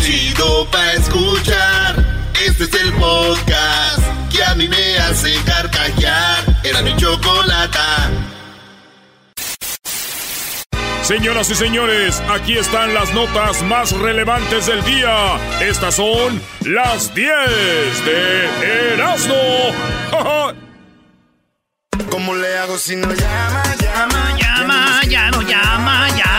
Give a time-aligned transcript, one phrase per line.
[0.00, 1.96] chido pa' escuchar.
[2.46, 6.60] Este es el podcast que a mí me hace carcajear.
[6.64, 8.10] Era mi chocolata.
[11.02, 15.38] Señoras y señores, aquí están las notas más relevantes del día.
[15.60, 17.30] Estas son las 10
[18.04, 19.34] de Erasmo.
[22.10, 26.29] ¿Cómo le hago si no llama, llama, llama, ya no llama, ya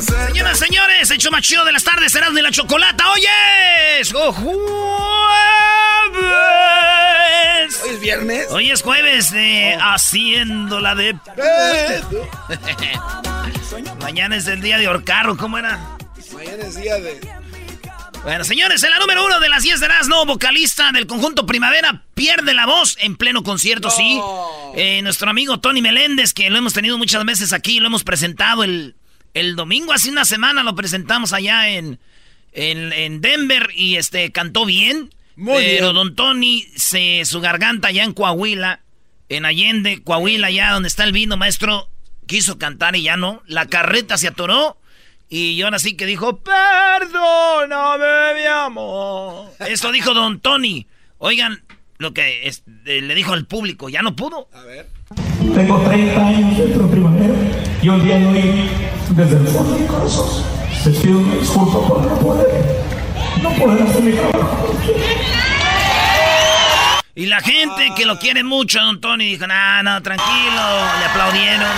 [0.00, 3.04] Señoras, señores, hecho más chido de las tardes, serás de la chocolata.
[3.12, 4.14] ¡Oyes!
[4.14, 4.56] ¡Oh, jueves!
[7.82, 8.46] ¿Hoy es viernes?
[8.50, 11.14] Hoy es jueves de Haciendo la de...
[14.00, 15.78] Mañana es el día de Orcarro, ¿cómo era?
[16.32, 17.20] Mañana es día de...
[18.22, 22.02] Bueno, señores, en la número uno de las 10 de no vocalista del conjunto Primavera,
[22.14, 24.20] pierde la voz en pleno concierto, sí.
[24.76, 28.62] Eh, nuestro amigo Tony Meléndez, que lo hemos tenido muchas veces aquí, lo hemos presentado
[28.62, 28.94] el,
[29.34, 31.98] el domingo, hace una semana lo presentamos allá en,
[32.52, 35.10] en, Denver y este cantó bien.
[35.36, 38.80] Muy pero don Tony, se, su garganta allá en Coahuila,
[39.28, 41.88] en Allende, Coahuila, allá donde está el vino, maestro,
[42.26, 43.42] quiso cantar y ya no.
[43.46, 44.76] La carreta se atoró
[45.28, 49.50] y ahora sí que dijo, perdóname, mi amor.
[49.60, 50.86] Esto dijo don Tony.
[51.18, 51.62] Oigan,
[51.98, 54.48] lo que eh, le dijo al público, ya no pudo.
[54.52, 54.88] A ver.
[55.54, 57.34] Tengo 30 años dentro de primavera
[57.82, 58.70] y un día de hoy,
[59.10, 60.44] desde el fondo de mi corazón,
[60.84, 62.82] les pido una disculpa por no poder,
[63.42, 64.74] no poder hacer mi trabajo.
[67.14, 70.62] Y la gente que lo quiere mucho, don Tony, dijo, no, no, tranquilo,
[70.98, 71.68] le aplaudieron.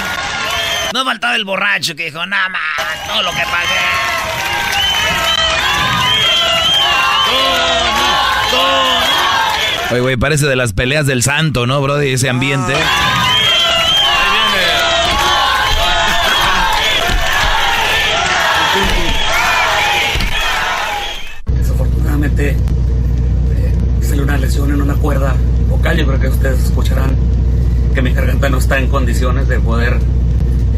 [0.93, 2.63] No faltaba el borracho que dijo, nada más,
[3.09, 4.13] todo lo que pagué.
[9.91, 11.97] Oye, güey, parece de las peleas del santo, ¿no, bro?
[11.97, 12.75] De ese ambiente.
[22.37, 25.37] Desafortunadamente, eh, salió una lesión en una cuerda
[25.69, 25.97] vocal.
[25.99, 27.17] Yo creo que ustedes escucharán
[27.95, 29.99] que mi garganta no está en condiciones de poder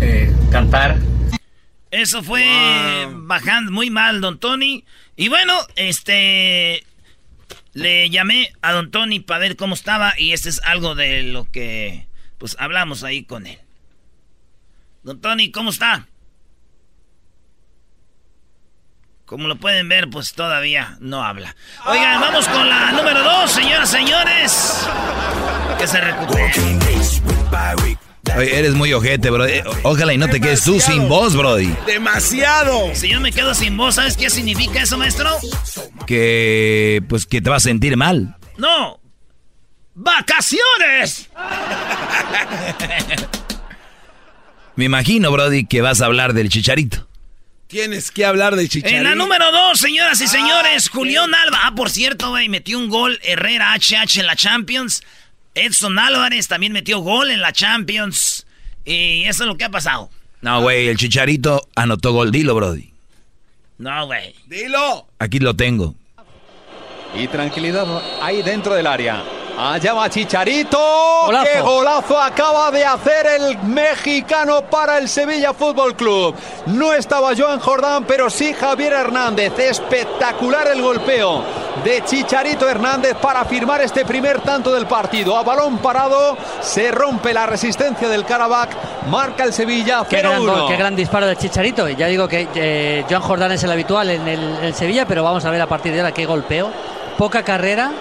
[0.01, 0.99] eh, cantar.
[1.91, 4.85] Eso fue bajando muy mal, don Tony.
[5.17, 6.85] Y bueno, este.
[7.73, 10.15] Le llamé a don Tony para ver cómo estaba.
[10.19, 12.07] Y este es algo de lo que.
[12.39, 13.59] Pues hablamos ahí con él.
[15.03, 16.07] Don Tony, ¿cómo está?
[19.35, 21.57] Como lo pueden ver, pues todavía no habla.
[21.87, 24.87] Oigan, vamos con la número dos, señoras, señores.
[25.77, 26.53] Que se recupere.
[28.37, 29.45] Oye, eres muy ojete, bro.
[29.45, 31.75] Eh, ojalá y no te quedes tú sin voz, Brody.
[31.85, 32.95] Demasiado.
[32.95, 35.29] Si yo me quedo sin voz, ¿sabes qué significa eso, maestro?
[36.07, 38.37] Que, pues, que te vas a sentir mal.
[38.57, 39.01] No.
[39.95, 41.29] ¡Vacaciones!
[44.77, 47.09] me imagino, Brody, que vas a hablar del chicharito.
[47.67, 48.97] Tienes que hablar del chicharito.
[48.99, 51.61] En la número dos, señoras y señores, Julián Alba.
[51.65, 55.03] Ah, por cierto, güey, metió un gol Herrera HH en la Champions.
[55.55, 58.47] Edson Álvarez también metió gol en la Champions.
[58.85, 60.11] Y eso es lo que ha pasado.
[60.43, 62.31] No, güey, el Chicharito anotó gol.
[62.31, 62.93] Dilo, Brody.
[63.79, 64.35] No, güey.
[64.47, 65.07] Dilo.
[65.19, 65.95] Aquí lo tengo.
[67.17, 67.87] Y tranquilidad
[68.23, 69.23] ahí dentro del área.
[69.57, 70.79] Allá va Chicharito.
[71.45, 76.35] ¡Qué golazo acaba de hacer el mexicano para el Sevilla Fútbol Club!
[76.67, 79.57] No estaba Joan Jordán, pero sí Javier Hernández.
[79.59, 81.45] Espectacular el golpeo
[81.85, 85.37] de Chicharito Hernández para firmar este primer tanto del partido.
[85.37, 89.07] A balón parado se rompe la resistencia del Karabakh.
[89.09, 90.05] Marca el Sevilla.
[90.09, 91.89] Qué gran, qué gran disparo de Chicharito.
[91.91, 95.45] Ya digo que eh, Joan Jordán es el habitual en el, el Sevilla, pero vamos
[95.45, 96.71] a ver a partir de ahora qué golpeo.
[97.17, 97.93] Poca carrera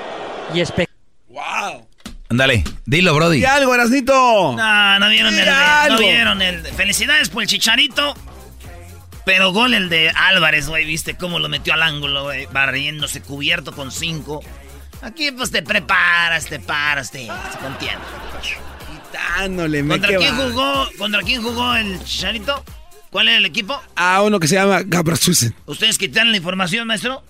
[0.52, 0.93] y espectacular
[1.34, 1.88] ¡Wow!
[2.30, 3.40] Ándale, dilo, Brody.
[3.40, 4.14] ¿Y algo, Erasnito?
[4.14, 5.50] No, no vieron el,
[5.90, 6.62] no vieron el.
[6.62, 8.16] Felicidades por el chicharito.
[9.26, 13.72] Pero gol el de Álvarez, güey, viste cómo lo metió al ángulo, güey, barriéndose cubierto
[13.74, 14.42] con cinco.
[15.02, 17.98] Aquí pues te preparas, te paras, te, se contiene.
[18.92, 20.88] Quitándole, ¿Contra quién jugó?
[20.98, 22.64] ¿Contra quién jugó el Chicharito?
[23.10, 23.82] ¿Cuál era el equipo?
[23.96, 25.56] Ah, uno que se llama Gabrasusen.
[25.66, 27.24] ¿Ustedes quitan la información, maestro?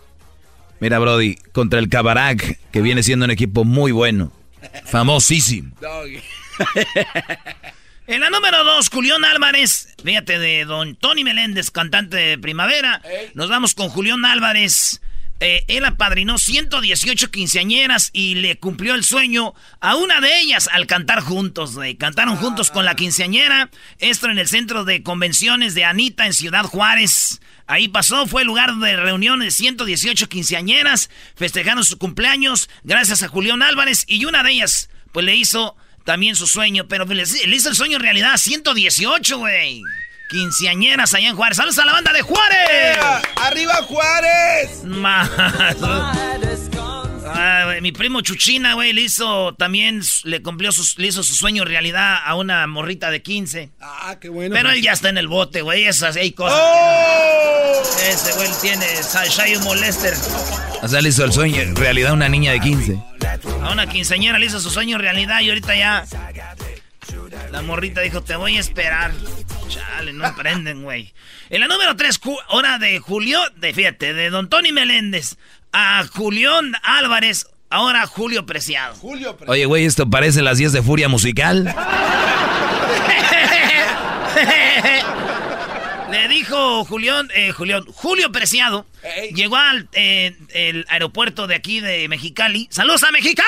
[0.83, 4.33] Mira, Brody, contra el Cabarak, que viene siendo un equipo muy bueno.
[4.83, 5.73] Famosísimo.
[8.07, 9.95] en la número dos, Julián Álvarez.
[10.03, 13.01] Fíjate, de don Tony Meléndez, cantante de Primavera.
[13.33, 14.99] Nos vamos con Julián Álvarez.
[15.39, 20.85] Eh, él apadrinó 118 quinceañeras y le cumplió el sueño a una de ellas al
[20.85, 21.77] cantar juntos.
[21.97, 23.69] Cantaron juntos con la quinceañera.
[23.99, 27.39] Esto en el centro de convenciones de Anita en Ciudad Juárez.
[27.67, 33.29] Ahí pasó, fue el lugar de reunión de 118 quinceañeras, festejaron su cumpleaños gracias a
[33.29, 37.55] Julián Álvarez y una de ellas pues le hizo también su sueño, pero le, le
[37.55, 39.81] hizo el sueño realidad 118, güey.
[40.29, 41.57] Quinceañeras allá en Juárez.
[41.57, 42.97] ¡Saludos a la banda de Juárez!
[43.35, 44.83] ¡Arriba Juárez!
[44.83, 45.29] Más.
[47.35, 51.33] Ah, güey, mi primo Chuchina, güey, le hizo también, le cumplió su, le hizo su
[51.33, 53.71] sueño realidad a una morrita de 15.
[53.81, 54.53] Ah, qué bueno.
[54.53, 56.59] Pero él ya está en el bote, güey, esas hay cosas.
[56.61, 57.81] ¡Oh!
[58.07, 58.85] Ese güey tiene
[59.29, 60.13] Shy Molester.
[60.81, 62.99] O sea, le hizo el sueño en realidad a una niña de 15.
[63.61, 66.05] A una quinceañera le hizo su sueño realidad y ahorita ya...
[67.51, 69.11] La morrita dijo, te voy a esperar.
[69.69, 71.13] Chale, no aprenden, güey.
[71.49, 72.19] En la número 3,
[72.49, 75.37] hora de Julio, de fíjate, de Don Tony Meléndez
[75.73, 78.95] a Julián Álvarez, ahora Julio Preciado.
[78.95, 79.51] Julio Preciado.
[79.51, 81.75] Oye, güey, esto parece las 10 de Furia Musical.
[86.11, 89.31] Le dijo Julián, eh, Julián, Julio Preciado, Ey.
[89.33, 92.67] llegó al eh, el aeropuerto de aquí de Mexicali.
[92.69, 93.47] ¡Saludos a Mexicali!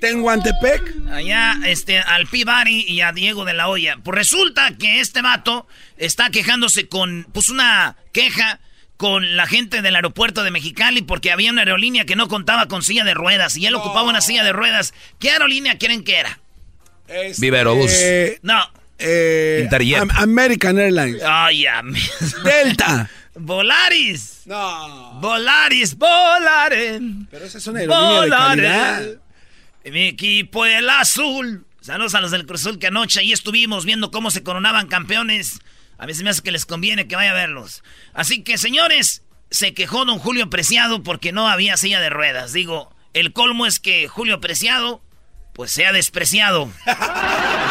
[0.00, 0.94] Tenguantepec.
[1.10, 3.98] Allá, este, al Pibari y a Diego de la Hoya.
[4.04, 5.66] Pues resulta que este vato
[5.96, 8.60] está quejándose con, pues una queja
[9.00, 12.82] con la gente del aeropuerto de Mexicali porque había una aerolínea que no contaba con
[12.82, 14.92] silla de ruedas y él ocupaba una silla de ruedas.
[15.18, 16.38] ¿Qué aerolínea quieren que era?
[17.08, 17.90] Este, Viva Aerobús.
[18.42, 18.60] No.
[18.98, 19.66] eh.
[19.98, 21.22] Am- American Airlines.
[21.26, 21.82] Ay, ya.
[21.82, 21.98] me-
[22.44, 23.08] Delta.
[23.36, 24.42] Volaris.
[24.44, 25.18] No.
[25.18, 27.26] Volaris, volaren.
[27.30, 28.96] Pero esa es una aerolínea de calidad.
[28.98, 29.20] Volaren.
[29.94, 31.64] Mi equipo el azul.
[31.80, 35.60] Saludos a los del Cruz Azul que anoche ahí estuvimos viendo cómo se coronaban campeones.
[36.00, 37.84] A mí se me hace que les conviene que vaya a verlos.
[38.14, 42.54] Así que, señores, se quejó don Julio Preciado porque no había silla de ruedas.
[42.54, 45.02] Digo, el colmo es que Julio Preciado,
[45.52, 46.70] pues sea despreciado.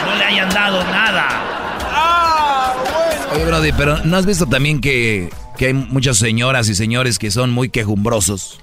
[0.06, 1.44] No le hayan dado nada.
[3.34, 7.32] Oye, Brody, pero ¿no has visto también que, que hay muchas señoras y señores que
[7.32, 8.62] son muy quejumbrosos?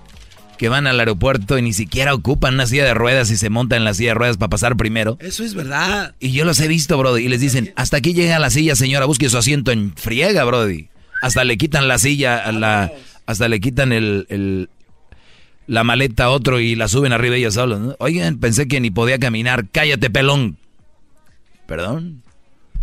[0.59, 3.79] Que van al aeropuerto y ni siquiera ocupan una silla de ruedas y se montan
[3.79, 5.19] en la silla de ruedas para pasar primero.
[5.21, 6.15] Eso es verdad.
[6.19, 9.05] Y yo los he visto, Brody, y les dicen, hasta aquí llega la silla, señora,
[9.07, 10.89] busque su asiento en friega, Brody.
[11.23, 12.93] Hasta le quitan la silla, a la,
[13.27, 14.69] hasta le quitan el, el-
[15.67, 17.81] la maleta a otro y la suben arriba ellos solos.
[17.81, 17.97] ¿no?
[17.99, 20.57] Oigan, pensé que ni podía caminar, cállate, pelón.
[21.67, 22.23] ¿Perdón?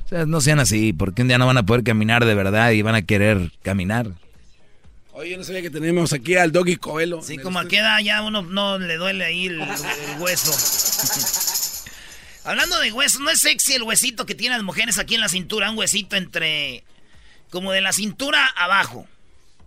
[0.06, 2.72] O sea, no sean así, porque un día no van a poder caminar de verdad
[2.72, 4.12] y van a querer caminar.
[5.14, 7.22] Oye, yo no sabía que tenemos aquí al Doggy Coelho.
[7.22, 10.52] Sí, como a qué edad ya uno no le duele ahí el, el hueso.
[12.46, 15.30] Hablando de hueso, ¿no es sexy el huesito que tienen las mujeres aquí en la
[15.30, 15.70] cintura?
[15.70, 16.84] Un huesito entre...
[17.52, 19.08] Como de la cintura abajo.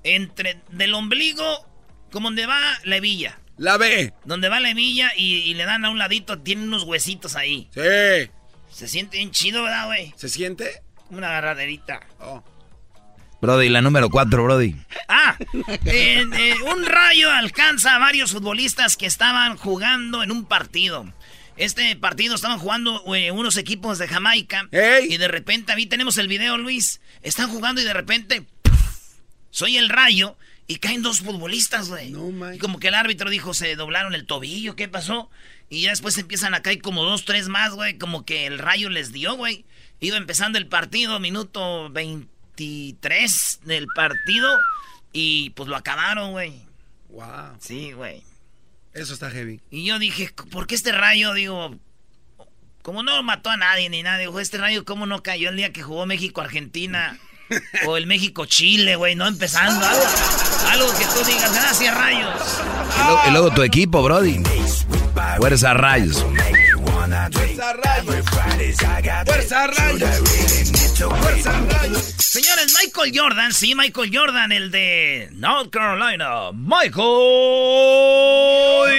[0.03, 0.61] Entre...
[0.71, 1.67] Del ombligo,
[2.11, 3.39] como donde va la hebilla.
[3.57, 4.13] La B.
[4.25, 7.69] Donde va la hebilla y, y le dan a un ladito, tiene unos huesitos ahí.
[7.73, 8.31] Sí.
[8.71, 10.13] Se siente bien chido, ¿verdad, güey?
[10.17, 10.83] ¿Se siente?
[11.11, 12.01] Una agarraderita.
[12.19, 12.43] Oh.
[13.41, 14.75] Brody, la número cuatro, Brody.
[15.09, 15.37] Ah,
[15.85, 21.13] eh, eh, un rayo alcanza a varios futbolistas que estaban jugando en un partido.
[21.57, 24.69] Este partido estaban jugando eh, unos equipos de Jamaica.
[24.73, 25.13] ¡Ey!
[25.13, 27.01] Y de repente, ahí tenemos el video, Luis.
[27.23, 28.47] Están jugando y de repente,
[29.51, 30.37] soy el rayo
[30.67, 32.11] y caen dos futbolistas, güey.
[32.11, 35.31] No, y como que el árbitro dijo, se doblaron el tobillo, ¿qué pasó?
[35.69, 37.99] Y ya después empiezan a caer como dos, tres más, güey.
[37.99, 39.65] Como que el rayo les dio, güey.
[40.01, 41.91] Iba empezando el partido, minuto
[42.57, 44.49] 23 del partido.
[45.13, 46.53] Y pues lo acabaron, güey.
[47.11, 47.57] Wow.
[47.61, 48.23] Sí, güey.
[48.93, 49.61] Eso está heavy.
[49.71, 51.33] Y yo dije, ¿por qué este rayo?
[51.35, 51.77] Digo,
[52.83, 55.73] como no mató a nadie ni nada, digo, este rayo, ¿cómo no cayó el día
[55.73, 57.19] que jugó México-Argentina?
[57.87, 59.85] o el México-Chile, güey, no empezando.
[59.87, 60.05] Algo,
[60.71, 62.61] algo que tú digas, gracias, rayos.
[62.97, 64.43] Y, lo- y luego tu equipo, Brody.
[65.39, 66.25] Fuerza Rayos.
[67.07, 68.25] Fuerza rayos.
[68.27, 69.01] Fuerza
[69.69, 70.19] rayos.
[70.99, 72.15] Fuerza rayos.
[72.19, 76.51] Señores, Michael Jordan, sí, Michael Jordan, el de North Carolina.
[76.53, 76.95] Michael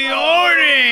[0.10, 0.88] Jordan.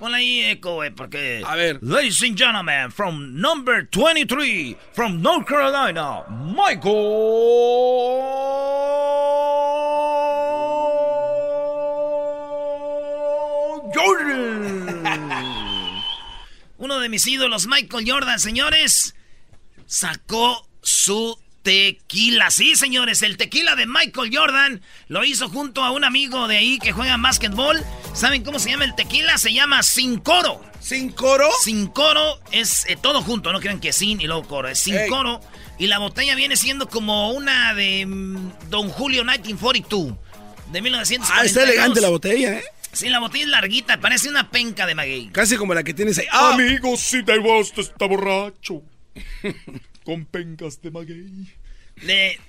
[0.00, 1.44] Ponle ahí eco, güey, porque...
[1.46, 1.78] A ver.
[1.80, 6.88] Ladies and gentlemen, from number 23, from North Carolina, Michael
[13.94, 14.97] Jordan.
[16.78, 19.14] Uno de mis ídolos, Michael Jordan, señores,
[19.86, 22.50] sacó su tequila.
[22.50, 26.78] Sí, señores, el tequila de Michael Jordan lo hizo junto a un amigo de ahí
[26.78, 27.84] que juega básquetbol.
[28.14, 29.36] ¿Saben cómo se llama el tequila?
[29.38, 30.64] Se llama Sin Coro.
[30.80, 31.50] ¿Sin coro?
[31.60, 34.94] Sin Coro es eh, todo junto, no crean que sin y luego coro, es Sin
[34.94, 35.10] Ey.
[35.10, 35.40] Coro.
[35.78, 40.14] Y la botella viene siendo como una de mm, Don Julio 1942.
[40.70, 41.30] De 1942.
[41.32, 42.64] Ah, está elegante la botella, ¿eh?
[42.92, 45.28] Sí, la botella es larguita, parece una penca de maguey.
[45.28, 46.26] Casi como la que tienes ahí.
[46.32, 46.54] ¡Ah!
[46.54, 48.82] Amigos, si te gusta, está borracho.
[50.04, 51.54] Con pencas de maguey.
[52.02, 52.40] Le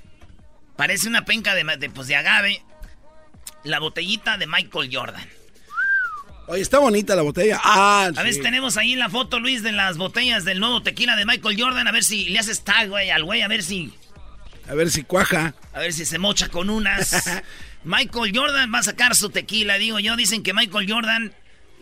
[0.76, 2.64] parece una penca de, de, pues, de agave.
[3.64, 5.28] La botellita de Michael Jordan.
[6.48, 7.60] Oye, está bonita la botella.
[7.64, 11.26] Ah, A ver tenemos ahí la foto, Luis, de las botellas del nuevo tequila de
[11.26, 11.88] Michael Jordan.
[11.88, 13.94] A ver si le haces tag, güey, al güey, a ver si.
[14.68, 15.54] A ver si cuaja.
[15.74, 17.30] A ver si se mocha con unas.
[17.84, 20.16] Michael Jordan va a sacar su tequila, digo yo.
[20.16, 21.34] Dicen que Michael Jordan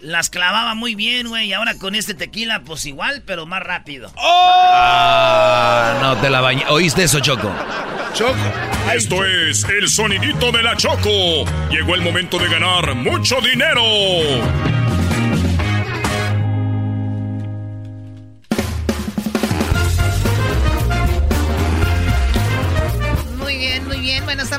[0.01, 1.48] las clavaba muy bien, güey.
[1.48, 4.12] Y ahora con este tequila, pues igual, pero más rápido.
[4.18, 6.66] Ah, no te la bañé.
[6.70, 7.51] ¿Oíste eso, Choco?
[8.13, 8.36] Choco.
[8.94, 11.46] Esto es el sonidito de la Choco.
[11.70, 13.82] Llegó el momento de ganar mucho dinero.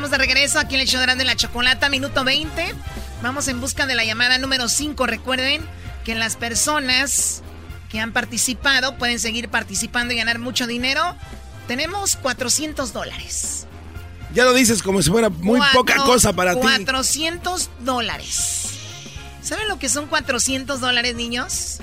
[0.09, 2.75] Estamos de regreso aquí en el show de la chocolata, minuto 20.
[3.21, 5.07] Vamos en busca de la llamada número 5.
[5.07, 5.61] Recuerden
[6.05, 7.43] que las personas
[7.91, 11.15] que han participado pueden seguir participando y ganar mucho dinero.
[11.67, 13.67] Tenemos 400 dólares.
[14.33, 16.61] Ya lo dices como si fuera muy poca cosa para ti.
[16.61, 18.79] 400 dólares.
[19.43, 21.81] ¿Saben lo que son 400 dólares, niños?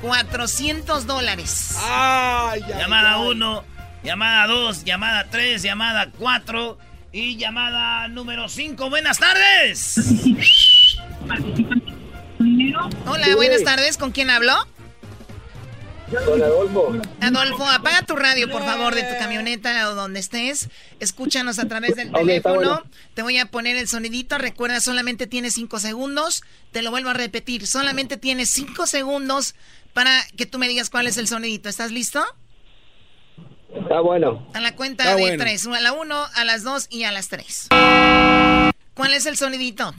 [0.00, 1.76] 400 dólares.
[1.84, 3.64] Ay, llamada 1,
[4.02, 8.88] llamada 2, llamada 3, llamada 4 y llamada número 5.
[8.88, 10.00] Buenas tardes.
[13.06, 13.98] Hola, buenas tardes.
[13.98, 14.52] ¿Con quién hablo?
[16.26, 17.00] Hola, Adolfo.
[17.20, 20.68] Adolfo, apaga tu radio, por favor, de tu camioneta o donde estés.
[21.00, 22.82] Escúchanos a través del teléfono.
[23.14, 24.36] Te voy a poner el sonidito.
[24.36, 26.42] Recuerda, solamente tienes cinco segundos.
[26.70, 27.66] Te lo vuelvo a repetir.
[27.66, 29.54] Solamente tienes cinco segundos
[29.94, 31.68] para que tú me digas cuál es el sonidito.
[31.68, 32.22] ¿Estás listo?
[33.74, 34.46] Está bueno.
[34.54, 35.66] A la cuenta de tres.
[35.66, 37.68] A la uno, a las dos y a las tres.
[38.94, 39.94] ¿Cuál es el sonidito?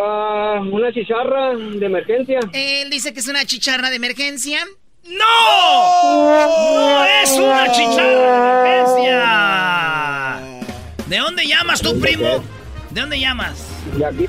[0.00, 2.40] Ah, una chicharra de emergencia.
[2.52, 4.58] Él dice que es una chicharra de emergencia.
[5.04, 6.74] ¡No!
[6.74, 10.40] ¡No es una chicharra de emergencia!
[11.06, 12.42] ¿De dónde llamas tú, primo?
[12.90, 13.68] ¿De dónde llamas?
[13.96, 14.26] De aquí,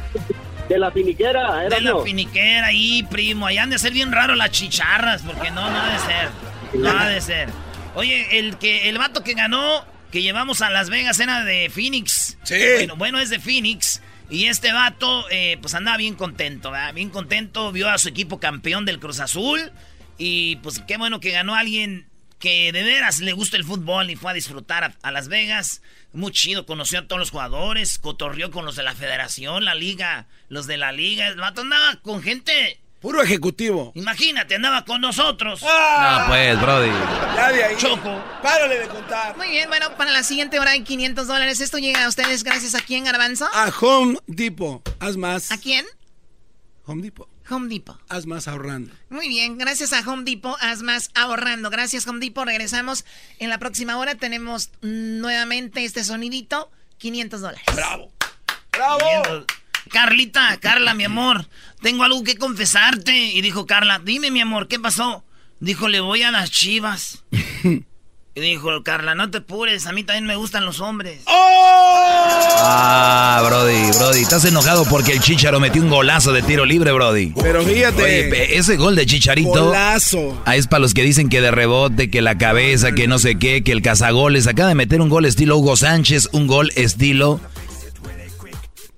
[0.70, 1.70] de la finiquera.
[1.70, 3.48] de la finiquera, ahí, primo.
[3.48, 6.30] Ahí han de ser bien raro las chicharras, porque no, no ha de ser.
[6.74, 7.50] No ha de ser.
[7.96, 12.38] Oye, el que el vato que ganó, que llevamos a Las Vegas, era de Phoenix.
[12.44, 12.56] Sí.
[12.76, 14.02] Bueno, bueno, es de Phoenix.
[14.30, 16.94] Y este vato, eh, pues andaba bien contento, ¿verdad?
[16.94, 19.72] Bien contento, vio a su equipo campeón del Cruz Azul.
[20.18, 22.08] Y pues qué bueno que ganó alguien
[22.40, 25.82] que de veras le gusta el fútbol y fue a disfrutar a, a, Las Vegas.
[26.12, 30.28] Muy chido, conoció a todos los jugadores, cotorrió con los de la federación, la liga,
[30.50, 31.28] los de la liga.
[31.28, 32.80] El vato andaba con gente.
[33.06, 33.92] Puro ejecutivo.
[33.94, 35.62] Imagínate, andaba con nosotros.
[35.64, 36.90] Ah, no, pues, Brody.
[37.36, 37.76] Ya de ahí.
[37.78, 38.20] Choco.
[38.42, 39.38] Párale de contar.
[39.38, 41.62] Muy bien, bueno, para la siguiente hora hay 500 dólares.
[41.62, 43.48] Esto llega a ustedes gracias a quién, Garbanzo?
[43.54, 44.82] A Home Depot.
[45.00, 45.52] Haz más.
[45.52, 45.86] ¿A quién?
[46.88, 47.30] Home Depot.
[47.48, 48.02] Home Depot.
[48.10, 48.92] Haz más ahorrando.
[49.10, 51.70] Muy bien, gracias a Home Depot, haz más ahorrando.
[51.70, 53.06] Gracias Home Depot, regresamos
[53.38, 54.16] en la próxima hora.
[54.16, 57.66] Tenemos nuevamente este sonidito, 500 dólares.
[57.76, 58.12] ¡Bravo!
[58.72, 59.46] ¡Bravo!
[59.92, 61.48] Carlita, Carla, mi amor,
[61.82, 63.16] tengo algo que confesarte.
[63.16, 65.24] Y dijo Carla, dime mi amor, ¿qué pasó?
[65.60, 67.24] Dijo, le voy a las chivas.
[67.64, 67.82] y
[68.42, 71.22] dijo Carla, no te pures, a mí también me gustan los hombres.
[71.26, 71.86] ¡Oh!
[72.58, 77.34] Ah, Brody, Brody, estás enojado porque el Chicharo metió un golazo de tiro libre, Brody.
[77.42, 78.04] Pero fíjate.
[78.04, 79.66] Oye, ese gol de Chicharito.
[79.66, 80.42] Golazo.
[80.46, 83.38] Ah, es para los que dicen que de rebote, que la cabeza, que no sé
[83.38, 84.48] qué, que el cazagoles.
[84.48, 87.40] Acaba de meter un gol estilo Hugo Sánchez, un gol estilo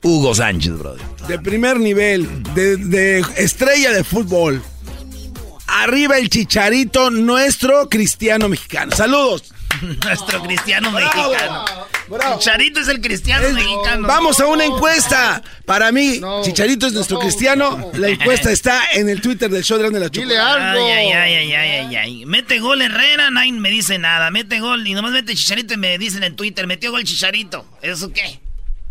[0.08, 1.04] Hugo Sánchez, Brody.
[1.28, 4.64] De primer nivel, de, de estrella de fútbol.
[5.68, 8.96] Arriba el chicharito, nuestro cristiano mexicano.
[8.96, 9.54] Saludos.
[10.06, 11.66] Nuestro cristiano bravo, mexicano.
[12.08, 12.40] Bravo.
[12.40, 14.08] Chicharito es el cristiano es, mexicano.
[14.08, 15.44] Vamos a una encuesta.
[15.66, 17.92] Para mí, no, Chicharito es nuestro no, cristiano.
[17.96, 20.20] La encuesta está en el Twitter del show de la Chocolate.
[20.22, 20.86] Dile algo.
[20.86, 22.26] Ay, ay, ay, ay, ay, ay.
[22.26, 24.32] Mete gol Herrera, nadie me dice nada.
[24.32, 27.66] Mete gol y nomás mete Chicharito y me dicen en Twitter, metió gol Chicharito.
[27.82, 28.47] ¿Eso qué?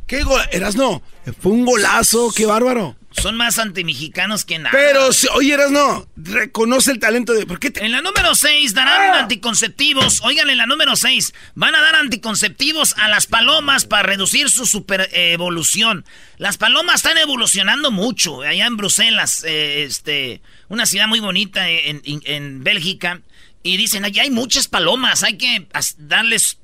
[0.07, 0.41] ¿Qué gol?
[0.53, 1.03] Erasno,
[1.41, 2.97] fue un golazo, qué bárbaro.
[3.11, 4.71] Son más antimexicanos que nada.
[4.73, 7.47] Pero, oye, Erasno, reconoce el talento de...
[7.47, 7.85] ¿por qué te...
[7.85, 9.19] En la número 6 darán ¡Ah!
[9.21, 10.21] anticonceptivos.
[10.23, 14.67] Oigan, en la número 6 van a dar anticonceptivos a las palomas para reducir su
[14.67, 16.05] super eh, evolución.
[16.37, 18.43] Las palomas están evolucionando mucho.
[18.43, 23.23] Allá en Bruselas, eh, este, una ciudad muy bonita en, en, en Bélgica.
[23.63, 25.67] Y dicen, allá hay muchas palomas, hay que
[25.99, 26.59] darles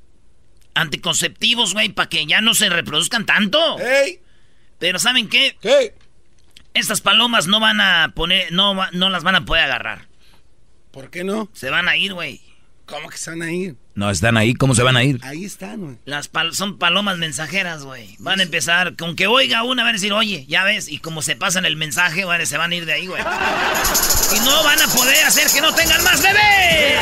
[0.73, 3.79] anticonceptivos, güey, para que ya no se reproduzcan tanto.
[3.79, 4.19] ¡Ey!
[4.79, 5.57] Pero ¿saben qué?
[5.61, 5.95] ¿Qué?
[6.73, 10.07] Estas palomas no van a poner, no, no las van a poder agarrar.
[10.91, 11.49] ¿Por qué no?
[11.53, 12.41] Se van a ir, güey.
[12.85, 13.75] ¿Cómo que se van a ir?
[13.95, 15.19] No, están ahí, ¿cómo se van a ir?
[15.23, 15.97] Ahí están, güey.
[16.05, 18.15] Las pal son palomas mensajeras, güey.
[18.19, 21.21] Van a empezar, con que oiga una, van a decir, oye, ya ves, y como
[21.21, 23.21] se pasan el mensaje, güey, se van a ir de ahí, güey.
[23.21, 26.99] y no van a poder hacer que no tengan más bebés.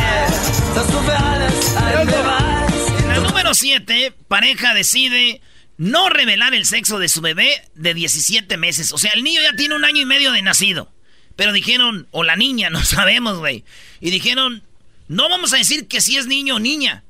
[3.51, 5.41] Número 7, pareja decide
[5.75, 8.93] no revelar el sexo de su bebé de 17 meses.
[8.93, 10.89] O sea, el niño ya tiene un año y medio de nacido.
[11.36, 13.65] Pero dijeron, o la niña, no sabemos, güey.
[14.00, 14.63] Y dijeron,
[15.10, 17.03] no vamos a decir que si es niño o niña.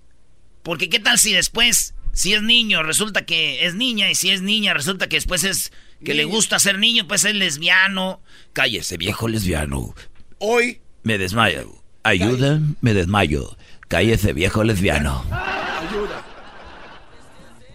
[0.63, 4.10] Porque qué tal si después, si es niño, resulta que es niña.
[4.10, 5.71] Y si es niña, resulta que después es
[6.03, 8.19] que le gusta ser niño, pues es lesbiano.
[8.53, 9.93] Cállese, viejo lesbiano.
[10.39, 10.81] Hoy.
[11.03, 11.83] Me desmayo.
[12.01, 13.55] Ayuda, me desmayo.
[13.88, 15.24] Cállese, viejo lesbiano.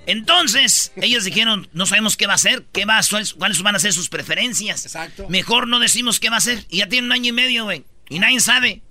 [0.07, 3.03] Entonces, ellos dijeron, no sabemos qué va a hacer, qué va a,
[3.37, 4.87] cuáles van a ser sus preferencias.
[4.87, 5.29] Exacto.
[5.29, 6.65] Mejor no decimos qué va a hacer.
[6.69, 7.85] Y ya tiene un año y medio, güey.
[8.09, 8.83] Y nadie sabe.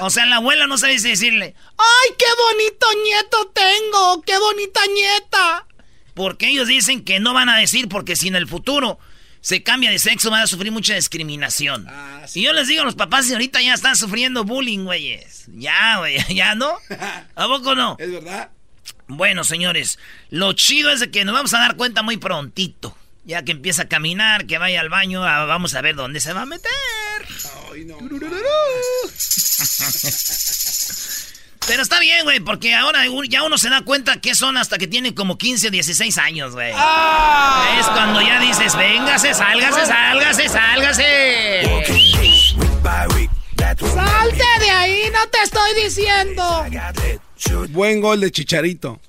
[0.00, 4.22] O sea, la abuela no sabe si decirle, ¡ay, qué bonito nieto tengo!
[4.22, 5.66] ¡Qué bonita nieta!
[6.14, 9.00] Porque ellos dicen que no van a decir porque si en el futuro
[9.40, 11.86] se cambia de sexo van a sufrir mucha discriminación.
[11.88, 15.44] Ah, y yo les digo a los papás, y ahorita ya están sufriendo bullying, güeyes.
[15.48, 16.78] Ya, güey, ya no.
[17.34, 17.96] ¿A poco no?
[17.98, 18.50] Es verdad.
[19.06, 19.98] Bueno, señores,
[20.30, 22.96] lo chido es de que nos vamos a dar cuenta muy prontito.
[23.26, 26.34] Ya que empieza a caminar, que vaya al baño, ah, vamos a ver dónde se
[26.34, 26.70] va a meter.
[27.72, 27.96] Ay, no.
[31.66, 34.86] Pero está bien, güey, porque ahora ya uno se da cuenta que son hasta que
[34.86, 36.72] tiene como 15 o 16 años, güey.
[36.74, 37.78] Ah.
[37.80, 41.62] Es cuando ya dices, véngase, sálgase, sálgase, sálgase.
[43.78, 46.66] Salte de ahí, no te estoy diciendo.
[47.70, 49.00] Buen gol de Chicharito.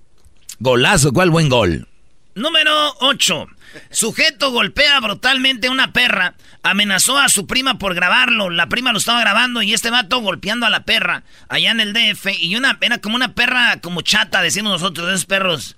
[0.60, 1.88] Golazo, ¿cuál buen gol?
[2.36, 3.48] Número 8.
[3.92, 6.36] Sujeto golpea brutalmente a una perra.
[6.63, 8.50] Amenazó a su prima por grabarlo.
[8.50, 11.94] La prima lo estaba grabando y este vato golpeando a la perra allá en el
[11.94, 12.27] DF.
[12.39, 15.75] Y una, era como una perra como chata, decimos nosotros, esos perros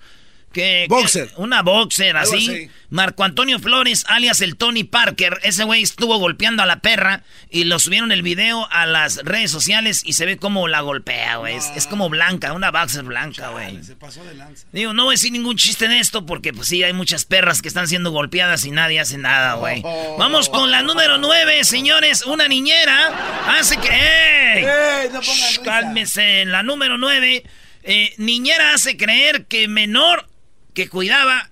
[0.52, 1.30] que, boxer.
[1.36, 2.70] una boxer, así.
[2.90, 5.38] Marco Antonio Flores, alias el Tony Parker.
[5.42, 9.50] Ese güey estuvo golpeando a la perra y lo subieron el video a las redes
[9.50, 11.56] sociales y se ve como la golpea, güey.
[11.56, 13.82] Es, como blanca, una boxer blanca, güey.
[13.84, 14.66] Se pasó de lanza.
[14.72, 17.60] Digo, no voy a decir ningún chiste en esto porque, pues sí, hay muchas perras
[17.60, 19.82] que están siendo golpeadas y nadie hace nada, güey.
[19.84, 20.16] Oh.
[20.18, 22.24] Vamos con la número nueve, señores.
[22.24, 23.88] Una niñera hace que.
[23.88, 25.08] ¡Ey!
[25.12, 25.20] No
[25.62, 26.46] cálmese.
[26.46, 27.44] La número nueve.
[27.82, 30.27] Eh, niñera hace creer que menor
[30.74, 31.50] que cuidaba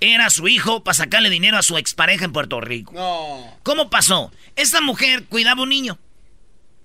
[0.00, 2.92] era su hijo para sacarle dinero a su expareja en Puerto Rico.
[2.94, 3.58] No.
[3.62, 4.32] ¿Cómo pasó?
[4.56, 5.98] Esta mujer cuidaba un niño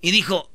[0.01, 0.49] y dijo,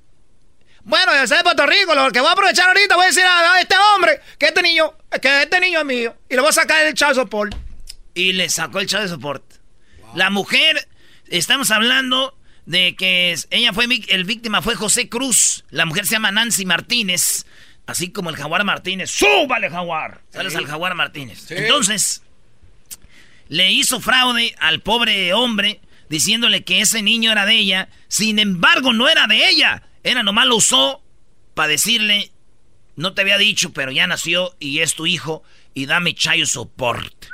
[0.83, 3.25] bueno, yo soy de Puerto Rico, lo que voy a aprovechar ahorita voy a decir
[3.25, 6.53] a este hombre que este niño, que este niño es mío y le voy a
[6.53, 7.55] sacar el child support.
[8.15, 9.45] Y le sacó el child support.
[10.15, 10.89] La mujer,
[11.29, 12.37] estamos hablando
[12.67, 17.47] de que ella fue, el víctima fue José Cruz, la mujer se llama Nancy Martínez.
[17.89, 19.11] Así como el Jaguar Martínez.
[19.11, 20.21] ¡Súbale, Jaguar!
[20.31, 21.51] Sales al Jaguar Martínez.
[21.51, 22.23] Entonces,
[23.49, 27.89] le hizo fraude al pobre hombre diciéndole que ese niño era de ella.
[28.09, 29.85] Sin embargo, no era de ella.
[30.05, 31.03] Era nomás lo usó
[31.55, 32.31] para decirle,
[32.95, 37.25] no te había dicho, pero ya nació y es tu hijo y dame chayo support.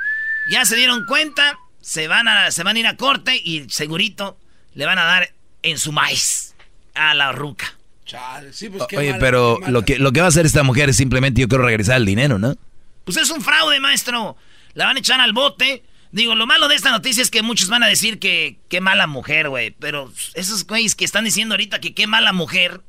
[0.49, 4.39] Ya se dieron cuenta, se van, a, se van a ir a corte y segurito
[4.73, 6.55] le van a dar en su maíz
[6.93, 7.75] a la ruca.
[8.05, 8.63] Pues,
[8.97, 11.65] Oye, pero lo que, lo que va a hacer esta mujer es simplemente yo quiero
[11.65, 12.55] regresar el dinero, ¿no?
[13.03, 14.37] Pues es un fraude, maestro.
[14.73, 15.83] La van a echar al bote.
[16.11, 19.07] Digo, lo malo de esta noticia es que muchos van a decir que qué mala
[19.07, 19.71] mujer, güey.
[19.71, 22.81] Pero esos güeyes que están diciendo ahorita que qué mala mujer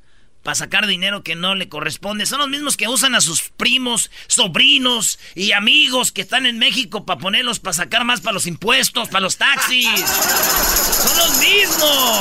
[0.46, 2.24] para sacar dinero que no le corresponde.
[2.24, 7.04] Son los mismos que usan a sus primos, sobrinos y amigos que están en México
[7.04, 9.88] para ponerlos para sacar más para los impuestos, para los taxis.
[11.02, 12.20] Son los mismos.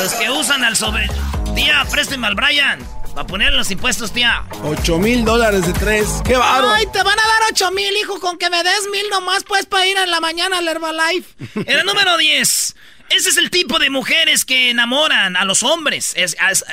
[0.00, 1.08] Los que usan al sobre...
[1.56, 2.78] Tía, présteme al Brian.
[3.14, 4.44] Para poner los impuestos, tía.
[4.62, 6.06] 8 mil dólares de tres.
[6.22, 6.68] ¡Qué baro!
[6.68, 9.64] Ay, te van a dar 8 mil, hijo, con que me des mil nomás, pues,
[9.64, 11.34] para ir en la mañana al Herbalife.
[11.66, 12.76] El número 10.
[13.08, 16.14] Ese es el tipo de mujeres que enamoran a los hombres.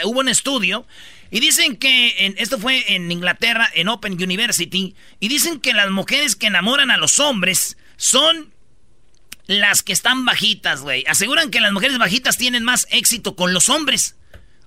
[0.03, 0.85] hubo un estudio
[1.31, 6.35] y dicen que, esto fue en Inglaterra, en Open University, y dicen que las mujeres
[6.35, 8.51] que enamoran a los hombres son
[9.45, 11.05] las que están bajitas, güey.
[11.07, 14.17] Aseguran que las mujeres bajitas tienen más éxito con los hombres.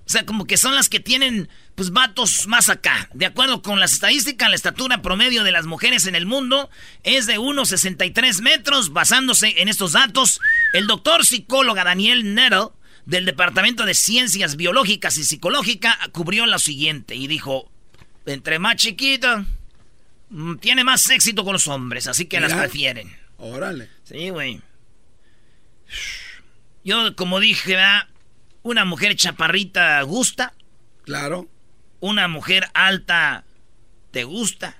[0.07, 3.09] O sea, como que son las que tienen, pues, vatos más acá.
[3.13, 6.69] De acuerdo con las estadísticas, la estatura promedio de las mujeres en el mundo
[7.03, 8.93] es de 1,63 metros.
[8.93, 10.39] Basándose en estos datos,
[10.71, 12.69] el doctor psicóloga Daniel Nettle,
[13.05, 17.69] del Departamento de Ciencias Biológicas y Psicológica, cubrió lo siguiente y dijo,
[18.25, 19.45] entre más chiquita,
[20.29, 23.13] mm, tiene más éxito con los hombres, así que las prefieren.
[23.37, 23.89] Órale.
[24.05, 24.61] Sí, güey.
[26.85, 28.07] Yo, como dije, ¿verdad?
[28.67, 30.51] Una mujer chaparrita gusta.
[31.05, 31.47] Claro.
[32.01, 33.45] Una mujer alta
[34.11, 34.75] te gusta.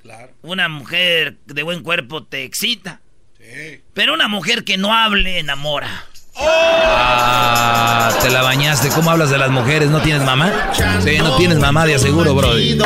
[0.00, 0.34] Claro.
[0.42, 3.00] Una mujer de buen cuerpo te excita.
[3.36, 3.82] Sí.
[3.92, 6.04] Pero una mujer que no hable enamora.
[6.36, 8.88] Ah, te la bañaste.
[8.90, 9.90] ¿Cómo hablas de las mujeres?
[9.90, 10.72] ¿No tienes mamá?
[11.02, 12.78] Sí, no tienes mamá de aseguro, brody.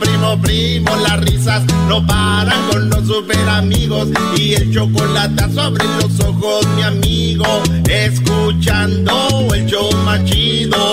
[0.00, 6.18] Primo, primo, las risas no paran con los super amigos y el chocolate sobre los
[6.20, 7.44] ojos, mi amigo,
[7.86, 10.92] escuchando el show más chido.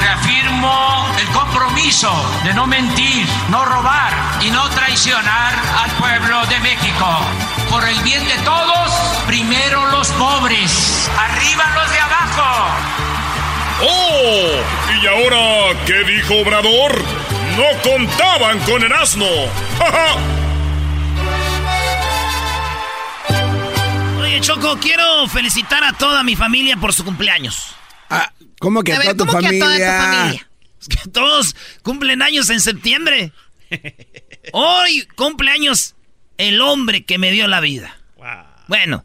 [0.00, 2.10] Reafirmo el compromiso
[2.44, 7.06] de no mentir, no robar y no traicionar al pueblo de México.
[7.68, 8.90] Por el bien de todos,
[9.26, 13.03] primero los pobres, arriba los de abajo.
[13.86, 14.50] ¡Oh!
[15.02, 17.02] ¿Y ahora qué dijo Obrador?
[17.56, 19.26] No contaban con el asno.
[24.20, 27.74] Oye, Choco, quiero felicitar a toda mi familia por su cumpleaños.
[28.10, 29.66] Ah, ¿Cómo que a, toda tu ¿cómo que a familia?
[29.66, 30.48] toda tu familia?
[30.80, 33.32] Es que todos cumplen años en septiembre.
[34.52, 35.94] Hoy cumpleaños
[36.38, 37.96] el hombre que me dio la vida.
[38.66, 39.04] Bueno,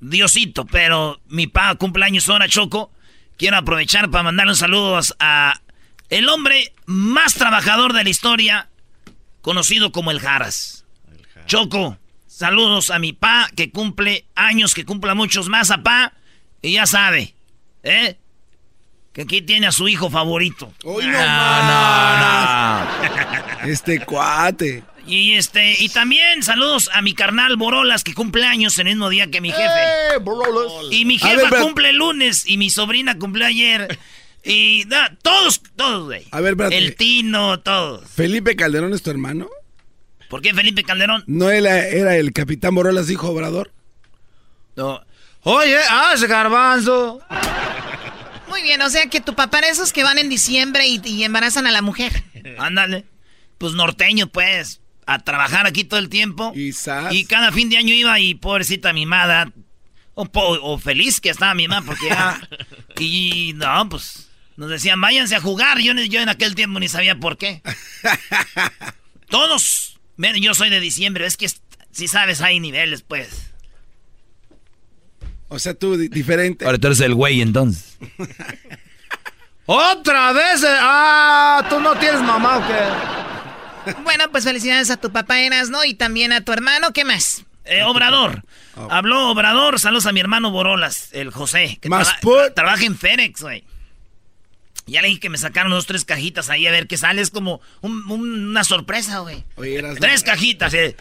[0.00, 2.90] Diosito, pero mi pa cumpleaños ahora, Choco.
[3.36, 5.60] Quiero aprovechar para mandarle un saludo a
[6.08, 8.68] el hombre más trabajador de la historia,
[9.42, 10.84] conocido como el Jaras.
[11.46, 16.12] Choco, saludos a mi pa que cumple años, que cumpla muchos más a pa.
[16.62, 17.34] Y ya sabe,
[17.82, 18.18] ¿eh?
[19.12, 20.72] Que aquí tiene a su hijo favorito.
[20.84, 22.86] Hoy no Ah,
[23.60, 23.68] más.
[23.68, 24.82] Este cuate.
[25.06, 29.10] Y este, y también saludos a mi carnal Borolas, que cumple años en el mismo
[29.10, 30.20] día que mi jefe.
[30.90, 33.98] Y mi jefa ver, cumple el lunes y mi sobrina cumple ayer.
[34.42, 36.26] Y da, todos, todos, güey.
[36.30, 36.78] A ver, espérate.
[36.78, 38.08] El Tino, todos.
[38.10, 39.48] ¿Felipe Calderón es tu hermano?
[40.28, 41.22] ¿Por qué Felipe Calderón?
[41.26, 43.72] ¿No era, era el capitán Borolas, hijo Obrador?
[44.76, 45.00] No.
[45.42, 47.20] Oye, ah, ese garbanzo.
[48.48, 51.24] Muy bien, o sea que tu papá era esos que van en diciembre y, y
[51.24, 52.24] embarazan a la mujer.
[52.58, 53.04] Ándale.
[53.58, 54.80] Pues norteño, pues.
[55.06, 56.52] A trabajar aquí todo el tiempo.
[56.54, 56.72] Y.
[57.10, 59.52] Y cada fin de año iba y pobrecita mi madre.
[60.14, 62.40] O, po- o feliz que estaba mi mamá porque ya...
[62.98, 64.28] y no, pues...
[64.56, 65.80] Nos decían, váyanse a jugar.
[65.80, 67.60] Yo, ni- yo en aquel tiempo ni sabía por qué.
[69.28, 69.98] Todos.
[70.40, 71.26] Yo soy de diciembre.
[71.26, 71.48] Es que
[71.90, 73.50] si sabes hay niveles, pues.
[75.48, 76.64] O sea, tú di- diferente.
[76.64, 77.98] Ahora tú eres el güey entonces.
[79.66, 80.62] ¡Otra vez!
[80.64, 81.66] ¡Ah!
[81.68, 83.33] ¿Tú no tienes mamá o qué?
[84.02, 85.84] Bueno, pues felicidades a tu papá Eras, ¿no?
[85.84, 87.44] Y también a tu hermano, ¿qué más?
[87.64, 88.42] Eh, Obrador.
[88.90, 89.78] Habló Obrador.
[89.80, 91.78] Saludos a mi hermano Borolas, el José.
[91.80, 92.54] Que Más traba- put.
[92.54, 93.64] trabaja en Fénix, güey.
[94.86, 97.22] Ya le dije que me sacaron dos, tres cajitas ahí a ver qué sale.
[97.22, 99.42] Es como un- un- una sorpresa, güey.
[99.56, 100.94] Oye, Eras, Tres cajitas, eh.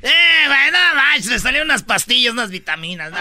[0.00, 0.10] Eh,
[0.46, 1.26] güey, nada más.
[1.26, 3.10] Le salieron unas pastillas, unas vitaminas.
[3.10, 3.18] No.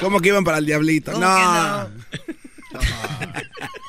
[0.00, 1.12] ¿Cómo que iban para el diablito?
[1.12, 1.88] ¿Cómo No.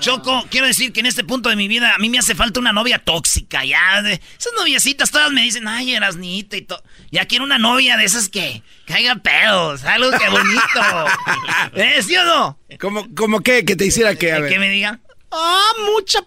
[0.00, 2.60] Choco, quiero decir que en este punto de mi vida a mí me hace falta
[2.60, 4.02] una novia tóxica, ya.
[4.02, 6.82] De, esas noviecitas todas me dicen, ay, Erasnita y todo.
[7.10, 11.06] Ya quiero una novia de esas que caiga pedos, algo que bonito.
[11.74, 12.58] ¿Eh, sí o no?
[12.80, 13.64] ¿Cómo, cómo qué?
[13.64, 14.32] ¿Que te hiciera qué?
[14.32, 14.52] A ver.
[14.52, 16.24] Que me digan, ah, mucha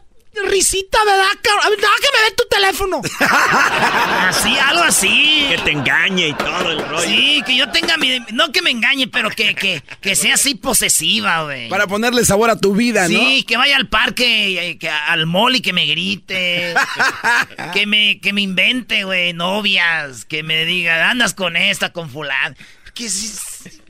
[0.47, 1.65] risita, ¿verdad, cabrón?
[1.71, 3.01] ¿Verdad que me ve tu teléfono?
[4.27, 5.45] así, algo así.
[5.49, 7.01] Que te engañe y todo el rollo.
[7.09, 8.19] Sí, que yo tenga mi...
[8.31, 11.69] No que me engañe, pero que, que, que sea así posesiva, güey.
[11.69, 13.19] Para ponerle sabor a tu vida, ¿no?
[13.19, 16.73] Sí, que vaya al parque, eh, que al mall y que me grite.
[17.73, 20.25] que me, que me invente, güey, novias.
[20.25, 22.55] Que me diga, andas con esta, con fulano.
[22.93, 23.31] Que sí,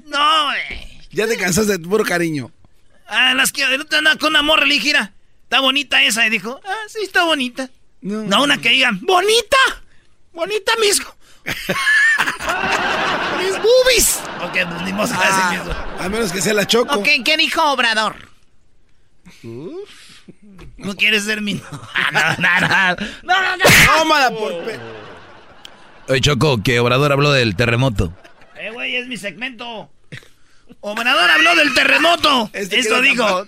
[0.06, 0.99] no, güey.
[1.12, 2.52] Ya te cansaste de puro cariño.
[3.08, 4.34] Ah, las que anda con
[4.67, 5.13] dije, "Mira,
[5.49, 6.25] está bonita esa.
[6.27, 7.69] Y dijo, ah, sí, está bonita.
[8.01, 8.21] No.
[8.23, 9.57] No, una que digan, bonita.
[10.31, 11.01] Bonita, mis...
[13.39, 14.19] mis boobies.
[14.43, 15.73] Ok, pues ni modo, Ah, mismo.
[16.05, 16.95] a menos que sea la choco.
[16.99, 18.15] Ok, ¿qué dijo Obrador?
[20.77, 21.59] No quieres ser mi...
[21.95, 23.63] Ah, no, no, no, no, no, no.
[23.97, 24.79] Tómala por pe-
[26.07, 28.13] Oye, Choco, que Obrador habló del terremoto.
[28.59, 29.91] Eh, güey, es mi segmento.
[30.81, 32.49] Obrador habló del terremoto.
[32.53, 33.45] Este Esto dijo.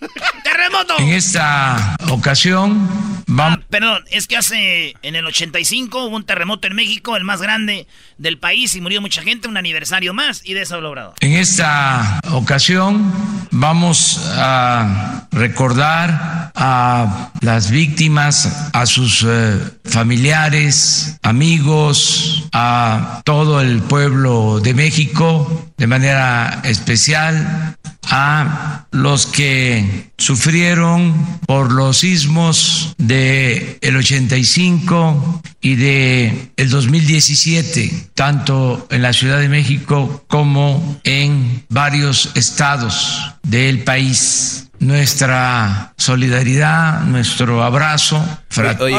[0.51, 0.99] ¡Terremoto!
[0.99, 2.87] En esta ocasión
[3.25, 3.59] vamos...
[3.59, 7.41] Ah, perdón, es que hace en el 85 hubo un terremoto en México, el más
[7.41, 7.87] grande
[8.17, 11.13] del país, y murió mucha gente, un aniversario más, y de eso habló Obrador.
[11.21, 13.13] En esta ocasión
[13.51, 24.59] vamos a recordar a las víctimas, a sus eh, familiares, amigos, a todo el pueblo
[24.59, 27.77] de México, de manera especial
[28.09, 38.87] a los que sufrieron por los sismos de el 85 y de el 2017, tanto
[38.89, 44.67] en la Ciudad de México como en varios estados del país.
[44.79, 48.17] nuestra solidaridad, nuestro abrazo.
[48.79, 48.97] Oye,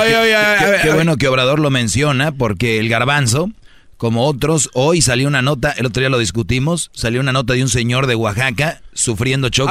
[0.60, 3.50] qué, qué bueno que Obrador lo menciona porque el garbanzo
[4.02, 4.68] como otros.
[4.72, 8.08] Hoy salió una nota, el otro día lo discutimos, salió una nota de un señor
[8.08, 9.70] de Oaxaca sufriendo choque.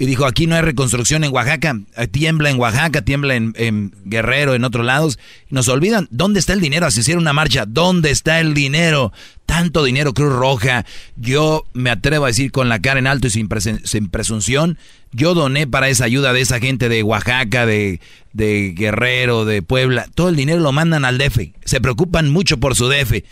[0.00, 1.78] y dijo, aquí no hay reconstrucción en Oaxaca,
[2.10, 5.18] tiembla en Oaxaca, tiembla en, Guerrero, en otros lados.
[5.50, 6.90] Nos olvidan, ¿dónde está el dinero?
[6.90, 9.12] Si hiciera una marcha, ¿dónde está el dinero?
[9.46, 10.84] Tanto dinero, Cruz Roja.
[11.16, 13.48] Yo me atrevo a decir con la cara en alto y sin,
[13.84, 14.78] sin presunción,
[15.12, 18.00] yo doné para esa ayuda de esa gente de Oaxaca, de,
[18.32, 20.08] de Guerrero, de Puebla.
[20.14, 21.52] Todo el dinero lo mandan al DF.
[21.64, 23.22] Se preocupan mucho por su DF.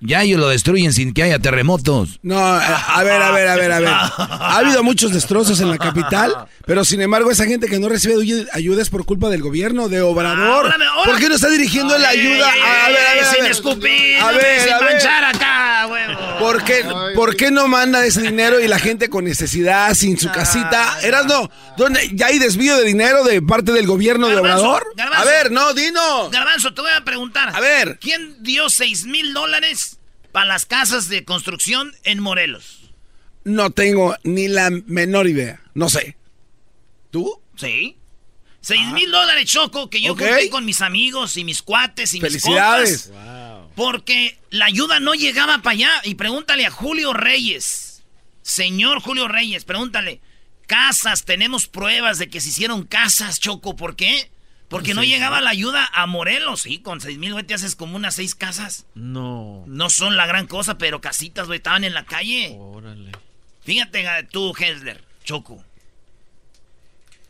[0.00, 2.18] Ya ellos lo destruyen sin que haya terremotos.
[2.22, 3.88] No, a ver, a ver, a ver, a ver.
[3.88, 8.14] Ha habido muchos destrozos en la capital, pero sin embargo esa gente que no recibe
[8.52, 10.74] ayuda es por culpa del gobierno, de Obrador.
[11.04, 12.48] ¿Por qué no está dirigiendo la ayuda?
[12.48, 16.20] a ver, a ver, sin escupir, a ver, sin manchar acá, huevo.
[16.38, 20.30] ¿Por qué, ¿Por qué no manda ese dinero y la gente con necesidad, sin su
[20.30, 20.98] casita?
[21.02, 24.86] Eras no, ¿dónde ya hay desvío de dinero de parte del gobierno de Obrador?
[24.98, 26.30] a ver, no, Dino.
[26.30, 27.54] Garbanzo, te voy a preguntar.
[27.54, 27.98] A ver.
[28.00, 29.98] ¿Quién dio seis mil dólares
[30.32, 32.92] para las casas de construcción en Morelos?
[33.44, 35.60] No tengo ni la menor idea.
[35.74, 36.16] No sé.
[37.10, 37.40] ¿Tú?
[37.56, 37.96] Sí.
[38.66, 38.92] Seis ah.
[38.94, 40.48] mil dólares, Choco, que yo okay.
[40.48, 42.90] con mis amigos y mis cuates y Felicidades.
[42.90, 43.70] mis compas.
[43.76, 45.92] Porque la ayuda no llegaba para allá.
[46.02, 48.02] Y pregúntale a Julio Reyes.
[48.42, 50.20] Señor Julio Reyes, pregúntale.
[50.66, 53.76] Casas, tenemos pruebas de que se hicieron casas, Choco.
[53.76, 54.32] ¿Por qué?
[54.66, 57.94] Porque no llegaba la ayuda a Morelos, sí, con seis mil, güey, te haces como
[57.94, 58.84] unas seis casas.
[58.96, 59.62] No.
[59.68, 62.56] No son la gran cosa, pero casitas, güey, estaban en la calle.
[62.58, 63.12] Órale.
[63.62, 65.64] Fíjate tú, Hesler, Choco.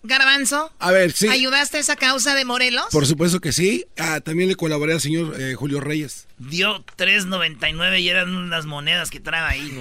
[0.07, 0.73] Garbanzo.
[0.79, 1.29] A ver, sí.
[1.29, 2.87] ¿Ayudaste a esa causa de Morelos?
[2.91, 3.87] Por supuesto que sí.
[3.99, 6.27] Ah, también le colaboré al señor eh, Julio Reyes.
[6.39, 9.73] Dio 3.99 y eran unas monedas que trae ahí.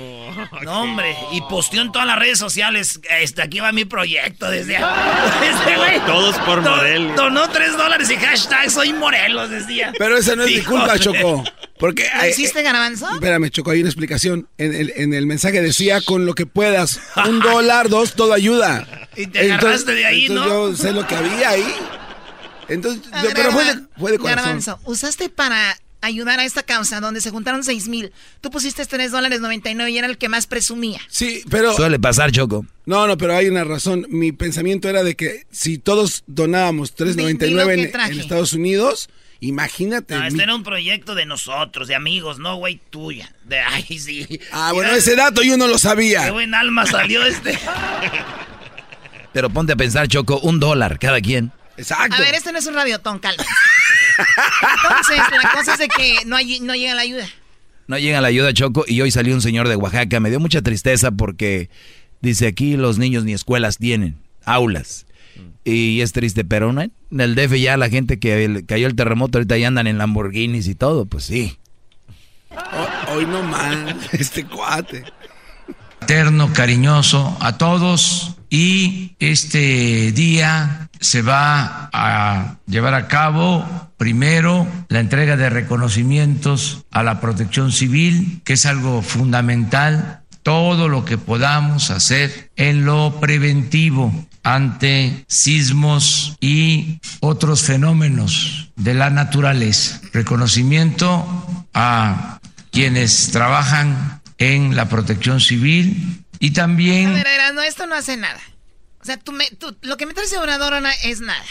[0.63, 1.13] No, hombre.
[1.33, 3.01] Y posteó en todas las redes sociales.
[3.19, 5.99] Este, aquí va mi proyecto desde, este güey.
[6.05, 7.15] Todos por Morelos.
[7.17, 9.91] Donó 3 dólares y hashtag soy Morelos, decía.
[9.97, 11.43] Pero esa no es mi culpa, Choco.
[11.77, 13.09] Porque, ¿Lo hiciste, Garbanzo?
[13.13, 14.47] Espérame, Choco, hay una explicación.
[14.57, 17.01] En el, en el mensaje decía con lo que puedas.
[17.27, 18.87] Un dólar, dos, todo ayuda.
[19.17, 20.45] Y te agarraste de ahí, ¿no?
[20.45, 21.75] Yo sé lo que había ahí.
[22.69, 23.03] Entonces,
[23.35, 24.43] pero fue de, fue de corazón.
[24.43, 28.11] Garbanzo, usaste para ayudar a esta causa donde se juntaron 6 mil.
[28.41, 30.99] Tú pusiste 3 dólares 99 y era el que más presumía.
[31.07, 31.73] Sí, pero...
[31.73, 32.65] Suele pasar, Choco.
[32.85, 34.05] No, no, pero hay una razón.
[34.09, 40.15] Mi pensamiento era de que si todos donábamos 3.99 en, en Estados Unidos Imagínate.
[40.15, 43.31] No, este era un proyecto de nosotros, de amigos, no, güey, tuya.
[43.43, 44.39] De, ay, sí.
[44.51, 46.25] Ah, bueno, ese dato yo no lo sabía.
[46.25, 47.57] Qué buen alma salió este.
[49.33, 51.51] Pero ponte a pensar, Choco, un dólar cada quien.
[51.77, 52.15] Exacto.
[52.15, 53.43] A ver, este no es un radiotón, calma.
[54.83, 57.27] Entonces, la cosa es de que no, no llega la ayuda.
[57.87, 60.19] No llega la ayuda, Choco, y hoy salió un señor de Oaxaca.
[60.19, 61.69] Me dio mucha tristeza porque
[62.21, 65.05] dice aquí los niños ni escuelas tienen, aulas.
[65.63, 66.81] Y es triste, pero ¿no?
[66.81, 70.67] en el DF ya la gente que cayó el terremoto ahorita ya andan en Lamborghinis
[70.67, 71.57] y todo, pues sí.
[73.11, 73.77] hoy no más,
[74.13, 75.03] este cuate.
[76.01, 83.65] Eterno, cariñoso a todos y este día se va a llevar a cabo
[84.05, 91.05] primero la entrega de reconocimientos a la protección civil, que es algo fundamental todo lo
[91.05, 94.13] que podamos hacer en lo preventivo
[94.43, 99.99] ante sismos y otros fenómenos de la naturaleza.
[100.13, 102.39] Reconocimiento a
[102.69, 107.07] quienes trabajan en la protección civil y también...
[107.07, 108.39] A ver, no, esto no hace nada.
[109.01, 109.45] O sea, tú me,
[109.81, 111.43] lo que me trae Obrador es nada.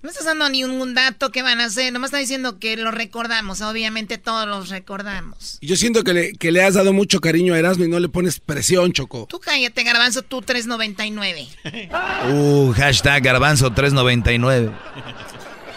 [0.00, 2.92] No estás dando ni un dato que van a hacer, nomás está diciendo que lo
[2.92, 5.58] recordamos, obviamente todos los recordamos.
[5.60, 8.08] Yo siento que le, que le has dado mucho cariño a Erasmo y no le
[8.08, 9.26] pones presión, Choco.
[9.28, 11.48] Tú cállate, Garbanzo, tú 399.
[12.30, 14.70] Uh, hashtag Garbanzo 399.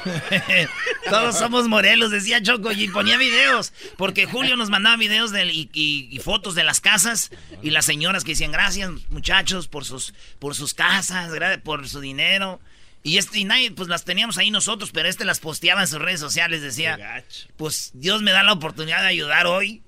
[1.10, 3.73] Todos somos Morelos, decía Choco, y ponía videos.
[3.97, 7.31] Porque Julio nos mandaba videos de, y, fotos de las casas
[7.62, 11.31] y las señoras que decían gracias, muchachos, por sus, por sus casas,
[11.63, 12.60] por su dinero.
[13.04, 16.00] Y, este, y nadie, pues las teníamos ahí nosotros, pero este las posteaba en sus
[16.00, 17.24] redes sociales, decía,
[17.58, 19.82] pues Dios me da la oportunidad de ayudar hoy.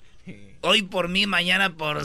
[0.61, 2.01] Hoy por mí, mañana por...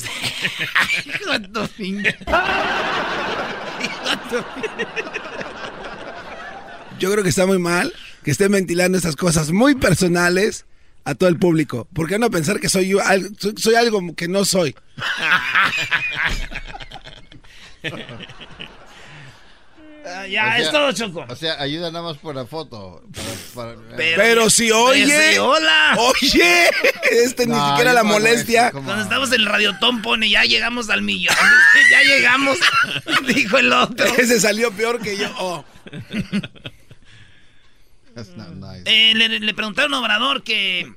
[6.99, 7.95] Yo creo que está muy mal
[8.25, 10.67] que estén ventilando esas cosas muy personales
[11.05, 11.87] a todo el público.
[11.95, 12.99] ¿Por qué no pensar que soy yo
[13.57, 14.75] soy algo que no soy?
[20.07, 21.27] Ah, ya, es todo, Choco.
[21.29, 23.03] O sea, ayuda nada más por la foto.
[23.97, 25.39] pero, si oye.
[25.39, 25.97] hola.
[25.99, 26.71] Oye.
[27.11, 28.71] Este ni siquiera la molestia.
[28.71, 31.35] Cuando estamos en el radiotón pone, ya llegamos al millón.
[31.91, 32.59] ya llegamos.
[33.35, 34.07] dijo el otro.
[34.19, 35.31] Ese salió peor que yo.
[35.39, 35.65] Oh.
[38.85, 40.93] Eh, le, preguntaron a Obrador que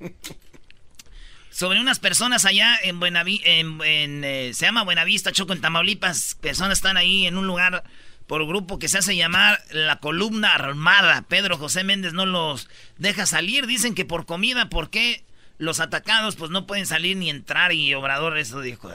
[1.51, 6.35] sobre unas personas allá en Buenavista, en, eh, se llama Buenavista, Choco, en Tamaulipas.
[6.41, 7.83] Personas están ahí en un lugar
[8.31, 11.25] por grupo que se hace llamar la columna armada.
[11.27, 13.67] Pedro José Méndez no los deja salir.
[13.67, 15.25] Dicen que por comida, ¿por qué
[15.57, 17.73] los atacados pues no pueden salir ni entrar?
[17.73, 18.89] Y Obrador eso dijo.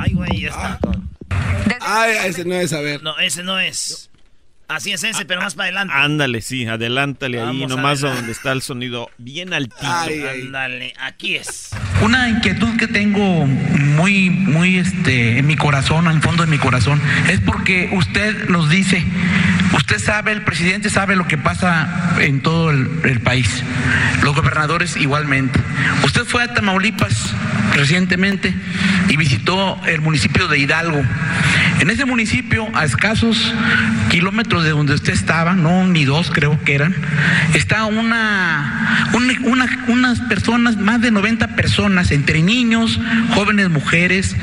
[0.00, 0.80] Ay, güey, ya está.
[1.82, 3.02] Ay, ese no es, a ver.
[3.02, 4.08] No, ese no es.
[4.68, 5.92] Así es ese, pero más para adelante.
[5.94, 9.84] Ándale, sí, adelántale ahí, nomás donde está el sonido bien altito.
[9.84, 11.72] Ándale, aquí es.
[12.02, 17.00] Una inquietud que tengo muy, muy este, en mi corazón, al fondo de mi corazón,
[17.28, 19.02] es porque usted nos dice,
[19.76, 23.62] usted sabe, el presidente sabe lo que pasa en todo el, país,
[24.22, 25.60] los gobernadores igualmente.
[26.04, 27.32] Usted fue a Tamaulipas
[27.74, 28.54] recientemente
[29.08, 31.02] y visitó el municipio de Hidalgo.
[31.80, 33.52] En ese municipio, a escasos
[34.10, 36.94] kilómetros de donde usted estaba, no ni dos creo que eran,
[37.54, 39.10] está una,
[39.88, 42.98] unas personas, más de 90 entre niños,
[43.34, 44.34] jóvenes mujeres,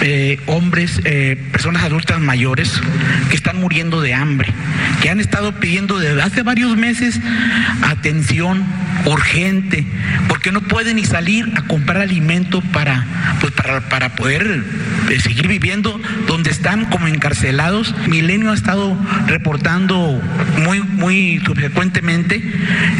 [0.00, 2.80] eh, hombres, eh, personas adultas mayores,
[3.28, 4.48] que están muriendo de hambre,
[5.02, 7.20] que han estado pidiendo desde hace varios meses
[7.82, 8.64] atención
[9.04, 9.86] urgente,
[10.26, 13.04] porque no pueden ni salir a comprar alimento para,
[13.40, 14.64] pues para, para poder
[15.10, 17.94] eh, seguir viviendo donde están como encarcelados.
[18.08, 20.20] Milenio ha estado reportando
[20.64, 22.42] muy, muy subsecuentemente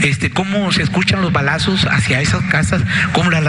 [0.03, 2.83] este, cómo se escuchan los balazos hacia esas casas,
[3.13, 3.43] como las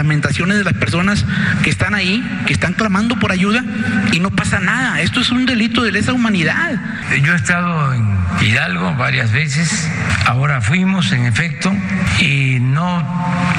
[0.46, 1.24] de las personas
[1.64, 3.64] que están ahí, que están clamando por ayuda
[4.12, 5.00] y no pasa nada.
[5.00, 6.80] Esto es un delito de lesa humanidad.
[7.22, 9.90] Yo he estado en Hidalgo varias veces,
[10.26, 11.74] ahora fuimos en efecto
[12.20, 13.04] y no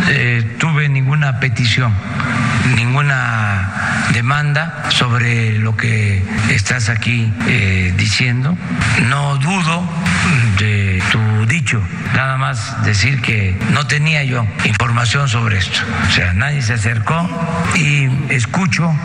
[0.08, 1.94] eh, tuve ninguna petición,
[2.76, 8.58] ninguna demanda sobre lo que estás aquí eh, diciendo.
[9.10, 9.88] No dudo
[10.60, 11.82] de tu dicho,
[12.16, 15.80] nada más decir que no tenía yo información sobre esto.
[16.08, 17.28] O sea, nadie se acercó
[17.74, 18.96] y escucho,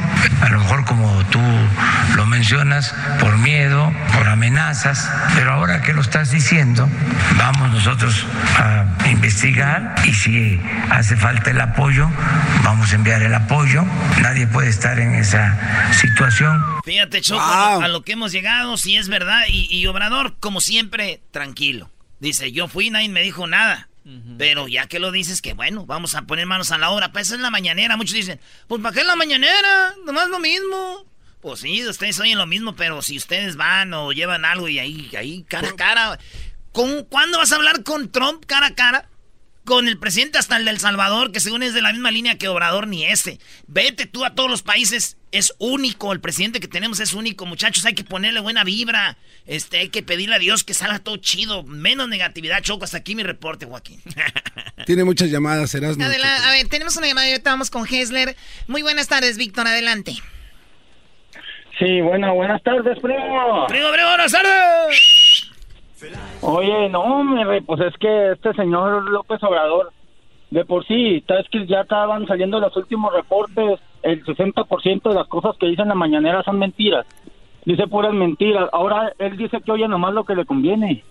[0.43, 1.41] a lo mejor como tú
[2.15, 6.87] lo mencionas, por miedo, por amenazas, pero ahora que lo estás diciendo,
[7.39, 8.27] vamos nosotros
[8.59, 12.07] a investigar y si hace falta el apoyo,
[12.63, 13.83] vamos a enviar el apoyo.
[14.21, 16.63] Nadie puede estar en esa situación.
[16.85, 21.91] Fíjate, Choco, a lo que hemos llegado, si es verdad, y Obrador como siempre, tranquilo.
[22.21, 23.89] Dice, yo fui, nadie me dijo nada.
[24.37, 27.11] Pero ya que lo dices, que bueno, vamos a poner manos a la obra.
[27.13, 27.97] Pues es la mañanera.
[27.97, 28.39] Muchos dicen,
[28.69, 29.95] pues ¿para qué es la mañanera?
[30.05, 31.07] Nomás lo mismo.
[31.41, 35.11] Pues sí, ustedes oyen lo mismo, pero si ustedes van o llevan algo y ahí,
[35.17, 36.19] ahí, cara a cara.
[36.73, 39.09] ¿con, ¿Cuándo vas a hablar con Trump cara a cara?
[39.65, 42.49] Con el presidente hasta el del Salvador, que según es de la misma línea que
[42.49, 43.39] Obrador ni ese.
[43.67, 47.85] Vete tú a todos los países es único, el presidente que tenemos es único, muchachos,
[47.85, 51.65] hay que ponerle buena vibra, este, hay que pedirle a Dios que salga todo chido,
[51.65, 54.01] menos negatividad, Choco, hasta aquí mi reporte, Joaquín.
[54.87, 58.37] Tiene muchas llamadas, serás A ver, tenemos una llamada, ahorita vamos con Hesler.
[58.69, 60.13] Muy buenas tardes, Víctor, adelante.
[61.81, 63.67] Sí, bueno, buenas tardes, primo.
[63.67, 65.14] Primo, primo, buenas tardes.
[66.43, 67.25] Oye, no,
[67.67, 69.93] pues es que este señor López Obrador
[70.55, 75.27] de por sí, es que ya estaban saliendo los últimos reportes, el 60% de las
[75.27, 77.07] cosas que dicen en la mañanera son mentiras.
[77.65, 78.69] Dice puras mentiras.
[78.73, 81.03] Ahora él dice que oye nomás lo que le conviene.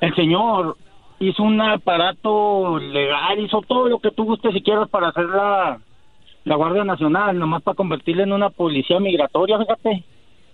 [0.00, 0.76] El señor
[1.18, 5.80] hizo un aparato legal, hizo todo lo que tú gustes si quieras para hacer la,
[6.44, 10.04] la Guardia Nacional, nomás para convertirla en una policía migratoria, fíjate.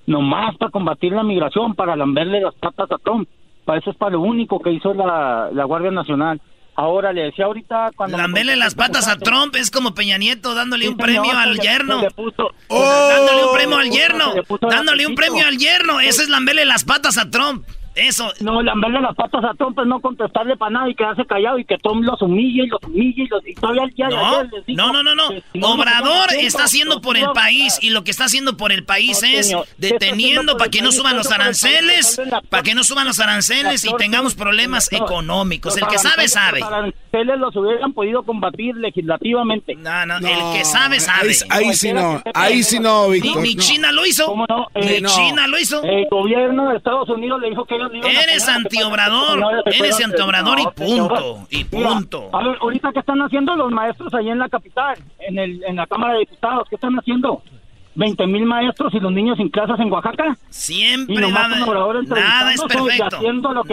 [0.07, 3.29] Nomás para combatir la migración, para lamberle las patas a Trump.
[3.67, 6.41] Para eso es para lo único que hizo la, la Guardia Nacional.
[6.77, 8.17] Ahora le decía ahorita cuando...
[8.17, 12.03] Lambele las patas a Trump es como Peña Nieto dándole un premio al yerno.
[12.69, 14.35] dándole un premio al yerno.
[14.71, 16.01] Dándole un premio al yerno.
[16.01, 17.67] Ese es lambele las patas a Trump.
[17.97, 18.31] Eso.
[18.41, 21.65] No, lamberle las patas a Trump es no contestarle para nada y quedarse callado y
[21.65, 25.03] que Trump los humille y los humille y, los, y todavía ya, no, no, no,
[25.03, 25.67] no, no.
[25.67, 29.55] Obrador está haciendo por el país y lo que está haciendo por el país es
[29.79, 34.35] deteniendo para que no suban los aranceles, para que no suban los aranceles y tengamos
[34.35, 35.77] problemas económicos.
[35.79, 36.61] El que sabe, sabe.
[36.61, 39.75] Los aranceles los hubieran podido combatir legislativamente.
[39.75, 41.33] No, no, el que sabe, sabe.
[41.49, 43.43] Ahí, sí no, ahí sí no, Víctor.
[43.43, 44.35] Ni, China lo hizo.
[44.75, 45.83] Ni China lo hizo.
[45.83, 51.65] El gobierno de Estados Unidos le dijo que Eres antiobrador, eres antiobrador y punto, y
[51.65, 52.31] punto.
[52.33, 55.77] A ver, ahorita qué están haciendo los maestros ahí en la capital, en, el, en
[55.77, 57.43] la Cámara de Diputados, ¿qué están haciendo?
[57.97, 60.37] 20 mil maestros y los niños sin clases en Oaxaca.
[60.51, 63.19] Siempre va Nada es perfecto.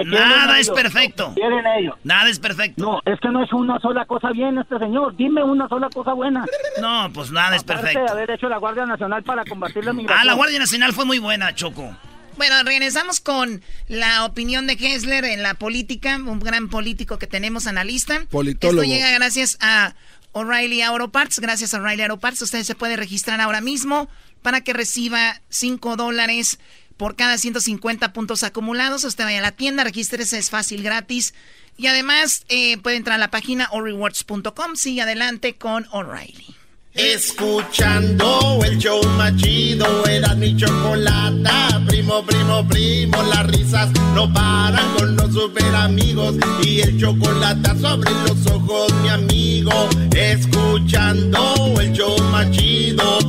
[0.06, 1.34] Nada es perfecto.
[1.78, 1.96] Ellos.
[2.04, 2.84] Nada es perfecto.
[2.84, 5.16] No, es que no es una sola cosa bien este señor.
[5.16, 6.46] Dime una sola cosa buena.
[6.82, 8.00] No, pues nada es perfecto.
[8.00, 10.20] de haber hecho la Guardia Nacional para combatir la migración.
[10.22, 11.94] Ah, la Guardia Nacional fue muy buena, Choco.
[12.38, 17.68] Bueno, regresamos con la opinión de Kessler en la política, un gran político que tenemos,
[17.68, 18.26] analista.
[18.30, 18.82] Politólogo.
[18.82, 19.96] Esto llega gracias a
[20.32, 21.40] O'Reilly Auto Parts.
[21.40, 24.10] Gracias a O'Reilly Auto Parts, usted se puede registrar ahora mismo
[24.42, 26.60] para que reciba 5 dólares
[26.98, 29.04] por cada 150 puntos acumulados.
[29.04, 31.34] Usted vaya a la tienda, regístrese, es fácil, gratis.
[31.78, 34.76] Y además eh, puede entrar a la página allrewards.com.
[34.76, 36.56] Sigue adelante con O'Reilly.
[36.96, 41.82] Escuchando el show machido, era mi chocolata.
[41.88, 46.36] Primo, primo, primo, las risas no paran con los super amigos.
[46.64, 49.90] Y el chocolate sobre los ojos, mi amigo.
[50.12, 53.20] Escuchando el show machido.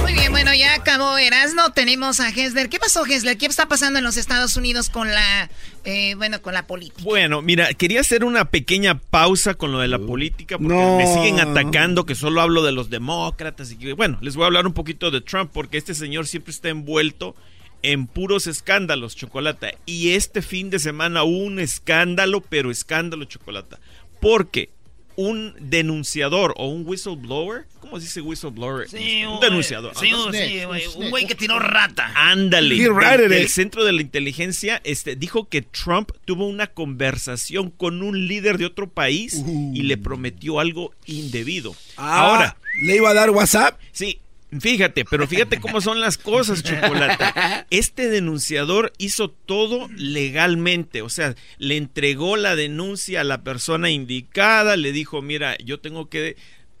[0.00, 1.72] Muy bien, bueno, ya acabó Erasno.
[1.72, 2.68] Tenemos a Hesler.
[2.68, 3.36] ¿Qué pasó, Hesler?
[3.36, 5.50] ¿Qué está pasando en los Estados Unidos con la,
[5.84, 7.02] eh, bueno, con la política?
[7.04, 11.40] Bueno, mira, quería hacer una pequeña pausa con lo de la política porque me siguen
[11.40, 14.72] atacando que solo hablo de los demócratas y que, bueno, les voy a hablar un
[14.72, 17.36] poquito de Trump porque este señor siempre está envuelto
[17.82, 19.72] en puros escándalos, Chocolata.
[19.84, 23.78] Y este fin de semana hubo un escándalo, pero escándalo, Chocolata.
[24.20, 24.70] Porque
[25.16, 27.64] un denunciador o un whistleblower.
[27.80, 28.88] ¿Cómo se dice whistleblower?
[28.88, 29.96] Sí, un denunciador.
[29.96, 32.12] Sí, un güey que tiró rata.
[32.14, 32.76] Ándale.
[32.76, 38.58] El, centro de la inteligencia este, dijo que Trump tuvo una conversación con un líder
[38.58, 41.74] de otro país y le prometió algo indebido.
[41.96, 42.56] Ah, Ahora.
[42.82, 43.80] ¿Le iba a dar WhatsApp?
[43.92, 44.20] Sí,
[44.60, 47.66] Fíjate, pero fíjate cómo son las cosas, Chocolate.
[47.70, 54.76] Este denunciador hizo todo legalmente, o sea, le entregó la denuncia a la persona indicada,
[54.76, 56.36] le dijo, mira, yo tengo que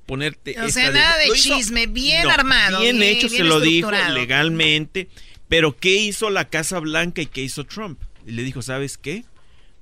[0.06, 0.60] ponerte...
[0.60, 2.80] O sea, nada de chisme, bien armado.
[2.80, 5.08] Bien, hecho, se lo dijo legalmente,
[5.48, 8.00] pero ¿qué hizo la Casa Blanca y qué hizo Trump?
[8.26, 9.24] Y le dijo, ¿sabes qué?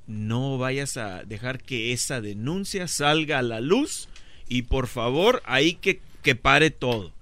[0.07, 4.09] No vayas a dejar que esa denuncia salga a la luz
[4.49, 7.12] y por favor, ahí que, que pare todo.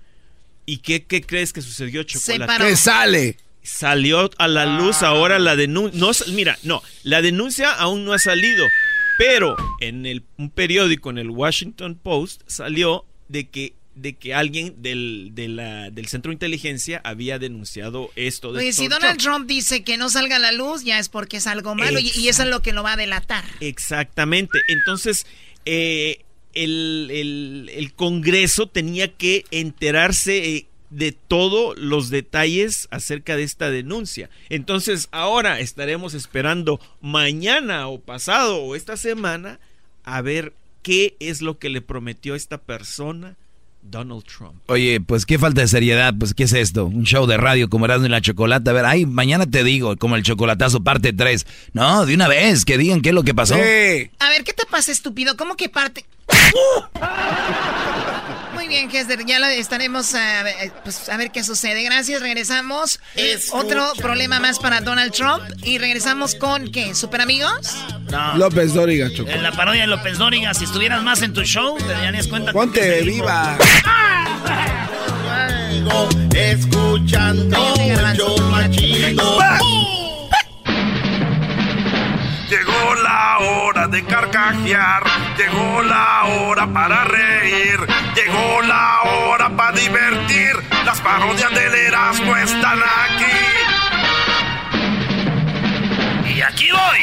[0.66, 2.64] ¿Y qué, qué crees que sucedió, Chocolate?
[2.64, 3.36] ¿Qué sale?
[3.62, 5.98] Salió a la luz ahora la denuncia.
[5.98, 8.66] No, mira, no, la denuncia aún no ha salido.
[9.18, 14.76] Pero en el, un periódico, en el Washington Post, salió de que de que alguien
[14.78, 18.52] del, del centro de inteligencia había denunciado esto.
[18.52, 19.46] De Oye, si Donald Trump.
[19.46, 22.42] dice que no salga a la luz, ya es porque es algo malo y, eso
[22.42, 23.44] es lo que lo va a delatar.
[23.60, 24.58] Exactamente.
[24.68, 25.26] Entonces,
[25.66, 26.24] eh,
[26.54, 34.30] el, Congreso tenía que enterarse eh, de todos los detalles acerca de esta denuncia.
[34.48, 39.58] Entonces ahora estaremos esperando mañana o pasado o esta semana
[40.04, 43.36] a ver qué es lo que le prometió esta persona.
[43.82, 44.54] Donald Trump.
[44.66, 47.84] Oye, pues qué falta de seriedad, pues qué es esto, un show de radio como
[47.84, 48.70] Erasmo y la Chocolata.
[48.70, 51.46] A ver, ay, mañana te digo, como el chocolatazo parte 3.
[51.72, 53.54] No, de una vez, que digan qué es lo que pasó.
[53.54, 55.36] A ver, ¿qué te pasa, estúpido?
[55.36, 56.06] ¿Cómo que parte?
[58.54, 61.82] Muy bien, Hester, ya lo estaremos a ver, pues, a ver qué sucede.
[61.82, 63.00] Gracias, regresamos.
[63.52, 65.42] Otro problema más para Donald Trump.
[65.62, 66.94] Y regresamos con, ¿qué?
[66.94, 67.76] ¿Super amigos?
[68.36, 69.30] López Dóriga, Choco.
[69.30, 72.52] En la parodia de López Dóriga, si estuvieras más en tu show, te darías cuenta.
[72.52, 73.56] Ponte viva.
[76.34, 78.36] Escuchando el show
[82.52, 85.02] Llegó la hora de carcajear,
[85.38, 87.78] llegó la hora para reír,
[88.14, 90.52] llegó la hora para divertir.
[90.84, 93.24] Las parodias del Erasmo están aquí.
[96.36, 97.00] Y aquí voy.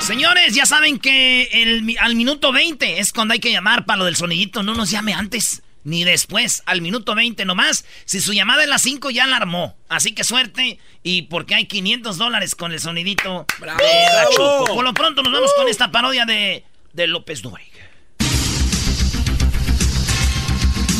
[0.00, 4.06] Señores, ya saben que el, al minuto 20 es cuando hay que llamar para lo
[4.06, 4.64] del sonidito.
[4.64, 7.84] No nos llame antes ni después, al minuto 20 nomás.
[8.04, 9.76] Si su llamada es las 5 ya la armó.
[9.88, 14.74] Así que suerte y porque hay 500 dólares con el sonidito de la Choco.
[14.74, 17.90] Por lo pronto nos vamos con esta parodia de, de López Dóriga.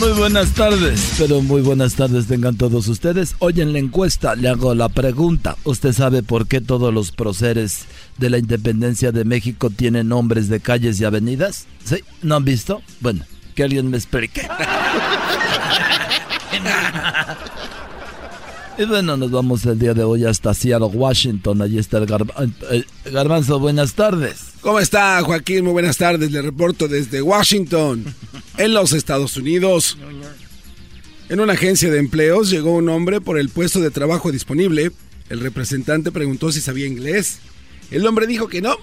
[0.01, 3.37] Muy buenas tardes, pero muy buenas tardes tengan todos ustedes.
[3.39, 5.59] Hoy en la encuesta le hago la pregunta.
[5.65, 7.85] ¿Usted sabe por qué todos los próceres
[8.17, 11.67] de la independencia de México tienen nombres de calles y avenidas?
[11.85, 11.97] ¿Sí?
[12.23, 12.81] ¿No han visto?
[13.01, 14.47] Bueno, que alguien me explique.
[18.79, 21.63] y bueno, nos vamos el día de hoy hasta Seattle, Washington.
[21.63, 22.07] Allí está el,
[23.05, 23.59] Garbanzo.
[23.59, 24.51] Buenas tardes.
[24.61, 25.65] ¿Cómo está, Joaquín?
[25.65, 26.31] Muy buenas tardes.
[26.31, 28.15] Le reporto desde Washington,
[28.57, 29.97] en los Estados Unidos.
[31.29, 34.91] En una agencia de empleos llegó un hombre por el puesto de trabajo disponible.
[35.29, 37.39] El representante preguntó si sabía inglés.
[37.91, 38.77] El hombre dijo que no,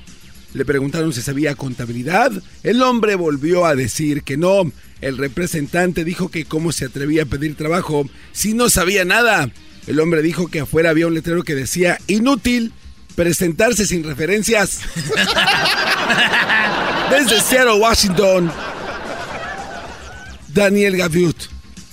[0.53, 2.31] Le preguntaron si sabía contabilidad.
[2.63, 4.71] El hombre volvió a decir que no.
[5.01, 9.49] El representante dijo que cómo se atrevía a pedir trabajo si no sabía nada.
[9.85, 12.73] El hombre dijo que afuera había un letrero que decía inútil
[13.15, 14.79] presentarse sin referencias.
[17.09, 18.51] Desde Seattle, Washington,
[20.49, 21.37] Daniel Gaviut.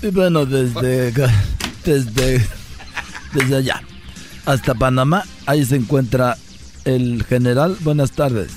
[0.02, 1.12] Y bueno, desde,
[1.84, 2.46] desde,
[3.32, 3.80] desde allá
[4.46, 6.36] hasta Panamá, ahí se encuentra
[6.84, 7.76] el general.
[7.80, 8.50] Buenas tardes.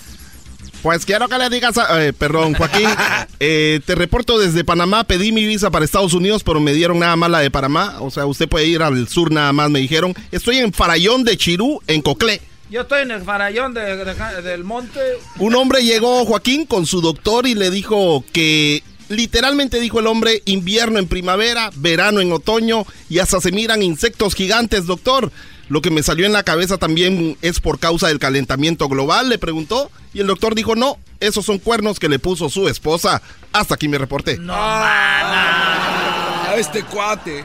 [0.82, 2.88] Pues quiero que le digas, eh, perdón, Joaquín,
[3.40, 7.16] eh, te reporto desde Panamá, pedí mi visa para Estados Unidos, pero me dieron nada
[7.16, 10.14] más la de Panamá, o sea, usted puede ir al sur nada más, me dijeron.
[10.32, 12.42] Estoy en Farallón de Chirú, en Coclé.
[12.70, 15.00] Yo estoy en el farallón del monte.
[15.40, 20.42] Un hombre llegó, Joaquín, con su doctor y le dijo que literalmente dijo el hombre,
[20.46, 25.32] invierno en primavera, verano en otoño y hasta se miran insectos gigantes, doctor.
[25.70, 29.38] Lo que me salió en la cabeza también es por causa del calentamiento global, le
[29.38, 29.92] preguntó.
[30.14, 33.22] Y el doctor dijo, no, esos son cuernos que le puso su esposa.
[33.52, 34.38] Hasta aquí me reporté.
[34.38, 37.44] No, a este cuate.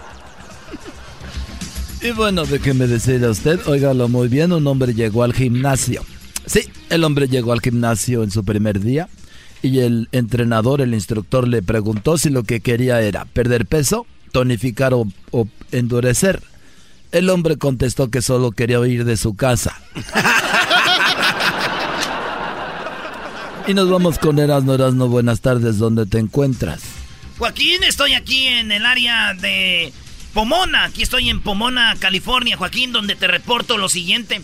[2.00, 6.04] Y bueno, déjeme decirle a usted, óigalo muy bien, un hombre llegó al gimnasio.
[6.46, 9.08] Sí, el hombre llegó al gimnasio en su primer día
[9.62, 14.92] y el entrenador, el instructor le preguntó si lo que quería era perder peso, tonificar
[14.94, 15.06] o,
[15.70, 16.42] endurecer.
[17.12, 19.78] El hombre contestó que solo quería huir de su casa.
[23.68, 26.80] y nos vamos con Erasno Erasno, buenas tardes, ¿dónde te encuentras?
[27.36, 29.92] Joaquín, estoy aquí en el área de
[30.32, 34.40] Pomona, aquí estoy en Pomona, California, Joaquín, donde te reporto lo siguiente.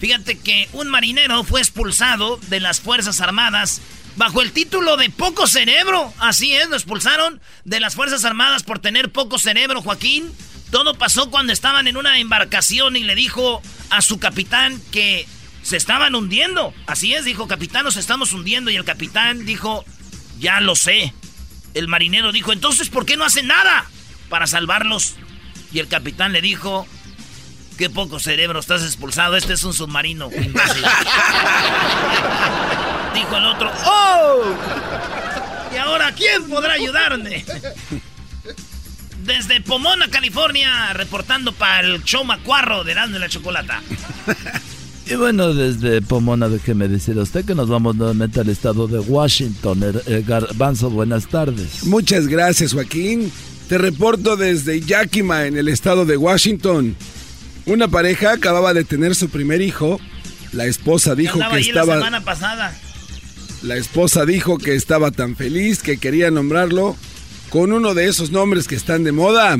[0.00, 3.80] Fíjate que un marinero fue expulsado de las Fuerzas Armadas
[4.16, 6.12] bajo el título de poco cerebro.
[6.18, 10.32] Así es, lo expulsaron de las Fuerzas Armadas por tener poco cerebro, Joaquín.
[10.70, 15.26] Todo pasó cuando estaban en una embarcación y le dijo a su capitán que
[15.62, 16.74] se estaban hundiendo.
[16.86, 18.70] Así es, dijo, capitán, nos estamos hundiendo.
[18.70, 19.84] Y el capitán dijo,
[20.38, 21.12] ya lo sé.
[21.74, 23.86] El marinero dijo, entonces, ¿por qué no hacen nada
[24.28, 25.16] para salvarlos?
[25.72, 26.86] Y el capitán le dijo,
[27.76, 30.28] qué poco cerebro, estás expulsado, este es un submarino.
[33.14, 34.54] Dijo el otro, ¡oh!
[35.72, 37.44] ¿Y ahora quién podrá ayudarme?
[39.28, 43.82] Desde Pomona, California, reportando para el show macuarro de Dando la Chocolata.
[45.10, 48.98] Y bueno, desde Pomona, déjeme decir a usted que nos vamos nuevamente al estado de
[48.98, 49.82] Washington.
[50.26, 51.84] Garbanzo, buenas tardes.
[51.84, 53.32] Muchas gracias, Joaquín.
[53.70, 56.94] Te reporto desde Yakima, en el estado de Washington.
[57.64, 59.98] Una pareja acababa de tener su primer hijo.
[60.52, 61.94] La esposa dijo que estaba.
[61.94, 62.78] La semana pasada.
[63.62, 66.98] La esposa dijo que estaba tan feliz que quería nombrarlo
[67.50, 69.58] con uno de esos nombres que están de moda.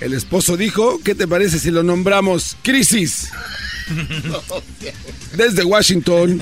[0.00, 3.30] El esposo dijo, ¿qué te parece si lo nombramos Crisis?
[5.36, 6.40] Desde Washington,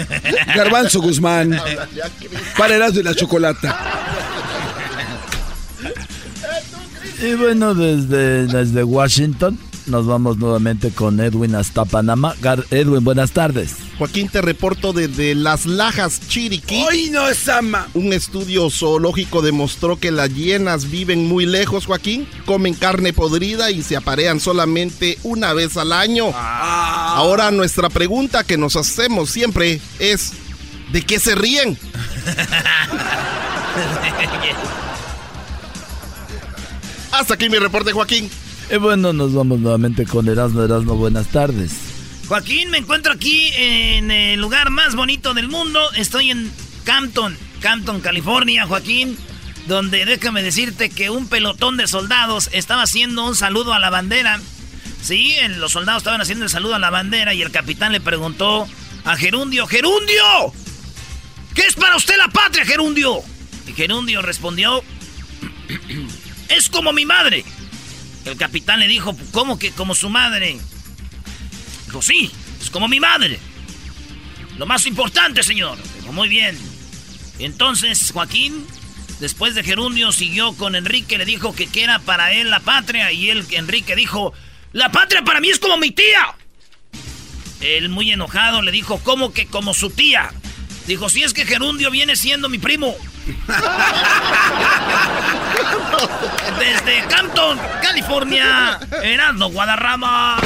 [0.55, 1.61] Garbanzo Guzmán,
[2.59, 4.74] para de la Chocolata.
[7.23, 12.35] Y bueno, desde, desde Washington nos vamos nuevamente con Edwin hasta Panamá.
[12.71, 13.75] Edwin, buenas tardes.
[13.99, 16.85] Joaquín, te reporto desde Las Lajas, Chiriquí.
[16.91, 17.89] ¡Ay, no, Sama!
[17.95, 22.27] Un estudio zoológico demostró que las hienas viven muy lejos, Joaquín.
[22.47, 26.31] Comen carne podrida y se aparean solamente una vez al año.
[26.35, 27.15] Ah.
[27.17, 30.33] Ahora, nuestra pregunta que nos hacemos siempre es:
[30.93, 31.79] ¿de qué se ríen?
[37.15, 38.29] Hasta aquí mi reporte, Joaquín.
[38.73, 40.97] Y bueno, nos vamos nuevamente con Erasmo Erasmo.
[40.97, 41.73] Buenas tardes.
[42.27, 45.81] Joaquín, me encuentro aquí en el lugar más bonito del mundo.
[45.93, 46.51] Estoy en
[46.83, 49.17] Campton, Campton, California, Joaquín.
[49.69, 54.41] Donde déjame decirte que un pelotón de soldados estaba haciendo un saludo a la bandera.
[55.01, 58.67] Sí, los soldados estaban haciendo el saludo a la bandera y el capitán le preguntó
[59.05, 60.53] a Gerundio, ¡Gerundio!
[61.55, 63.21] ¿Qué es para usted la patria, Gerundio?
[63.69, 64.83] Y Gerundio respondió,
[66.49, 67.45] es como mi madre.
[68.25, 70.59] El capitán le dijo, ¿cómo que como su madre?
[71.87, 72.31] Dijo, sí,
[72.61, 73.39] es como mi madre.
[74.59, 75.79] Lo más importante, señor.
[76.01, 76.57] Dijo, muy bien.
[77.39, 78.65] Entonces, Joaquín,
[79.21, 83.13] después de Gerundio, siguió con Enrique, le dijo que, que era para él la patria.
[83.13, 84.33] Y él, Enrique, dijo,
[84.73, 86.35] la patria para mí es como mi tía.
[87.61, 90.33] Él, muy enojado, le dijo, ¿cómo que como su tía?
[90.87, 92.95] Dijo, si es que Gerundio viene siendo mi primo.
[96.59, 100.39] Desde Campton, California, Erasmo Guadarrama.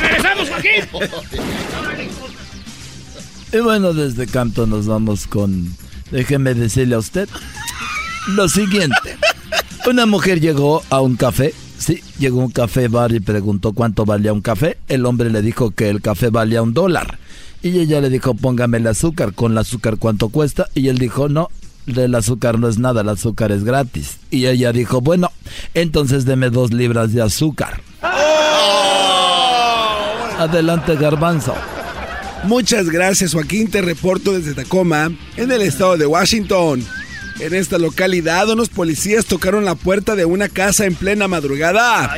[0.00, 0.68] ¡Regresamos aquí!
[3.52, 5.74] Y bueno, desde Campton nos vamos con.
[6.10, 7.28] Déjeme decirle a usted
[8.28, 9.16] lo siguiente.
[9.86, 11.54] Una mujer llegó a un café.
[11.78, 14.78] Sí, llegó a un café bar y preguntó cuánto valía un café.
[14.88, 17.18] El hombre le dijo que el café valía un dólar.
[17.62, 19.32] Y ella le dijo, póngame el azúcar.
[19.32, 20.68] ¿Con el azúcar cuánto cuesta?
[20.74, 21.50] Y él dijo, no,
[21.86, 24.18] el azúcar no es nada, el azúcar es gratis.
[24.30, 25.30] Y ella dijo, bueno,
[25.74, 27.80] entonces deme dos libras de azúcar.
[30.38, 31.54] Adelante, garbanzo.
[32.44, 33.70] Muchas gracias, Joaquín.
[33.70, 36.84] Te reporto desde Tacoma, en el estado de Washington.
[37.38, 42.16] En esta localidad, unos policías tocaron la puerta de una casa en plena madrugada.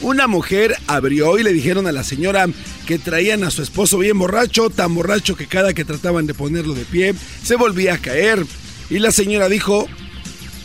[0.00, 2.46] Una mujer abrió y le dijeron a la señora
[2.86, 6.74] que traían a su esposo bien borracho, tan borracho que cada que trataban de ponerlo
[6.74, 8.46] de pie, se volvía a caer.
[8.90, 9.88] Y la señora dijo,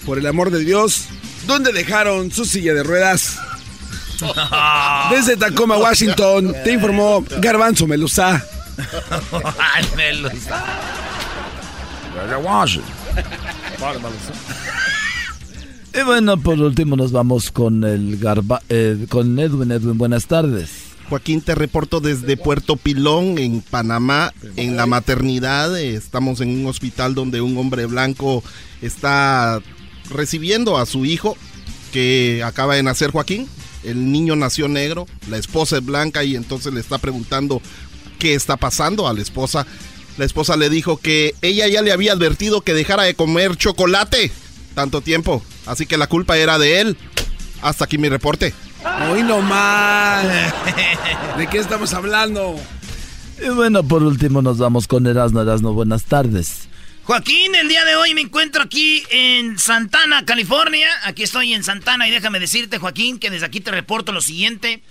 [0.06, 1.06] por el amor de Dios,
[1.48, 3.40] ¿dónde dejaron su silla de ruedas?
[5.12, 8.46] Desde Tacoma, Washington, te informó Garbanzo Melusa.
[9.96, 10.64] Melusa.
[15.92, 19.72] Y bueno, por último nos vamos con el Garba, eh, con Edwin.
[19.72, 20.70] Edwin, buenas tardes.
[21.10, 25.80] Joaquín, te reporto desde Puerto Pilón, en Panamá, en la maternidad.
[25.80, 28.44] Estamos en un hospital donde un hombre blanco
[28.84, 29.60] está
[30.12, 31.36] recibiendo a su hijo
[31.92, 33.48] que acaba de nacer Joaquín.
[33.84, 37.62] El niño nació negro, la esposa es blanca y entonces le está preguntando
[38.20, 39.66] qué está pasando a la esposa.
[40.18, 44.32] La esposa le dijo que ella ya le había advertido que dejara de comer chocolate
[44.76, 46.98] tanto tiempo, así que la culpa era de él.
[47.62, 48.54] Hasta aquí mi reporte.
[49.10, 50.26] Hoy no más.
[51.38, 52.56] ¿De qué estamos hablando?
[53.44, 55.42] Y bueno, por último nos vamos con Erasno.
[55.42, 56.70] Erasno, buenas tardes.
[57.04, 60.88] Joaquín, el día de hoy me encuentro aquí en Santana, California.
[61.06, 64.84] Aquí estoy en Santana y déjame decirte, Joaquín, que desde aquí te reporto lo siguiente.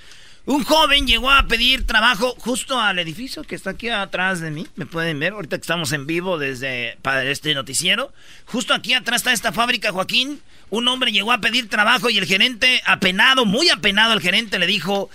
[0.49, 4.67] Un joven llegó a pedir trabajo justo al edificio que está aquí atrás de mí.
[4.77, 8.15] Me pueden ver ahorita que estamos en vivo desde para este noticiero.
[8.47, 10.41] Justo aquí atrás está esta fábrica, Joaquín.
[10.71, 14.67] Un hombre llegó a pedir trabajo y el gerente, apenado, muy apenado, el gerente le
[14.67, 15.11] dijo: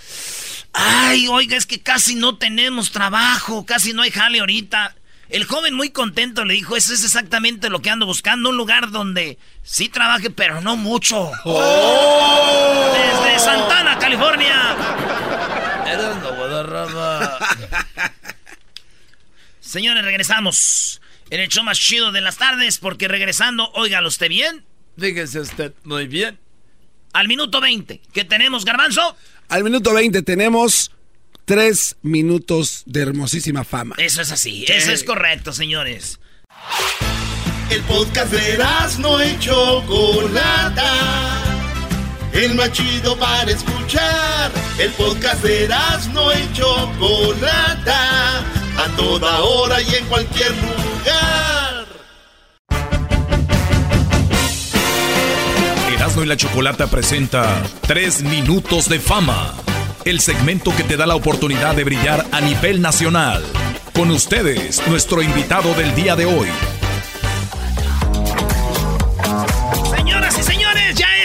[0.72, 4.94] Ay, oiga, es que casi no tenemos trabajo, casi no hay jale ahorita.
[5.30, 8.92] El joven muy contento le dijo, eso es exactamente lo que ando buscando, un lugar
[8.92, 11.32] donde sí trabaje, pero no mucho.
[11.44, 12.92] Oh.
[12.94, 15.13] Desde Santana, California.
[19.74, 24.64] Señores, regresamos en el show más chido de las tardes, porque regresando, óigalo usted bien.
[24.96, 26.38] Fíjese usted muy bien.
[27.12, 29.16] Al minuto 20, ¿qué tenemos, Garbanzo?
[29.48, 30.92] Al minuto 20 tenemos
[31.44, 33.96] tres minutos de hermosísima fama.
[33.98, 36.20] Eso es así, eso es correcto, señores.
[37.68, 38.56] El podcast de
[39.00, 41.42] no hecho Chocolata.
[42.32, 44.52] El más chido para escuchar.
[44.78, 45.68] El podcast de
[46.12, 48.63] no hecho Chocolata.
[48.78, 51.86] A toda hora y en cualquier lugar.
[55.94, 59.54] Erasmo y la Chocolata presenta Tres Minutos de Fama
[60.04, 63.42] el segmento que te da la oportunidad de brillar a nivel nacional.
[63.94, 66.48] Con ustedes, nuestro invitado del día de hoy.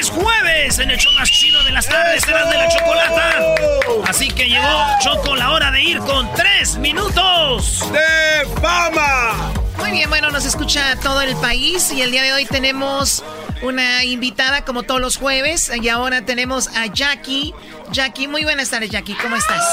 [0.10, 3.56] Jueves en el show más chido de las tardes, de la chocolata.
[4.08, 9.69] Así que llegó Choco la hora de ir con tres minutos de fama.
[9.80, 13.24] Muy bien, bueno, nos escucha todo el país y el día de hoy tenemos
[13.62, 17.54] una invitada como todos los jueves y ahora tenemos a Jackie.
[17.92, 19.64] Jackie, muy buenas tardes Jackie, ¿cómo estás?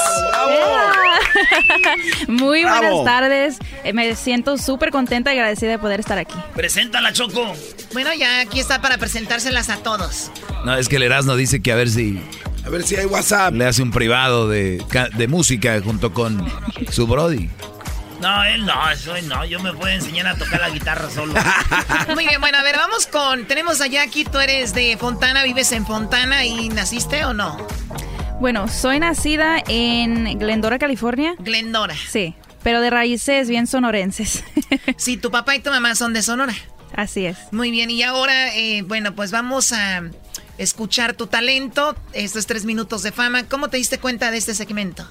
[2.27, 6.35] muy buenas tardes, eh, me siento súper contenta y agradecida de poder estar aquí.
[6.55, 7.53] Preséntala Choco.
[7.93, 10.31] Bueno, ya aquí está para presentárselas a todos.
[10.65, 12.21] No, es que el Erasmo dice que a ver si...
[12.65, 13.53] A ver si hay WhatsApp.
[13.53, 14.83] Le hace un privado de,
[15.15, 16.45] de música junto con
[16.91, 17.49] su Brody.
[18.19, 19.45] No, él no, eso no.
[19.45, 21.33] Yo me puedo enseñar a tocar la guitarra solo.
[22.13, 23.45] Muy bien, bueno, a ver, vamos con.
[23.45, 27.67] Tenemos a Jackie, tú eres de Fontana, vives en Fontana y naciste o no?
[28.39, 31.35] Bueno, soy nacida en Glendora, California.
[31.39, 31.95] Glendora.
[31.95, 34.43] Sí, pero de raíces bien sonorenses.
[34.97, 36.53] sí, tu papá y tu mamá son de Sonora.
[36.95, 37.37] Así es.
[37.51, 40.03] Muy bien, y ahora, eh, bueno, pues vamos a
[40.57, 41.95] escuchar tu talento.
[42.13, 43.43] Estos tres minutos de fama.
[43.47, 45.07] ¿Cómo te diste cuenta de este segmento?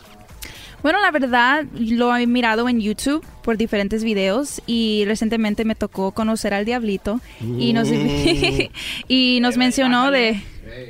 [0.83, 6.13] Bueno, la verdad lo he mirado en YouTube por diferentes videos y recientemente me tocó
[6.13, 7.95] conocer al Diablito y nos, uh.
[9.09, 10.43] y nos mencionó de...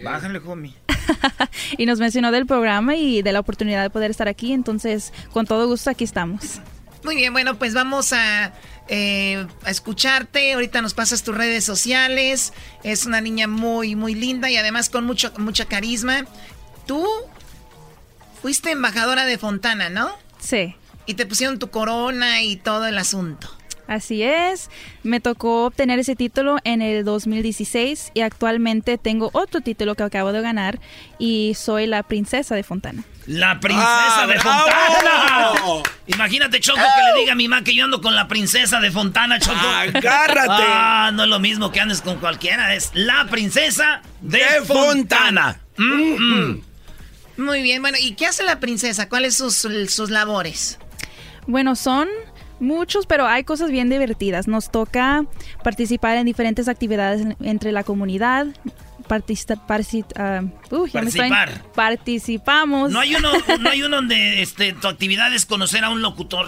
[0.03, 0.75] Bájale, homie.
[1.79, 5.47] y nos mencionó del programa y de la oportunidad de poder estar aquí, entonces con
[5.47, 6.61] todo gusto aquí estamos.
[7.05, 8.53] Muy bien, bueno, pues vamos a,
[8.89, 10.55] eh, a escucharte.
[10.55, 12.53] Ahorita nos pasas tus redes sociales.
[12.83, 16.25] Es una niña muy, muy linda y además con mucho, mucha carisma.
[16.87, 17.07] Tú
[18.47, 20.09] Fuiste embajadora de Fontana, ¿no?
[20.39, 20.77] Sí.
[21.05, 23.51] Y te pusieron tu corona y todo el asunto.
[23.89, 24.71] Así es,
[25.03, 30.33] me tocó obtener ese título en el 2016 y actualmente tengo otro título que acabo
[30.33, 30.79] de ganar
[31.19, 33.03] y soy la princesa de Fontana.
[33.27, 35.83] La princesa ah, de Fontana.
[36.07, 38.93] Imagínate, Choco, que le diga a mi mamá que yo ando con la princesa de
[38.93, 39.59] Fontana, Choco.
[39.59, 40.65] ¡Agárrate!
[40.69, 45.59] Ah, no es lo mismo que andes con cualquiera, es la princesa de, Fontana.
[45.77, 46.61] Mm,
[47.37, 49.09] Muy bien, bueno, ¿y qué hace la princesa?
[49.09, 50.79] ¿Cuáles son sus, sus labores?
[51.47, 52.09] Bueno, son
[52.61, 54.49] muchos, pero hay cosas bien divertidas.
[54.49, 55.25] Nos toca
[55.63, 58.47] participar en diferentes actividades en- entre la comunidad.
[59.09, 60.43] Parci- ah,
[60.93, 61.63] Participar.
[61.75, 62.91] Participamos.
[62.91, 63.31] No hay uno,
[63.61, 66.47] no hay uno donde este, tu actividad es conocer a un locutor.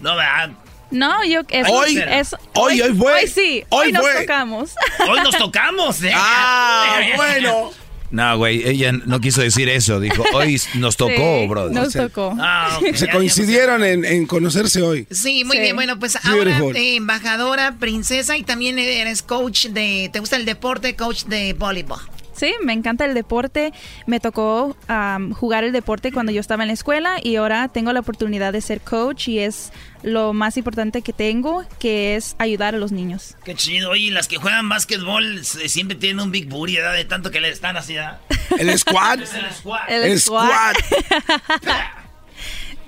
[0.00, 0.50] No, ¿verdad?
[0.90, 3.12] No, yo es, Hoy, es- hoy, hoy fue.
[3.14, 4.20] Hoy sí, hoy, Hoy nos fue.
[4.22, 4.70] tocamos.
[5.06, 6.12] Hoy nos tocamos, ¿eh?
[6.14, 7.70] Ah, bueno.
[8.10, 10.00] No, güey, ella no quiso decir eso.
[10.00, 11.72] Dijo, hoy nos tocó, Sí, brother.
[11.72, 12.34] Nos tocó.
[12.40, 15.06] Ah, Se coincidieron en, en conocerse hoy.
[15.10, 15.62] Sí, muy Sí.
[15.62, 15.76] bien.
[15.76, 20.08] Bueno, pues ahora eh, embajadora, princesa y también eres coach de...
[20.12, 20.96] ¿Te gusta el deporte?
[20.96, 21.98] Coach de voleibol.
[22.38, 23.72] Sí, me encanta el deporte.
[24.06, 27.92] Me tocó am, jugar el deporte cuando yo estaba en la escuela y ahora tengo
[27.92, 29.72] la oportunidad de ser coach y es
[30.02, 33.36] lo más importante que tengo, que es ayudar a los niños.
[33.44, 33.90] Qué chido.
[33.90, 36.92] Oye, las que juegan básquetbol se- siempre tienen un big booty, ¿verdad?
[36.94, 38.18] De tanto que le están así, ¿verdad?
[38.58, 39.20] El squad.
[39.22, 39.88] Es el squad.
[39.90, 40.76] El squat.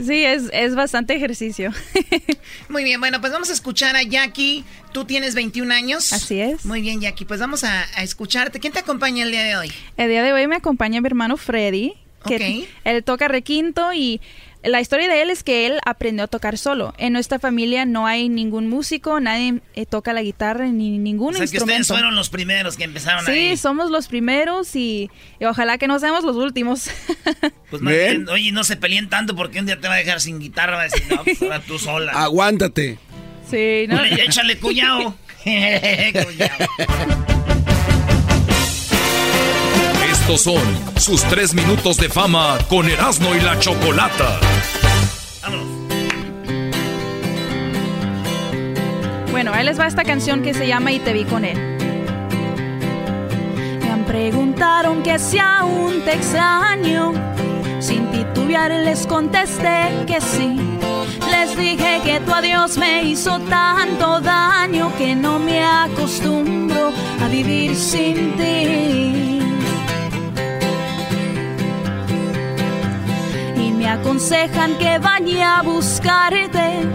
[0.05, 1.72] Sí, es, es bastante ejercicio.
[2.68, 4.64] Muy bien, bueno, pues vamos a escuchar a Jackie.
[4.92, 6.12] Tú tienes 21 años.
[6.12, 6.64] Así es.
[6.64, 8.61] Muy bien, Jackie, pues vamos a, a escucharte.
[8.61, 9.72] ¿Quién te acompaña el día de hoy?
[9.96, 11.94] El día de hoy me acompaña mi hermano Freddy,
[12.26, 14.20] que él toca requinto y
[14.63, 16.95] la historia de él es que él aprendió a tocar solo.
[16.99, 21.39] En nuestra familia no hay ningún músico, nadie eh, toca la guitarra ni ningún O
[21.39, 23.57] sea, que ustedes fueron los primeros que empezaron Sí, ahí.
[23.57, 26.91] somos los primeros y, y ojalá que no seamos los últimos.
[27.71, 30.21] Pues más bien, oye, no se peleen tanto porque un día te va a dejar
[30.21, 30.75] sin guitarra.
[30.75, 32.11] Va a decir, no, pues ahora tú sola.
[32.15, 32.99] Aguántate.
[33.49, 34.03] Sí, ¿no?
[34.05, 35.15] Échale cuñado.
[35.45, 37.60] Cuñao.
[40.39, 40.62] Son
[40.97, 44.39] sus tres minutos de fama con Erasmo y la Chocolata.
[49.33, 51.59] Bueno, ahí les va esta canción que se llama Y te vi con él.
[53.81, 56.20] Me han preguntaron que si aún te.
[57.81, 60.57] Sin titubear les contesté que sí.
[61.31, 67.74] Les dije que tu adiós me hizo tanto daño que no me acostumbro a vivir
[67.74, 68.49] sin ti.
[74.31, 76.87] Aconsejan que vaya a buscarte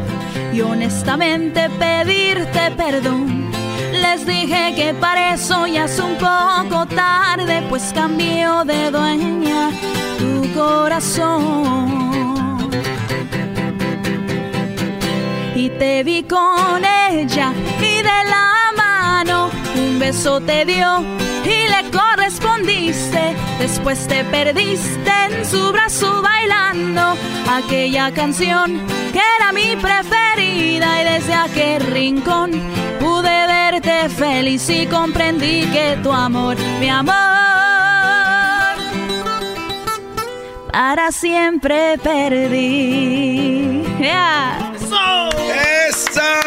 [0.53, 3.51] y honestamente pedirte perdón.
[3.91, 9.69] Les dije que para eso ya es un poco tarde, pues cambió de dueña
[10.17, 11.91] tu corazón.
[15.55, 21.03] Y te vi con ella y de la mano un beso te dio
[21.45, 23.35] y le correspondiste.
[23.59, 27.15] Después te perdiste en su brazo bailando
[27.49, 28.81] aquella canción
[29.13, 31.01] que era mi preferida.
[31.01, 32.51] Y desde aquel rincón
[32.99, 37.13] pude verte feliz y comprendí que tu amor, mi amor,
[40.71, 43.83] para siempre perdí.
[43.99, 44.73] Yeah.
[45.87, 46.41] ¡Esa!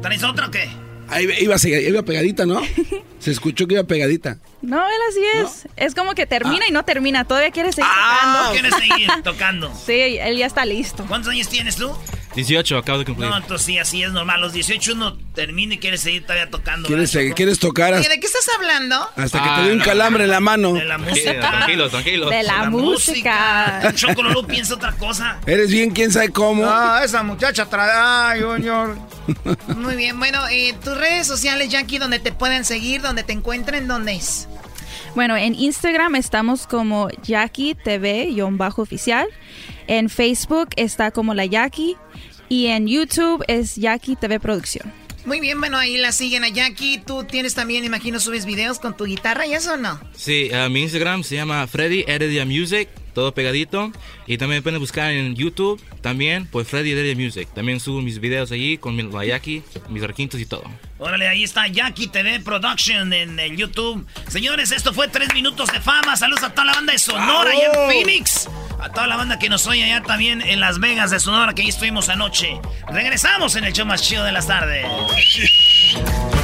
[0.00, 0.70] ¿Traes otra o qué?
[1.14, 2.60] Ahí iba, iba pegadita, ¿no?
[3.20, 4.38] Se escuchó que iba pegadita.
[4.62, 5.68] No, él así es.
[5.76, 7.24] Es como que termina y no termina.
[7.24, 8.52] Todavía quiere seguir Ah, tocando.
[8.52, 9.74] ¿quieres seguir tocando?
[9.86, 11.04] Sí, él ya está listo.
[11.06, 11.90] ¿Cuántos años tienes tú?
[12.34, 13.28] 18, acabo de cumplir.
[13.30, 14.40] No, entonces sí, así es normal.
[14.40, 16.86] Los 18 uno termina y quiere seguir todavía tocando.
[16.88, 17.34] ¿Quieres, ¿verdad, seguir-?
[17.34, 18.96] ¿Quieres tocar Oye, hasta, ¿De qué estás hablando?
[19.16, 19.84] hasta que Ah, te dé un no.
[19.84, 20.72] calambre en la mano?
[20.72, 21.40] De la música.
[21.40, 22.30] Tranquilos, tranquilos.
[22.30, 23.92] De la, La música.
[23.94, 25.38] Choco Lolo piensa otra cosa.
[25.46, 26.64] Eres bien, quién sabe cómo.
[26.66, 27.90] Ah, esa muchacha trae.
[27.94, 28.96] Ay, señor.
[29.76, 33.86] Muy bien, bueno, eh, tus redes sociales, Jackie, donde te pueden seguir, donde te encuentren,
[33.88, 34.48] ¿dónde es?
[35.14, 39.28] Bueno, en Instagram estamos como Jackie TV-oficial.
[39.86, 41.96] En Facebook está como la Jackie.
[42.48, 44.92] Y en YouTube es Jackie TV Producción.
[45.24, 46.98] Muy bien, bueno, ahí la siguen a Jackie.
[46.98, 49.98] Tú tienes también, imagino, subes videos con tu guitarra y eso o no.
[50.14, 53.92] Sí, uh, mi Instagram se llama Freddy Heredia Music, todo pegadito.
[54.26, 57.48] Y también pueden buscar en YouTube también, pues Freddy Heredia Music.
[57.54, 60.64] También subo mis videos allí con mi Layaki, mis requintos y todo.
[60.98, 64.06] Órale, ahí está Jackie TV Production en el YouTube.
[64.28, 66.16] Señores, esto fue tres minutos de fama.
[66.16, 68.48] Saludos a toda la banda de Sonora y en Phoenix.
[68.80, 71.62] A toda la banda que nos oye allá también en Las Vegas de Sonora, que
[71.62, 72.60] ahí estuvimos anoche.
[72.88, 74.86] Regresamos en el show más chido de las tardes.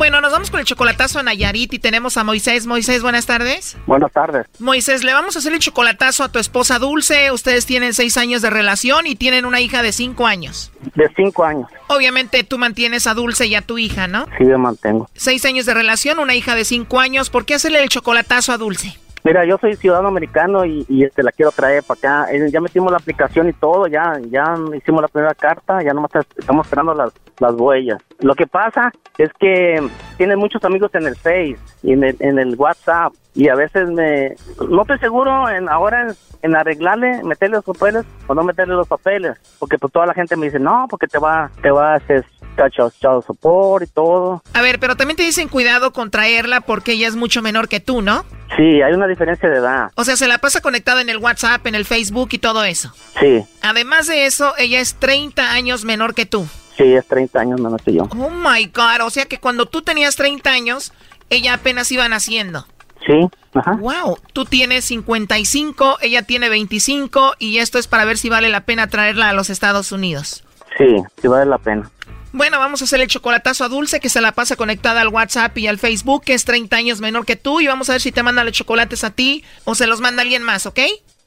[0.00, 2.66] Bueno, nos vamos con el chocolatazo a Nayarit y tenemos a Moisés.
[2.66, 3.76] Moisés, buenas tardes.
[3.86, 4.46] Buenas tardes.
[4.58, 7.30] Moisés, le vamos a hacer el chocolatazo a tu esposa Dulce.
[7.32, 10.72] Ustedes tienen seis años de relación y tienen una hija de cinco años.
[10.94, 11.68] De cinco años.
[11.88, 14.24] Obviamente tú mantienes a Dulce y a tu hija, ¿no?
[14.38, 15.06] Sí, yo mantengo.
[15.12, 17.28] Seis años de relación, una hicja de cinco años.
[17.28, 18.98] ¿Por qué hacerle el chocolatazo a Dulce?
[19.22, 22.32] Mira, yo soy ciudadano americano y, y, este la quiero traer para acá.
[22.32, 26.10] Eh, Ya metimos la aplicación y todo, ya ya hicimos la primera carta, ya nomás
[26.38, 27.98] estamos esperando las, las huellas.
[28.20, 29.82] Lo que pasa es que
[30.16, 33.88] tiene muchos amigos en el Face y en el, en el WhatsApp y a veces
[33.88, 34.34] me
[34.68, 38.88] no estoy seguro en ahora en, en arreglarle, meterle los papeles o no meterle los
[38.88, 41.96] papeles, porque pues toda la gente me dice, "No, porque te va te va a
[41.96, 42.24] hacer
[42.70, 47.08] child support y todo." A ver, pero también te dicen cuidado con traerla porque ella
[47.08, 48.24] es mucho menor que tú, ¿no?
[48.56, 49.90] Sí, hay una diferencia de edad.
[49.94, 52.92] O sea, se la pasa conectada en el WhatsApp, en el Facebook y todo eso.
[53.20, 56.46] Sí, Además de eso, ella es 30 años menor que tú.
[56.80, 58.04] Sí, es 30 años menos que yo.
[58.04, 60.92] Oh my God, o sea que cuando tú tenías 30 años,
[61.28, 62.66] ella apenas iba naciendo.
[63.06, 63.72] Sí, ajá.
[63.72, 68.62] Wow, tú tienes 55, ella tiene 25 y esto es para ver si vale la
[68.62, 70.44] pena traerla a los Estados Unidos.
[70.76, 71.90] Sí, sí vale la pena.
[72.32, 75.56] Bueno, vamos a hacer el chocolatazo a Dulce que se la pasa conectada al WhatsApp
[75.58, 78.12] y al Facebook, que es 30 años menor que tú y vamos a ver si
[78.12, 80.78] te manda los chocolates a ti o se los manda alguien más, ¿ok?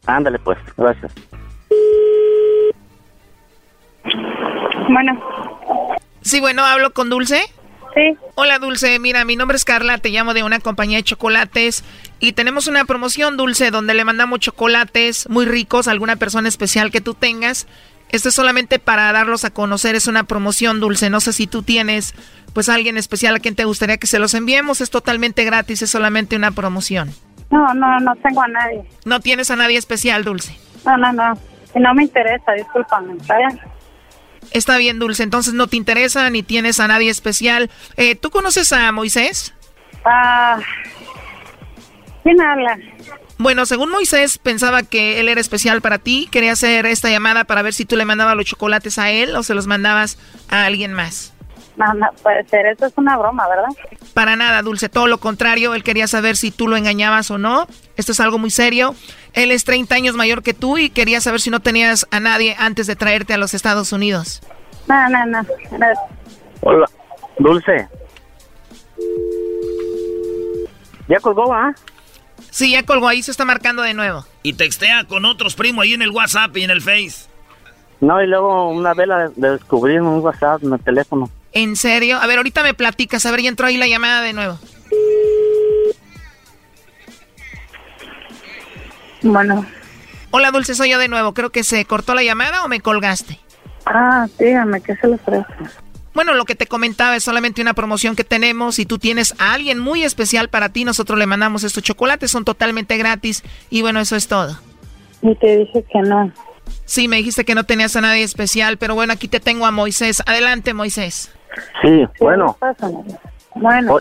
[0.05, 1.11] Ándale pues, gracias.
[4.89, 5.32] Bueno.
[6.23, 7.43] Sí, bueno, hablo con Dulce.
[7.93, 8.17] Sí.
[8.35, 11.83] Hola Dulce, mira, mi nombre es Carla, te llamo de una compañía de chocolates
[12.19, 16.89] y tenemos una promoción Dulce donde le mandamos chocolates muy ricos a alguna persona especial
[16.89, 17.67] que tú tengas.
[18.09, 21.61] Esto es solamente para darlos a conocer, es una promoción Dulce, no sé si tú
[21.61, 22.15] tienes
[22.53, 25.91] pues alguien especial a quien te gustaría que se los enviemos, es totalmente gratis, es
[25.91, 27.11] solamente una promoción.
[27.51, 28.83] No, no, no tengo a nadie.
[29.05, 30.57] No tienes a nadie especial, Dulce.
[30.85, 31.33] No, no, no.
[31.75, 33.59] No me interesa, discúlpame, ¿está bien?
[34.53, 37.69] Está bien, Dulce, entonces no te interesa ni tienes a nadie especial.
[37.97, 39.53] Eh, ¿Tú conoces a Moisés?
[40.05, 40.59] Ah,
[42.23, 42.77] ¿Quién habla?
[43.37, 47.61] Bueno, según Moisés pensaba que él era especial para ti, quería hacer esta llamada para
[47.61, 50.17] ver si tú le mandabas los chocolates a él o se los mandabas
[50.49, 51.32] a alguien más.
[51.75, 53.69] No, no puede ser, esto es una broma, ¿verdad?
[54.13, 57.67] Para nada, Dulce, todo lo contrario, él quería saber si tú lo engañabas o no.
[57.97, 58.93] Esto es algo muy serio.
[59.33, 62.55] Él es 30 años mayor que tú y quería saber si no tenías a nadie
[62.59, 64.41] antes de traerte a los Estados Unidos.
[64.87, 65.41] No, no, no.
[65.41, 65.87] no.
[66.61, 66.85] Hola,
[67.39, 67.87] Dulce.
[71.07, 71.73] ¿Ya colgó, ah?
[72.49, 74.25] Sí, ya colgó, ahí se está marcando de nuevo.
[74.43, 77.27] Y textea con otros primos ahí en el WhatsApp y en el Face.
[77.99, 81.29] No, y luego una vez la de- descubrí en un WhatsApp, en el teléfono.
[81.53, 82.17] ¿En serio?
[82.19, 83.25] A ver, ahorita me platicas.
[83.25, 84.59] A ver, ya entró ahí la llamada de nuevo.
[89.21, 89.65] Bueno.
[90.31, 91.33] Hola, Dulce, soy yo de nuevo.
[91.33, 93.39] Creo que se cortó la llamada o me colgaste.
[93.85, 95.45] Ah, dígame, ¿qué se le ofrece?
[96.13, 98.75] Bueno, lo que te comentaba es solamente una promoción que tenemos.
[98.75, 102.31] Si tú tienes a alguien muy especial para ti, nosotros le mandamos estos chocolates.
[102.31, 103.43] Son totalmente gratis.
[103.69, 104.59] Y bueno, eso es todo.
[105.21, 106.31] Y te dije que no.
[106.85, 109.71] Sí, me dijiste que no tenías a nadie especial, pero bueno, aquí te tengo a
[109.71, 110.21] Moisés.
[110.25, 111.31] Adelante, Moisés.
[111.81, 112.55] Sí, bueno.
[113.55, 113.97] Bueno.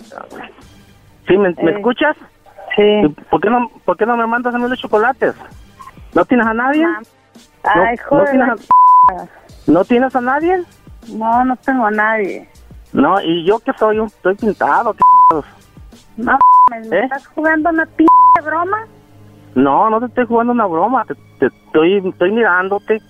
[1.27, 2.17] ¿Sí, me, me Eh, escuchas?
[2.77, 3.15] Sí.
[3.31, 5.35] ¿Por qué, no, ¿Por qué no me mandas a mí los chocolates?
[6.15, 6.87] ¿No tienes a nadie?
[7.65, 8.31] Ay, no, joder.
[8.31, 9.27] tienes a,
[9.67, 10.63] ¿No tienes a nadie?
[11.09, 12.49] No, no tengo a nadie.
[12.93, 14.93] No, y yo que soy un, estoy pintado.
[14.95, 15.01] ¿qué
[16.17, 16.39] No,
[16.71, 17.05] ¿me, me ¿Eh?
[17.05, 18.05] estás jugando una p
[18.45, 18.87] broma?
[19.55, 21.05] No, no te estoy jugando una broma.
[21.05, 23.01] Te, te- estoy, estoy mirándote.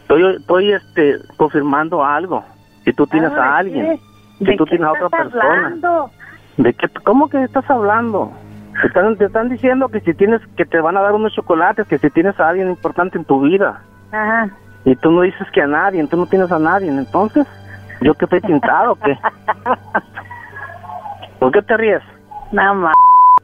[0.00, 2.44] Estoy, estoy este, confirmando algo.
[2.84, 3.86] Si tú tienes Ah, a alguien.
[3.88, 4.00] ¿de
[4.38, 5.44] Si ¿De tú tienes a otra persona.
[5.44, 6.10] hablando?
[6.56, 8.32] ¿De qué, ¿Cómo que estás hablando?
[8.80, 11.86] Te están, te están diciendo que si tienes, que te van a dar unos chocolates,
[11.86, 13.82] que si tienes a alguien importante en tu vida.
[14.10, 14.48] Ajá.
[14.84, 16.88] Y tú no dices que a nadie, tú no tienes a nadie.
[16.88, 17.46] Entonces,
[18.00, 19.16] ¿yo que estoy pintado o qué?
[21.38, 22.02] ¿Por qué te ríes?
[22.50, 22.92] No, ma,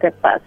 [0.00, 0.40] ¿qué pasa?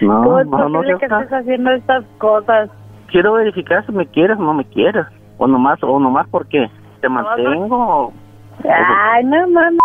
[0.00, 2.70] No, ¿Cómo es no, no que estés haciendo estas cosas?
[3.08, 5.06] Quiero verificar si me quieres o no me quieres.
[5.38, 6.70] O nomás, o nomás porque
[7.00, 7.76] te mantengo.
[8.06, 8.12] o-
[8.64, 9.78] Ay, no, mames.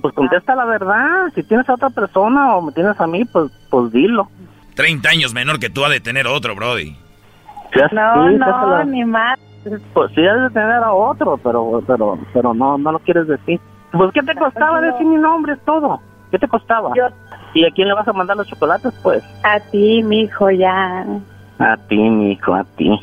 [0.00, 1.26] Pues contesta la verdad.
[1.34, 4.28] Si tienes a otra persona o me tienes a mí, pues, pues dilo.
[4.74, 6.96] 30 años menor que tú ha de tener otro, Brody.
[7.92, 9.38] No, sí, no, ni más.
[9.94, 13.58] Pues sí, has de tener a otro, pero, pero, pero no, no lo quieres decir.
[13.92, 15.54] Pues, ¿qué te costaba decir mi nombre?
[15.54, 16.00] Es todo.
[16.30, 16.92] ¿Qué te costaba?
[16.96, 17.08] Yo-
[17.54, 19.24] ¿Y a quién le vas a mandar los chocolates, pues?
[19.42, 21.04] A ti, mijo, ya.
[21.58, 23.00] A ti, mijo, a ti.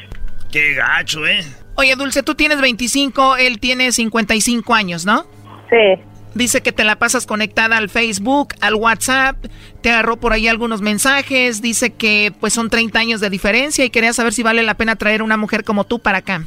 [0.51, 1.41] Qué gacho, ¿eh?
[1.75, 5.23] Oye, Dulce, tú tienes 25, él tiene 55 años, ¿no?
[5.69, 6.01] Sí.
[6.35, 9.37] Dice que te la pasas conectada al Facebook, al WhatsApp,
[9.81, 13.91] te agarró por ahí algunos mensajes, dice que pues son 30 años de diferencia y
[13.91, 16.41] quería saber si vale la pena traer una mujer como tú para acá.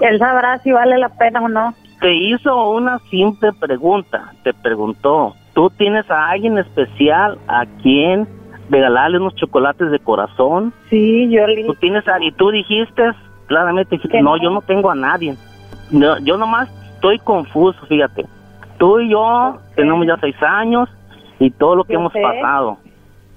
[0.00, 1.74] Él sabrá si vale la pena o no.
[2.00, 4.32] Te hizo una simple pregunta.
[4.42, 8.26] Te preguntó, ¿tú tienes a alguien especial a quien
[8.70, 10.74] regalarle unos chocolates de corazón?
[10.90, 11.64] Sí, yo le...
[11.64, 12.20] ¿Tú tienes a...
[12.20, 13.04] Y tú dijiste,
[13.46, 14.36] claramente no, no.
[14.42, 15.34] yo no tengo a nadie.
[15.90, 18.24] No, yo nomás estoy confuso, fíjate.
[18.78, 20.88] Tú y yo tenemos ya seis años
[21.38, 22.22] y todo lo que Yo hemos sé.
[22.22, 22.78] pasado.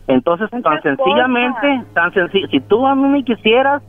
[0.07, 3.81] Entonces, tan sencillamente, tan sencillo, si tú a mí me quisieras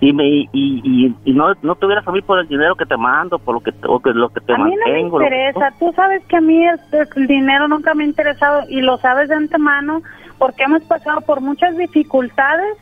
[0.00, 2.96] y me y, y, y no, no tuvieras a mí por el dinero que te
[2.96, 5.24] mando, por lo que, o que lo que te A mí no me mantengo, que-
[5.24, 5.72] interesa.
[5.78, 6.78] Tú sabes que a mí el,
[7.16, 10.02] el dinero nunca me ha interesado y lo sabes de antemano
[10.38, 12.76] porque hemos pasado por muchas dificultades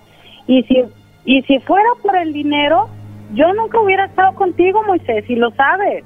[0.47, 0.83] y si
[1.25, 2.89] y si fuera por el dinero,
[3.35, 6.05] yo nunca hubiera estado contigo, Moisés, y lo sabes.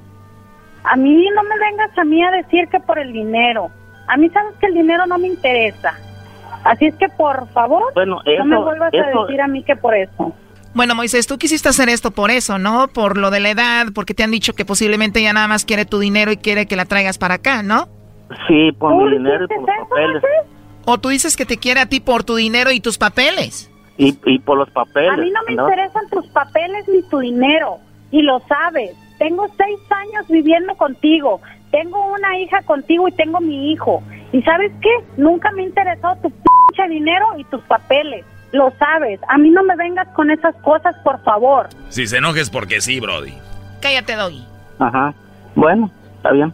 [0.83, 3.69] A mí no me vengas a mí a decir que por el dinero.
[4.07, 5.93] A mí sabes que el dinero no me interesa.
[6.63, 9.75] Así es que por favor, Bueno, no me vuelvas eso- a decir a mí que
[9.75, 10.33] por eso.
[10.75, 12.87] Bueno, Moisés, tú quisiste hacer esto por eso, ¿no?
[12.89, 15.85] Por lo de la edad, porque te han dicho que posiblemente ya nada más quiere
[15.85, 17.87] tu dinero y quiere que la traigas para acá, ¿no?
[18.47, 20.23] Sí, por ¿Tú mi dinero y por eso, papeles.
[20.85, 23.71] O tú dices que te quiere a ti por tu dinero y tus papeles.
[23.97, 25.13] Y, y por los papeles.
[25.13, 25.63] A mí no me ¿no?
[25.63, 27.77] interesan tus papeles ni tu dinero,
[28.11, 28.95] y lo sabes.
[29.17, 31.39] Tengo seis años viviendo contigo,
[31.71, 34.03] tengo una hija contigo y tengo mi hijo.
[34.31, 34.89] ¿Y sabes qué?
[35.17, 38.25] Nunca me ha interesado tu pinche dinero y tus papeles.
[38.51, 39.19] Lo sabes.
[39.29, 41.69] A mí no me vengas con esas cosas, por favor.
[41.89, 43.33] Si se enojes porque sí, Brody.
[43.81, 44.45] Cállate, Doggy.
[44.79, 45.13] Ajá.
[45.55, 46.53] Bueno, está bien.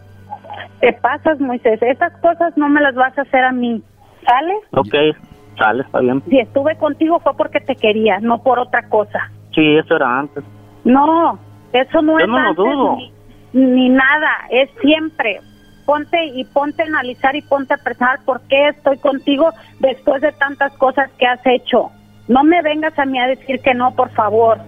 [0.80, 1.80] Te pasas, Moisés.
[1.82, 3.82] Esas cosas no me las vas a hacer a mí.
[4.26, 4.54] ¿Sale?
[4.70, 5.16] Ok,
[5.56, 6.22] sale, está bien.
[6.28, 9.30] Si estuve contigo fue porque te quería, no por otra cosa.
[9.54, 10.44] Sí, eso era antes.
[10.84, 11.38] No,
[11.72, 12.96] eso no Yo es no lo antes dudo.
[12.96, 13.12] Ni,
[13.52, 15.40] ni nada, es siempre.
[15.84, 19.50] Ponte y ponte a analizar y ponte a pensar por qué estoy contigo
[19.80, 21.90] después de tantas cosas que has hecho.
[22.28, 24.58] No me vengas a mí a decir que no, por favor.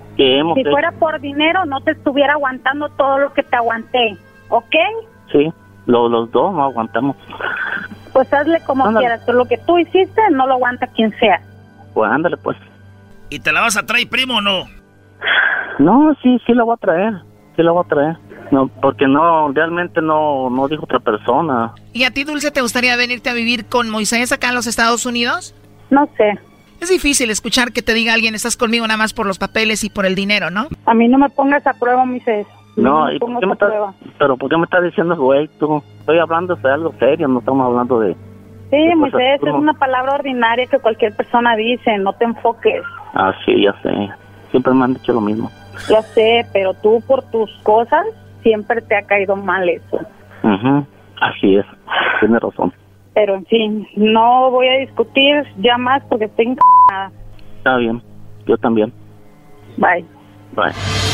[0.55, 4.17] Si hecho- fuera por dinero, no te estuviera aguantando todo lo que te aguanté,
[4.49, 4.75] ¿ok?
[5.31, 5.53] Sí,
[5.87, 7.17] lo- los dos no aguantamos.
[8.15, 9.05] Pues hazle como Ándale.
[9.07, 11.43] quieras, pero lo que tú hiciste no lo aguanta quien sea.
[11.93, 12.57] Pues ándale, pues.
[13.29, 14.65] ¿Y te la vas a traer, primo, o no?
[15.79, 17.13] No, sí, sí la voy a traer.
[17.57, 18.17] Sí la voy a traer.
[18.53, 21.73] No, porque no, realmente no, no dijo otra persona.
[21.93, 25.07] ¿Y a ti, Dulce, te gustaría venirte a vivir con Moisés acá en los Estados
[25.07, 25.55] Unidos?
[25.91, 26.39] No sé.
[26.81, 29.91] Es difícil escuchar que te diga alguien, estás conmigo nada más por los papeles y
[29.91, 30.69] por el dinero, ¿no?
[30.87, 32.47] A mí no me pongas a prueba, Moisés.
[32.77, 33.73] No, ¿y por qué me estás,
[34.19, 35.83] pero ¿por qué me estás diciendo, güey, tú?
[36.01, 38.15] Estoy hablando de algo serio, no estamos hablando de...
[38.71, 42.83] Sí, de Moisés, es una palabra ordinaria que cualquier persona dice, no te enfoques.
[43.15, 44.11] Ah, sí, ya sé.
[44.51, 45.51] Siempre me han dicho lo mismo.
[45.89, 48.05] Ya sé, pero tú por tus cosas
[48.43, 50.01] siempre te ha caído mal eso.
[50.43, 50.85] Ujú,
[51.21, 51.67] Así es,
[52.21, 52.73] tiene razón.
[53.15, 57.13] Pero en fin, no voy a discutir ya más porque estoy enc***ada.
[57.59, 58.03] Está bien,
[58.47, 58.93] yo también.
[59.77, 60.05] Bye.
[60.55, 61.14] Bye.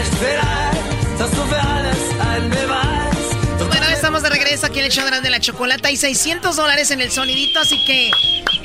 [4.51, 5.87] regreso aquí en el show de la chocolata.
[5.87, 8.11] Hay 600 dólares en el sonidito, así que,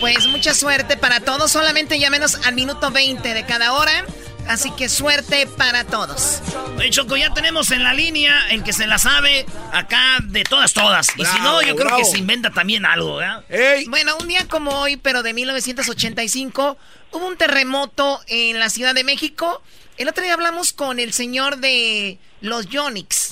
[0.00, 1.52] pues, mucha suerte para todos.
[1.52, 4.04] Solamente llámenos al minuto 20 de cada hora.
[4.48, 6.40] Así que suerte para todos.
[6.76, 10.72] Oye, Choco, ya tenemos en la línea el que se la sabe acá de todas,
[10.72, 11.08] todas.
[11.16, 11.98] Y si no, Bravo, yo creo bravo.
[11.98, 13.44] que se inventa también algo, ¿verdad?
[13.88, 16.78] Bueno, un día como hoy, pero de 1985,
[17.12, 19.62] hubo un terremoto en la Ciudad de México.
[19.98, 23.25] El otro día hablamos con el señor de los Yonix.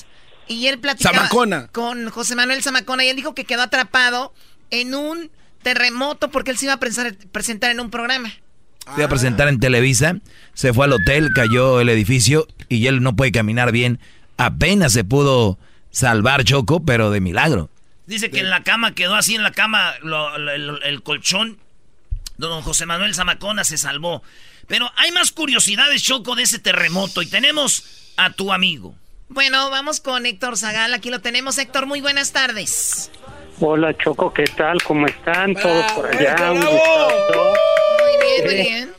[0.47, 1.67] Y él platicaba Zamacona.
[1.71, 4.33] con José Manuel Zamacona y él dijo que quedó atrapado
[4.71, 5.31] en un
[5.63, 8.29] terremoto porque él se iba a presentar en un programa.
[8.93, 10.17] Se iba a presentar en Televisa,
[10.53, 13.99] se fue al hotel, cayó el edificio y él no puede caminar bien.
[14.37, 15.57] Apenas se pudo
[15.89, 17.69] salvar Choco, pero de milagro.
[18.05, 21.57] Dice que en la cama quedó así en la cama lo- lo- el, el colchón.
[22.37, 24.21] Don José Manuel Zamacona se salvó.
[24.67, 27.21] Pero hay más curiosidades, Choco, de ese terremoto.
[27.23, 28.95] Y tenemos a tu amigo.
[29.29, 30.93] Bueno, vamos con Héctor Zagal.
[30.93, 31.57] Aquí lo tenemos.
[31.57, 33.11] Héctor, muy buenas tardes.
[33.59, 34.81] Hola Choco, ¿qué tal?
[34.83, 36.51] ¿Cómo están todos por allá?
[36.51, 38.89] Un Muy bien, muy Eh, bien.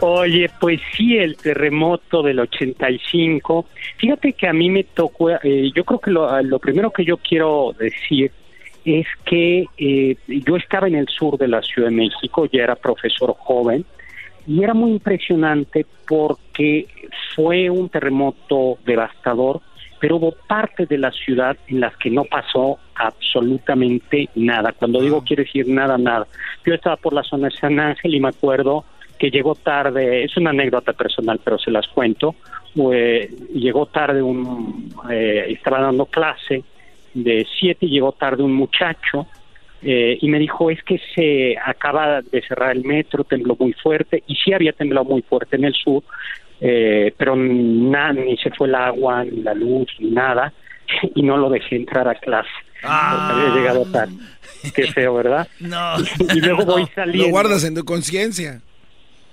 [0.00, 3.66] Oye, pues sí, el terremoto del 85.
[3.98, 7.16] Fíjate que a mí me tocó, eh, yo creo que lo, lo, primero que yo
[7.18, 8.30] quiero decir
[8.84, 12.76] es que eh, yo estaba en el sur de la Ciudad de México, ya era
[12.76, 13.84] profesor joven,
[14.46, 16.86] y era muy impresionante porque
[17.34, 19.60] fue un terremoto devastador,
[20.00, 24.72] pero hubo partes de la ciudad en las que no pasó absolutamente nada.
[24.72, 26.26] Cuando digo quiere decir nada, nada.
[26.64, 28.84] Yo estaba por la zona de San Ángel y me acuerdo
[29.18, 32.34] que llegó tarde, es una anécdota personal, pero se las cuento,
[32.92, 36.62] eh, llegó tarde un, eh, estaba dando clase
[37.14, 39.26] de siete y llegó tarde un muchacho
[39.88, 44.24] eh, y me dijo es que se acaba de cerrar el metro, tembló muy fuerte
[44.26, 46.02] y sí había temblado muy fuerte en el sur,
[46.60, 50.52] eh, pero nada, ni se fue el agua, ni la luz, ni nada
[51.14, 54.14] y no lo dejé entrar a clase porque había llegado tarde.
[54.74, 55.46] Qué feo, ¿verdad?
[55.60, 55.94] No.
[56.34, 57.26] Y, luego voy saliendo.
[57.26, 58.60] Lo guardas en tu conciencia.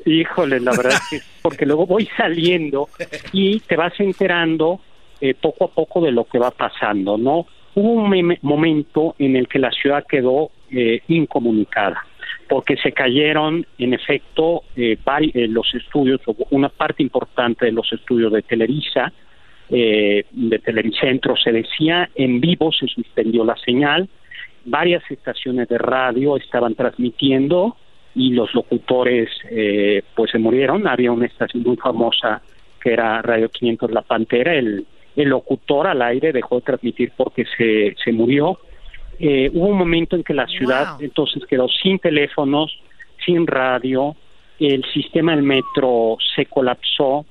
[0.06, 2.90] Híjole, la verdad es que porque luego voy saliendo
[3.32, 4.82] y te vas enterando
[5.22, 7.48] eh, poco a poco de lo que va pasando, ¿no?
[7.76, 12.06] Hubo un momento en el que la ciudad quedó eh, incomunicada,
[12.48, 14.98] porque se cayeron, en efecto, eh,
[15.34, 16.22] eh los estudios,
[16.52, 19.12] una parte importante de los estudios de Televisa,
[19.70, 24.08] eh, de Televicentro, se decía en vivo, se suspendió la señal,
[24.66, 27.76] varias estaciones de radio estaban transmitiendo
[28.16, 30.88] y los locutores eh, pues se murieron.
[30.88, 32.42] Había una estación muy famosa
[32.82, 37.46] que era Radio 500 La Pantera, el, el locutor al aire dejó de transmitir porque
[37.58, 38.60] se, se murió.
[39.20, 42.80] Eh, hubo un momento en que la ciudad entonces quedó sin teléfonos,
[43.26, 44.16] sin radio,
[44.60, 47.26] el sistema del metro se colapsó,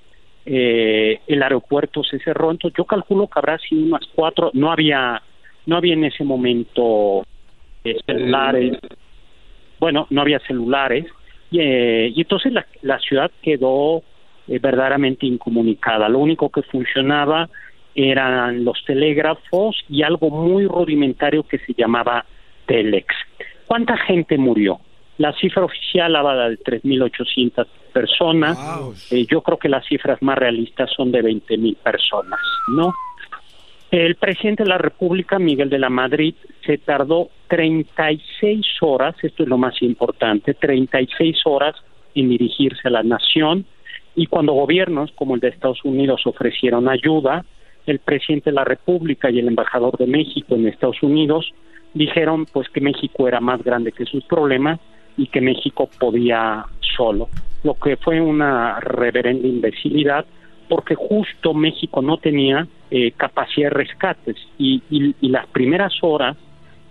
[0.47, 5.23] eh, el aeropuerto se cerró, entonces yo calculo que habrá sido unas cuatro, no había,
[5.67, 7.25] no había en ese momento
[8.07, 8.79] celulares,
[9.79, 11.07] bueno, no había celulares,
[11.51, 14.03] y, eh, y entonces la, la, ciudad quedó
[14.49, 16.09] eh, verdaderamente incomunicada.
[16.09, 17.49] Lo único que funcionaba
[17.95, 22.25] eran los telégrafos y algo muy rudimentario que se llamaba
[22.67, 23.15] Telex.
[23.67, 24.81] ¿Cuánta gente murió?
[25.19, 28.59] La cifra oficial habla de 3.800 personas.
[29.11, 32.93] Eh, yo creo que las cifras más realistas son de 20.000 personas, ¿no?
[33.91, 36.35] El presidente de la República, Miguel de la Madrid,
[36.65, 41.77] se tardó 36 horas, esto es lo más importante, 36 horas
[42.15, 43.67] en dirigirse a la nación
[44.15, 47.45] y cuando gobiernos como el de Estados Unidos ofrecieron ayuda,
[47.87, 51.53] el presidente de la República y el embajador de México en Estados Unidos
[51.95, 54.81] dijeron pues que México era más grande que sus problemas
[55.17, 56.65] y que México podía
[56.97, 57.29] solo,
[57.65, 60.25] lo que fue una reverenda imbecilidad
[60.69, 66.37] porque justo México no tenía eh, capacidad de rescates y, y, las primeras horas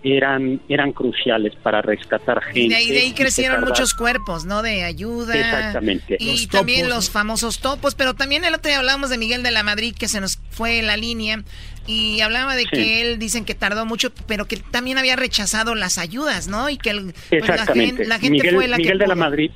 [0.02, 2.60] eran eran cruciales para rescatar gente.
[2.60, 4.62] Y de ahí, de ahí crecieron muchos cuerpos, ¿no?
[4.62, 5.34] De ayuda.
[5.34, 6.16] Exactamente.
[6.18, 9.62] Y también los famosos topos, pero también el otro día hablábamos de Miguel de la
[9.62, 11.42] Madrid, que se nos fue en la línea,
[11.86, 15.98] y hablaba de que él dicen que tardó mucho, pero que también había rechazado las
[15.98, 16.68] ayudas, ¿no?
[16.68, 19.50] Y que el, pues, la gente, la gente Miguel, fue la Miguel de la Madrid,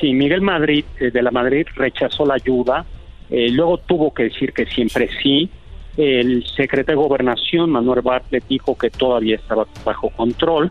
[0.00, 2.86] sí, Miguel Madrid eh, de la Madrid rechazó la ayuda
[3.32, 5.48] eh, luego tuvo que decir que siempre sí.
[5.96, 10.70] El secretario de Gobernación, Manuel Bartlett, dijo que todavía estaba bajo control.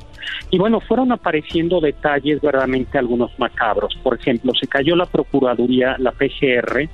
[0.50, 3.96] Y bueno, fueron apareciendo detalles verdaderamente algunos macabros.
[4.02, 6.90] Por ejemplo, se cayó la Procuraduría, la PGR,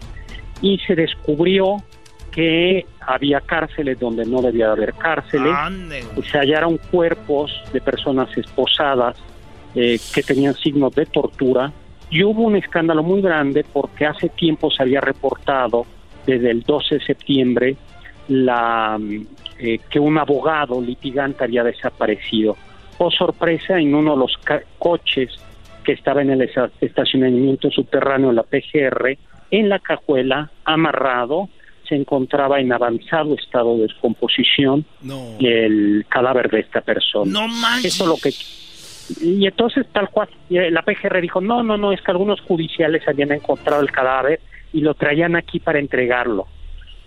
[0.61, 1.77] y se descubrió
[2.31, 5.53] que había cárceles donde no debía haber cárceles.
[6.29, 9.17] Se hallaron cuerpos de personas esposadas
[9.73, 11.71] eh, que tenían signos de tortura
[12.09, 15.85] y hubo un escándalo muy grande porque hace tiempo se había reportado
[16.25, 17.77] desde el 12 de septiembre
[18.27, 18.99] la
[19.59, 22.55] eh, que un abogado litigante había desaparecido.
[22.97, 24.37] Oh sorpresa, en uno de los
[24.79, 25.31] coches
[25.83, 26.49] que estaba en el
[26.81, 29.17] estacionamiento subterráneo de la PGR,
[29.51, 31.49] en la cajuela, amarrado,
[31.87, 34.83] se encontraba en avanzado estado de descomposición
[35.39, 37.31] el cadáver de esta persona.
[37.31, 37.95] No manches.
[37.95, 38.31] Eso lo que
[39.21, 43.31] y entonces tal cual, la PGR dijo, no, no, no, es que algunos judiciales habían
[43.31, 44.41] encontrado el cadáver
[44.73, 46.47] y lo traían aquí para entregarlo.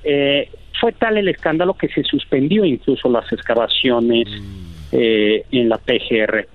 [0.04, 0.48] Eh,
[0.80, 4.26] fue tal el escándalo que se suspendió incluso las excavaciones
[4.92, 6.48] eh, en la PGR.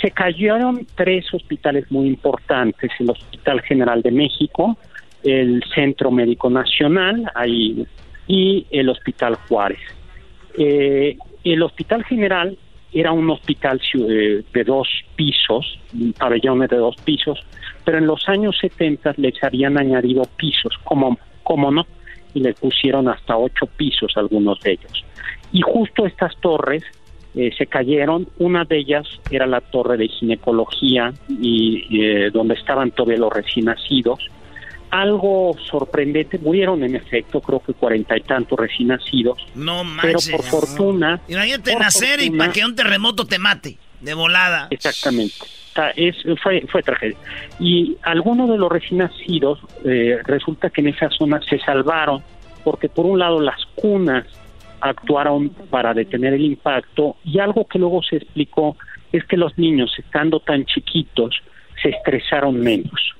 [0.00, 4.76] Se cayeron tres hospitales muy importantes, el Hospital General de México,
[5.22, 7.86] el Centro Médico Nacional ahí,
[8.26, 9.78] y el Hospital Juárez.
[10.58, 12.56] Eh, el Hospital General
[12.92, 15.78] era un hospital eh, de dos pisos,
[16.18, 17.38] pabellones de dos pisos,
[17.84, 21.86] pero en los años 70 les habían añadido pisos, como, como no,
[22.36, 25.04] y les pusieron hasta ocho pisos algunos de ellos.
[25.52, 26.82] Y justo estas torres
[27.34, 28.28] eh, se cayeron.
[28.38, 33.64] Una de ellas era la torre de ginecología y eh, donde estaban todavía los recién
[33.66, 34.20] nacidos.
[34.90, 39.38] Algo sorprendente, murieron en efecto, creo que cuarenta y tantos recién nacidos.
[39.54, 40.30] No Pero manches.
[40.30, 41.20] por fortuna.
[41.28, 43.78] Imagínate por nacer y fortuna- para que un terremoto te mate.
[44.00, 44.68] De volada.
[44.70, 45.34] Exactamente.
[45.96, 47.16] Es, fue, fue tragedia.
[47.60, 52.22] Y algunos de los recién nacidos, eh, resulta que en esa zona se salvaron,
[52.64, 54.26] porque por un lado las cunas
[54.80, 58.76] actuaron para detener el impacto, y algo que luego se explicó
[59.12, 61.40] es que los niños, estando tan chiquitos,
[61.82, 63.14] se estresaron menos.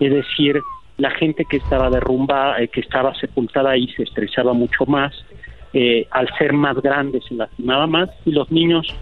[0.00, 0.60] Es decir,
[0.96, 5.12] la gente que estaba derrumbada, eh, que estaba sepultada ahí, se estresaba mucho más.
[5.72, 8.94] Eh, al ser más grandes se lastimaba más, y los niños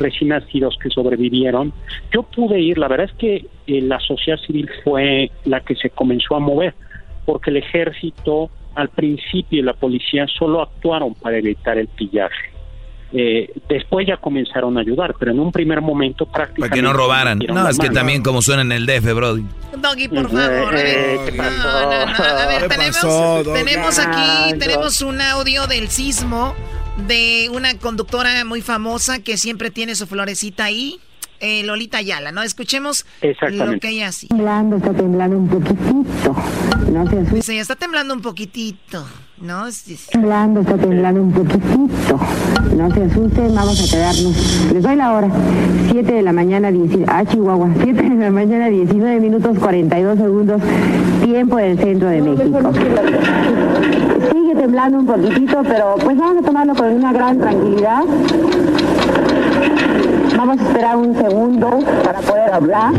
[0.00, 1.72] recién nacidos que sobrevivieron.
[2.12, 5.90] Yo pude ir, la verdad es que eh, la sociedad civil fue la que se
[5.90, 6.74] comenzó a mover,
[7.24, 12.50] porque el ejército al principio y la policía solo actuaron para evitar el pillaje.
[13.12, 16.68] Eh, después ya comenzaron a ayudar, pero en un primer momento prácticamente...
[16.68, 17.40] Para que no robaran.
[17.40, 17.98] No, es que mano.
[17.98, 19.44] también como suena en el DF, Brody.
[19.78, 20.68] Doggy, por favor.
[20.68, 21.50] A ver, Eh, ¿qué pasó?
[21.72, 22.24] No, no, no.
[22.24, 26.54] A ver, ¿Qué tenemos, pasó, tenemos aquí, tenemos un audio del sismo
[27.06, 31.00] de una conductora muy famosa que siempre tiene su florecita ahí,
[31.40, 32.42] eh, Lolita Ayala, ¿no?
[32.42, 33.74] Escuchemos Exactamente.
[33.74, 34.26] lo que ella hace.
[34.28, 36.36] Temblando, está temblando un poquitito.
[36.90, 37.34] No se asuste.
[37.34, 39.06] Dice, está temblando un poquitito,
[39.40, 39.70] ¿no?
[39.70, 40.10] Sí, sí.
[40.12, 42.18] Temblando, está temblando un poquitito.
[42.76, 44.70] No se asusten, vamos a quedarnos.
[44.72, 45.28] Les doy la hora.
[45.90, 47.06] 7 de la mañana, 19.
[47.10, 47.68] Ah, Chihuahua.
[47.82, 50.62] 7 de la mañana, 19 minutos 42 segundos.
[51.24, 52.72] Tiempo del centro de México.
[54.32, 58.02] Sigue temblando un poquitito, pero pues vamos a tomarlo con una gran tranquilidad.
[60.36, 62.92] Vamos a esperar un segundo para poder hablar.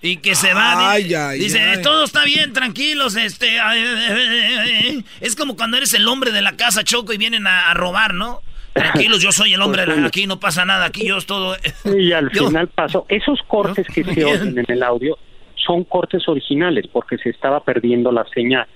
[0.00, 0.92] Y que se va.
[0.92, 1.82] Ay, dice, ay, dice, ay.
[1.82, 3.16] todo está bien, tranquilos.
[3.16, 5.04] Este, ay, ay, ay, ay".
[5.20, 8.14] es como cuando eres el hombre de la casa, Choco, y vienen a, a robar,
[8.14, 8.40] ¿no?
[8.74, 11.56] Tranquilos, yo soy el hombre de la, aquí, no pasa nada, aquí yo es todo.
[11.84, 13.06] Y al Yo- final pasó.
[13.08, 15.18] Esos cortes que se oyen en el audio
[15.56, 18.66] son cortes originales porque se estaba perdiendo la señal.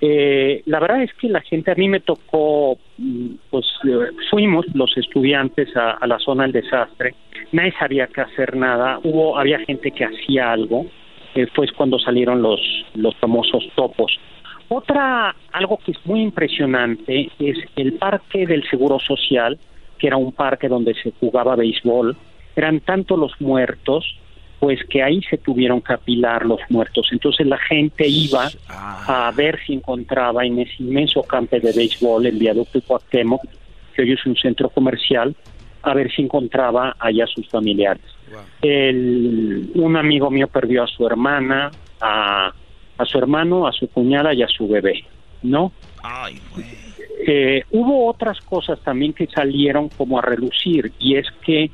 [0.00, 4.66] Eh, la verdad es que la gente, a mí me tocó, mm, pues eh, fuimos
[4.74, 7.14] los estudiantes a, la zona del desastre,
[7.52, 10.86] nadie sabía qué hacer nada, hubo, había gente que hacía algo,
[11.34, 11.46] eh,
[11.76, 12.60] cuando salieron los,
[12.94, 14.18] los famosos topos.
[14.68, 19.58] Otra, algo que es muy impresionante es el parque del Seguro Social,
[19.98, 22.16] que era un parque donde se jugaba béisbol,
[22.56, 24.18] eran tanto los muertos,
[24.58, 27.08] pues que ahí se tuvieron que apilar los muertos.
[27.12, 32.38] Entonces la gente iba a ver si encontraba en ese inmenso campo de béisbol, el
[32.38, 33.42] viaducto Cuauhtémoc,
[33.94, 35.34] que hoy es un centro comercial,
[35.82, 38.02] a ver si encontraba allá a sus familiares.
[38.62, 41.70] El- un amigo mío perdió a su hermana,
[42.00, 42.52] a,
[42.98, 45.04] a su hermano, a su cuñada y a su bebé,
[45.42, 45.72] ¿no?
[47.28, 51.70] Eh, hubo otras cosas también que salieron como a relucir y es que,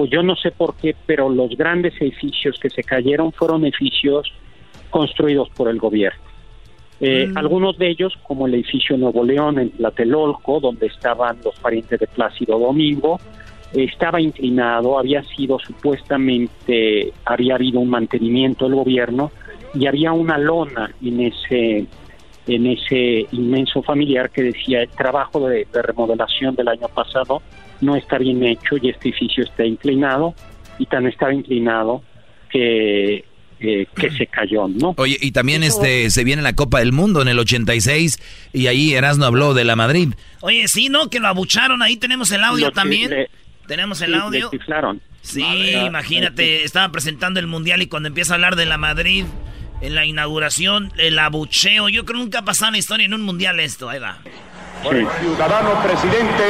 [0.00, 4.32] pues yo no sé por qué, pero los grandes edificios que se cayeron fueron edificios
[4.88, 6.22] construidos por el gobierno.
[7.02, 7.36] Eh, Mm.
[7.36, 12.06] Algunos de ellos, como el edificio Nuevo León en Tlatelolco, donde estaban los parientes de
[12.06, 13.20] Plácido Domingo,
[13.74, 19.30] eh, estaba inclinado, había sido supuestamente, había habido un mantenimiento del gobierno
[19.74, 21.84] y había una lona en ese
[22.46, 27.42] en ese inmenso familiar que decía el trabajo de, de remodelación del año pasado
[27.80, 30.34] no está bien hecho y este edificio está inclinado
[30.78, 32.02] y tan estaba inclinado
[32.50, 33.24] que
[33.62, 34.94] eh, que se cayó, ¿no?
[34.96, 38.18] Oye, y también este se viene la Copa del Mundo en el 86
[38.54, 40.14] y ahí Erasmo habló de la Madrid.
[40.40, 41.10] Oye, sí, ¿no?
[41.10, 43.10] Que lo abucharon, ahí tenemos el audio Lo también.
[43.10, 43.28] le-
[43.66, 44.50] tenemos el sí, le audio.
[44.50, 45.00] chiflaron.
[45.22, 45.44] Sí,
[45.86, 49.26] imagínate, estaba presentando el mundial y cuando empieza a hablar de la Madrid
[49.82, 53.12] en la inauguración, el abucheo, yo creo que nunca ha pasado en la historia en
[53.14, 54.18] un mundial esto, ahí va.
[54.82, 56.42] Por el ciudadano presidente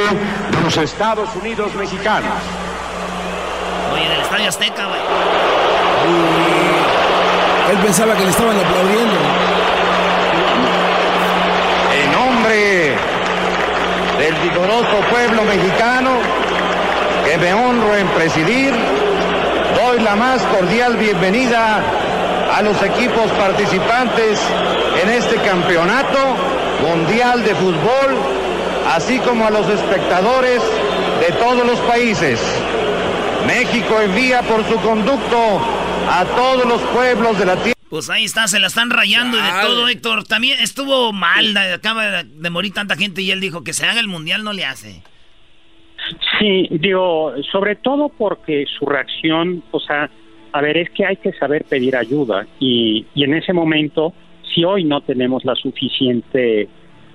[0.51, 2.31] de los Estados Unidos mexicanos.
[3.93, 4.99] Oye, en el Estadio Azteca, güey.
[7.71, 9.15] Él pensaba que le estaban aplaudiendo.
[11.93, 12.95] En nombre
[14.17, 16.11] del vigoroso pueblo mexicano
[17.25, 18.73] que me honro en presidir,
[19.75, 21.81] doy la más cordial bienvenida
[22.55, 24.39] a los equipos participantes
[25.01, 26.17] en este campeonato
[26.81, 28.17] mundial de fútbol,
[28.87, 30.61] así como a los espectadores
[31.19, 32.39] de todos los países.
[33.45, 35.59] México envía por su conducto
[36.09, 37.79] a todos los pueblos de la tierra.
[37.89, 40.23] Pues ahí está, se la están rayando y de todo, Héctor.
[40.23, 44.07] También estuvo mal, acaba de morir tanta gente y él dijo que se haga el
[44.07, 45.03] mundial no le hace.
[46.39, 50.09] Sí, digo, sobre todo porque su reacción, o sea,
[50.53, 54.13] a ver, es que hay que saber pedir ayuda y, y en ese momento,
[54.53, 56.67] si hoy no tenemos la suficiente,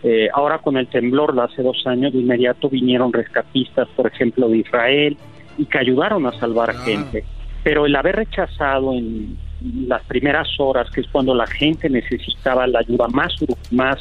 [0.03, 4.49] eh, ahora con el temblor de hace dos años, de inmediato vinieron rescatistas, por ejemplo,
[4.49, 5.17] de Israel,
[5.59, 7.25] y que ayudaron a salvar gente.
[7.63, 9.37] Pero el haber rechazado en
[9.89, 13.35] las primeras horas, que es cuando la gente necesitaba la ayuda más
[13.71, 13.99] más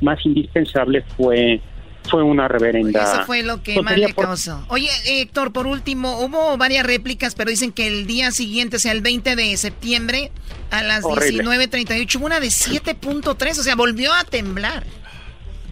[0.00, 1.60] más indispensable, fue
[2.06, 3.02] fue una reverenda.
[3.02, 4.64] Eso fue lo que más le causó.
[4.68, 8.92] Oye, Héctor, por último, hubo varias réplicas, pero dicen que el día siguiente, o sea,
[8.92, 10.30] el 20 de septiembre,
[10.70, 14.84] a las 19.38, hubo una de 7.3, o sea, volvió a temblar.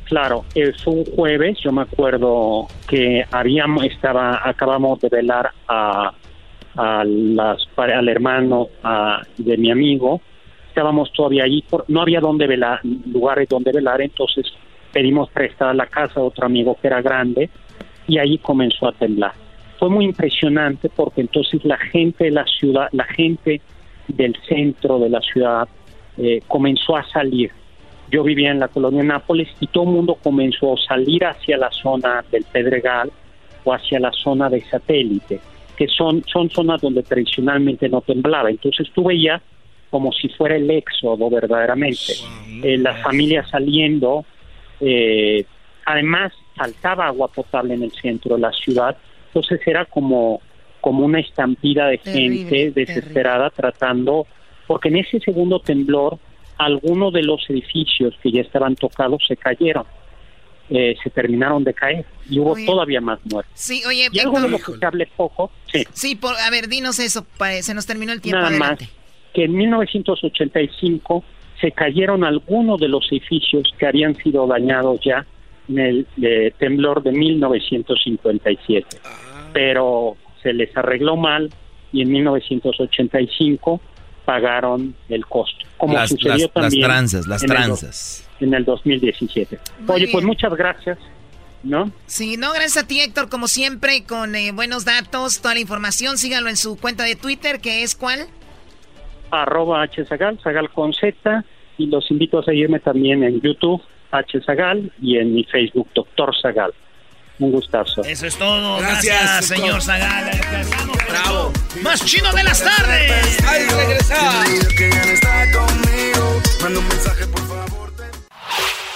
[0.04, 6.12] Claro, es un jueves, yo me acuerdo que habíamos, estaba, acabamos de velar a,
[6.76, 8.68] a las, al hermano
[9.38, 10.20] de mi amigo,
[10.68, 14.44] estábamos todavía allí, por, no había donde velar, lugares donde velar, entonces
[14.94, 17.50] pedimos prestada la casa a otro amigo que era grande
[18.06, 19.32] y ahí comenzó a temblar.
[19.78, 23.60] Fue muy impresionante porque entonces la gente de la ciudad, la gente
[24.06, 25.68] del centro de la ciudad
[26.16, 27.50] eh, comenzó a salir.
[28.10, 31.70] Yo vivía en la colonia Nápoles y todo el mundo comenzó a salir hacia la
[31.72, 33.10] zona del Pedregal
[33.64, 35.40] o hacia la zona de satélite,
[35.76, 38.50] que son, son zonas donde tradicionalmente no temblaba.
[38.50, 39.42] Entonces tú veías
[39.90, 42.14] como si fuera el éxodo verdaderamente.
[42.62, 44.24] Eh, las familias saliendo,
[44.80, 45.44] eh,
[45.84, 48.96] además faltaba agua potable en el centro de la ciudad,
[49.26, 50.40] entonces era como,
[50.80, 54.26] como una estampida de gente desesperada tratando,
[54.66, 56.18] porque en ese segundo temblor
[56.56, 59.84] algunos de los edificios que ya estaban tocados se cayeron.
[60.70, 63.52] Eh, se terminaron de caer y hubo todavía más muertes.
[63.54, 65.84] Sí, oye, y algo de lo que se hable poco, sí.
[65.92, 67.26] Sí, por, a ver, dinos eso,
[67.60, 68.40] se nos terminó el tiempo.
[68.40, 68.78] Nada más
[69.34, 71.24] que en 1985
[71.60, 75.24] se cayeron algunos de los edificios que habían sido dañados ya
[75.68, 76.06] en el
[76.58, 78.98] temblor de 1957.
[79.52, 81.50] Pero se les arregló mal
[81.92, 83.80] y en 1985
[84.24, 85.66] pagaron el costo.
[85.76, 88.28] Como las, sucedió también las tranzas, las en tranzas.
[88.40, 89.58] El, en el 2017.
[89.86, 90.98] Oye, pues muchas gracias.
[91.62, 91.90] ¿No?
[92.04, 96.18] Sí, no, gracias a ti, Héctor, como siempre, con eh, buenos datos, toda la información.
[96.18, 98.26] Síganlo en su cuenta de Twitter, que es cuál?
[99.42, 101.44] Arroba hzagal, zagal con z,
[101.78, 106.72] y los invito a seguirme también en YouTube, hzagal, y en mi Facebook, doctor Zagal.
[107.40, 108.02] Un gustazo.
[108.04, 108.78] Eso es todo.
[108.78, 110.30] Gracias, señor Zagal.
[111.08, 111.52] Bravo.
[111.82, 113.38] Más chino de las tardes.
[113.44, 114.44] Ay, regresa.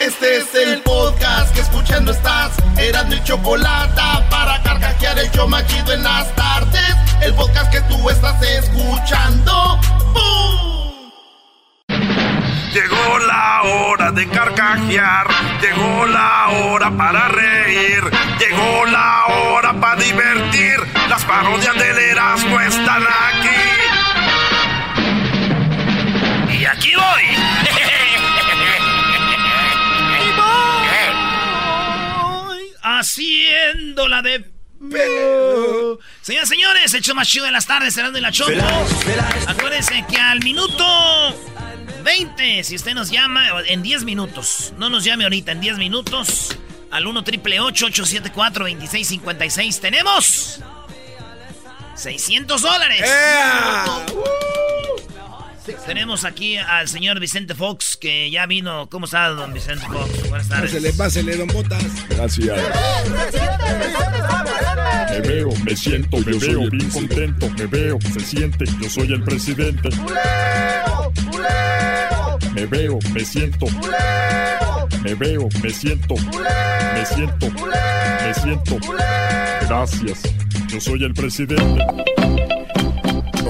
[0.00, 2.52] Este es el podcast que escuchando estás.
[2.78, 4.00] Eran mi chocolate
[4.30, 6.94] para carcajear el yo machido en las tardes.
[7.20, 9.80] El podcast que tú estás escuchando.
[10.12, 11.10] ¡Bum!
[12.72, 15.26] Llegó la hora de carcajear.
[15.60, 18.04] Llegó la hora para reír.
[18.38, 20.76] Llegó la hora para divertir.
[21.08, 23.48] Las parodias del Erasmo están aquí.
[26.56, 27.36] Y aquí voy.
[32.98, 34.44] haciéndola de
[34.90, 35.98] pedo.
[36.22, 38.52] Señoras señores, hecho más chido de las tardes, cerrando y la choco.
[39.46, 40.84] Acuérdense que al minuto
[42.04, 46.56] 20, si usted nos llama, en 10 minutos, no nos llame ahorita, en 10 minutos,
[46.90, 50.60] al 1 triple 874 2656 tenemos
[51.96, 53.02] 600 dólares.
[55.86, 58.88] Tenemos aquí al señor Vicente Fox, que ya vino.
[58.88, 60.28] ¿Cómo está, don Vicente Fox?
[60.28, 60.72] Buenas tardes.
[60.72, 61.84] Pásele, pásele, don Botas.
[62.08, 62.58] Gracias.
[65.10, 67.50] Me veo, me siento, me veo bien contento.
[67.50, 69.88] Me veo, se siente, yo soy el presidente.
[72.54, 73.66] Me veo, me siento.
[75.02, 76.14] Me veo, me siento.
[76.16, 77.46] Me siento.
[77.50, 78.76] Me siento.
[79.66, 80.22] Gracias.
[80.68, 81.84] Yo soy el presidente.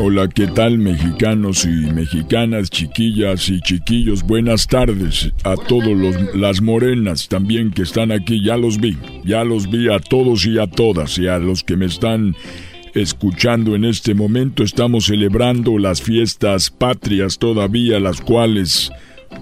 [0.01, 4.23] Hola, ¿qué tal mexicanos y mexicanas, chiquillas y chiquillos?
[4.23, 9.43] Buenas tardes a todos los, las morenas también que están aquí, ya los vi, ya
[9.43, 12.37] los vi a todos y a todas y a los que me están
[12.95, 14.63] escuchando en este momento.
[14.63, 18.93] Estamos celebrando las fiestas patrias todavía, las cuales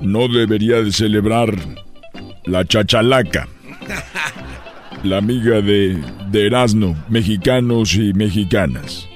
[0.00, 1.54] no debería de celebrar
[2.46, 3.46] la chachalaca.
[5.04, 6.02] La amiga de,
[6.32, 9.06] de Erasmo, mexicanos y mexicanas.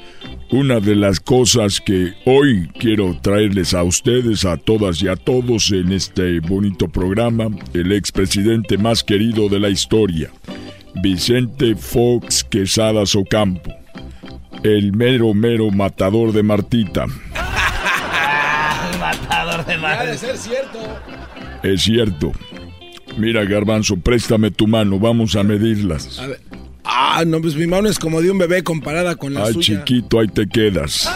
[0.53, 5.71] Una de las cosas que hoy quiero traerles a ustedes, a todas y a todos
[5.71, 10.29] en este bonito programa, el expresidente más querido de la historia,
[11.03, 13.73] Vicente Fox Quesadas Ocampo,
[14.65, 17.07] el mero mero matador de Martita.
[18.99, 20.19] matador de Martita.
[20.19, 20.81] ser cierto.
[21.63, 22.33] Es cierto.
[23.17, 26.19] Mira, Garbanzo, préstame tu mano, vamos a medirlas.
[26.19, 26.41] A ver.
[26.85, 29.85] Ah, no, pues mi mano es como de un bebé comparada con la Ay, suya.
[29.85, 31.09] chiquito, ahí te quedas.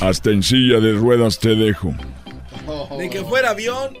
[0.00, 1.94] Hasta en silla de ruedas te dejo.
[2.98, 3.98] Ni que fuera avión.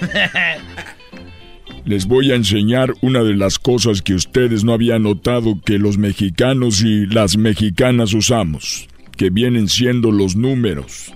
[1.84, 5.98] Les voy a enseñar una de las cosas que ustedes no habían notado que los
[5.98, 11.12] mexicanos y las mexicanas usamos, que vienen siendo los números.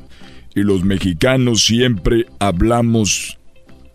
[0.54, 3.38] Y los mexicanos siempre hablamos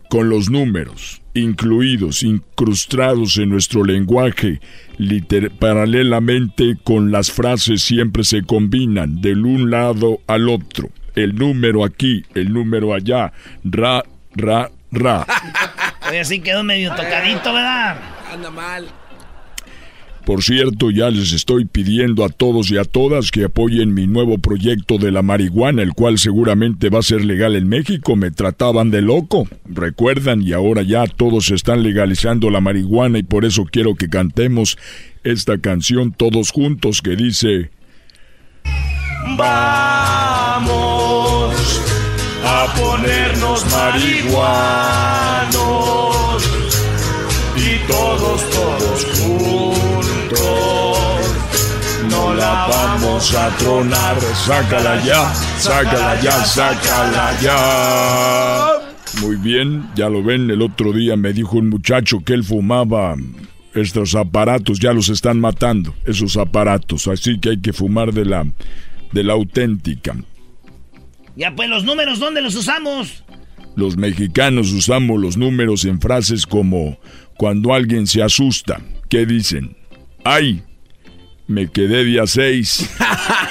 [0.08, 4.60] con los números, incluidos, incrustados en nuestro lenguaje,
[5.58, 10.90] paralelamente con las frases siempre se combinan del un lado al otro.
[11.14, 13.32] El número aquí, el número allá,
[13.64, 14.04] ra,
[14.34, 15.26] ra, ra.
[16.08, 17.98] Oye, así quedó medio tocadito, ¿verdad?
[18.32, 18.88] Anda mal.
[20.24, 24.38] Por cierto, ya les estoy pidiendo a todos y a todas que apoyen mi nuevo
[24.38, 28.16] proyecto de la marihuana, el cual seguramente va a ser legal en México.
[28.16, 33.44] Me trataban de loco, recuerdan, y ahora ya todos están legalizando la marihuana y por
[33.44, 34.78] eso quiero que cantemos
[35.24, 37.70] esta canción todos juntos que dice...
[39.36, 40.70] Vamos
[42.44, 44.80] a ponernos marihuanos
[47.56, 48.42] y todos,
[52.40, 54.20] la vamos a tronar.
[54.20, 59.20] Sácala ya, sácala ya, sácala ya.
[59.20, 63.16] Muy bien, ya lo ven, el otro día me dijo un muchacho que él fumaba
[63.74, 68.46] estos aparatos, ya los están matando, esos aparatos, así que hay que fumar de la,
[69.12, 70.16] de la auténtica.
[71.36, 73.24] Ya pues los números, ¿dónde los usamos?
[73.76, 76.98] Los mexicanos usamos los números en frases como
[77.36, 78.80] cuando alguien se asusta.
[79.08, 79.76] ¿Qué dicen?
[80.24, 80.62] ¡Ay!
[81.50, 82.90] Me quedé día 6.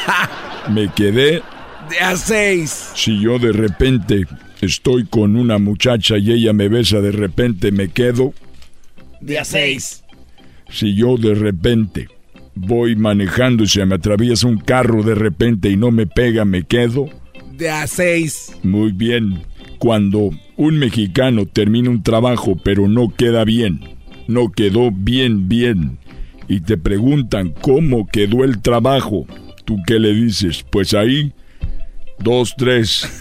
[0.69, 1.43] me quedé...
[1.89, 2.91] Día 6.
[2.95, 4.25] Si yo de repente
[4.61, 8.33] estoy con una muchacha y ella me besa de repente, me quedo...
[9.19, 10.05] Día 6.
[10.69, 12.07] Si yo de repente
[12.55, 16.63] voy manejando y se me atraviesa un carro de repente y no me pega, me
[16.63, 17.09] quedo...
[17.57, 18.53] De a seis.
[18.63, 19.41] Muy bien.
[19.77, 23.81] Cuando un mexicano termina un trabajo pero no queda bien,
[24.29, 25.97] no quedó bien, bien,
[26.49, 29.27] y te preguntan cómo quedó el trabajo,
[29.65, 30.65] ¿tú qué le dices?
[30.69, 31.31] Pues ahí,
[32.17, 33.07] dos, tres.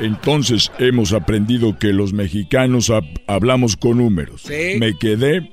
[0.00, 2.92] Entonces hemos aprendido que los mexicanos
[3.26, 4.42] hablamos con números.
[4.42, 4.78] ¿Sí?
[4.78, 5.52] Me quedé.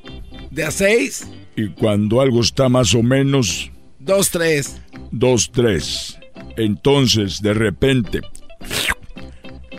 [0.50, 1.28] De a seis.
[1.56, 3.72] Y cuando algo está más o menos.
[4.00, 4.82] Dos, tres.
[5.12, 6.18] Dos, tres.
[6.58, 8.22] Entonces, de repente.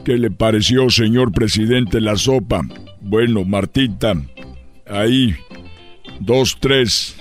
[0.05, 2.63] ¿Qué le pareció, señor presidente, la sopa?
[3.01, 4.15] Bueno, Martita.
[4.89, 5.35] Ahí.
[6.21, 7.17] Dos, tres.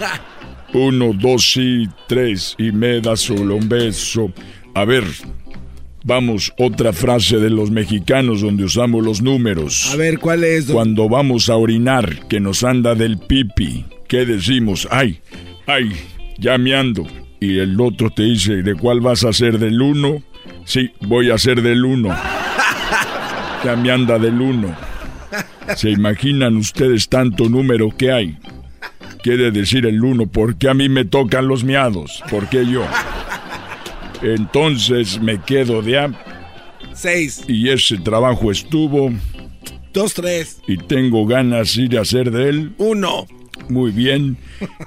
[0.72, 2.54] Uno, dos y tres.
[2.58, 4.32] Y me da solo un beso.
[4.74, 5.04] A ver,
[6.08, 9.90] Vamos, otra frase de los mexicanos donde usamos los números.
[9.92, 10.66] A ver, ¿cuál es?
[10.66, 14.86] Cuando vamos a orinar, que nos anda del pipi, ¿qué decimos?
[14.88, 15.18] Ay,
[15.66, 15.90] ay,
[16.38, 17.04] ya me ando.
[17.40, 20.22] Y el otro te dice, ¿de cuál vas a ser del uno?
[20.64, 22.16] Sí, voy a ser del uno.
[23.64, 24.76] Ya me anda del uno.
[25.74, 28.38] ¿Se imaginan ustedes tanto número que hay?
[29.22, 32.22] Quiere decir el uno, porque a mí me tocan los miados?
[32.30, 32.86] ¿Por qué yo?
[34.22, 36.10] Entonces me quedo de a...
[36.94, 37.44] Seis.
[37.48, 39.12] Y ese trabajo estuvo...
[39.92, 40.60] Dos, tres.
[40.66, 42.72] Y tengo ganas de ir a hacer de él...
[42.78, 43.26] Uno.
[43.68, 44.36] Muy bien.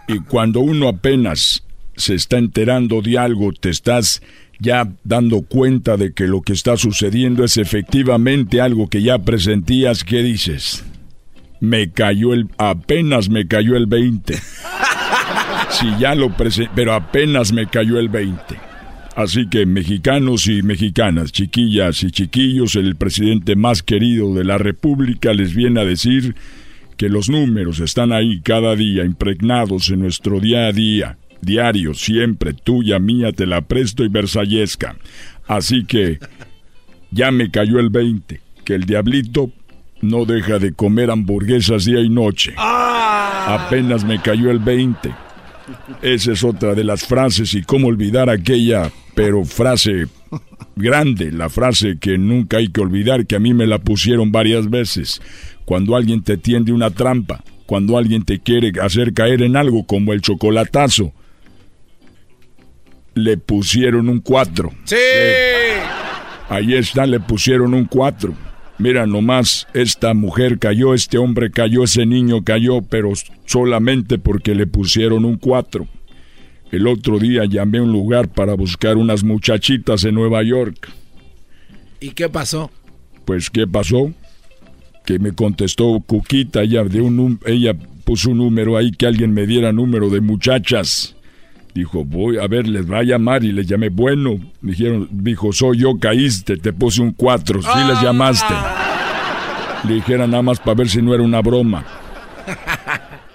[0.07, 1.63] Y cuando uno apenas
[1.95, 4.21] se está enterando de algo, te estás
[4.59, 10.03] ya dando cuenta de que lo que está sucediendo es efectivamente algo que ya presentías,
[10.03, 10.85] ¿qué dices?
[11.61, 12.47] Me cayó el...
[12.57, 14.35] apenas me cayó el 20.
[15.71, 18.41] Si ya lo presenté, pero apenas me cayó el 20.
[19.15, 25.31] Así que mexicanos y mexicanas, chiquillas y chiquillos, el presidente más querido de la República
[25.33, 26.35] les viene a decir
[26.97, 32.53] que los números están ahí cada día, impregnados en nuestro día a día, diario, siempre,
[32.53, 34.95] tuya, mía, te la presto y versallesca.
[35.47, 36.19] Así que
[37.11, 39.51] ya me cayó el 20, que el diablito
[40.01, 42.53] no deja de comer hamburguesas día y noche.
[42.57, 45.13] Apenas me cayó el 20.
[46.01, 50.07] Esa es otra de las frases y cómo olvidar aquella, pero frase
[50.75, 54.69] grande, la frase que nunca hay que olvidar, que a mí me la pusieron varias
[54.69, 55.21] veces.
[55.65, 60.13] Cuando alguien te tiende una trampa, cuando alguien te quiere hacer caer en algo como
[60.13, 61.13] el chocolatazo,
[63.23, 64.71] le pusieron un 4.
[64.85, 64.95] Sí.
[66.49, 68.33] Ahí está, le pusieron un 4.
[68.79, 73.11] Mira nomás, esta mujer cayó, este hombre cayó, ese niño cayó, pero
[73.45, 75.85] solamente porque le pusieron un 4.
[76.71, 80.89] El otro día llamé a un lugar para buscar unas muchachitas en Nueva York.
[81.99, 82.71] ¿Y qué pasó?
[83.25, 84.13] Pues, ¿qué pasó?
[85.05, 87.75] Que me contestó Cuquita, ella, de un, ella
[88.05, 91.15] puso un número ahí que alguien me diera número de muchachas.
[91.73, 93.89] Dijo, voy a ver, les va a llamar y les llamé.
[93.89, 98.03] Bueno, dijeron, dijo, soy yo, caíste, te puse un 4, sí les Ah.
[98.03, 98.53] llamaste.
[99.87, 101.85] Le dijeron nada más para ver si no era una broma.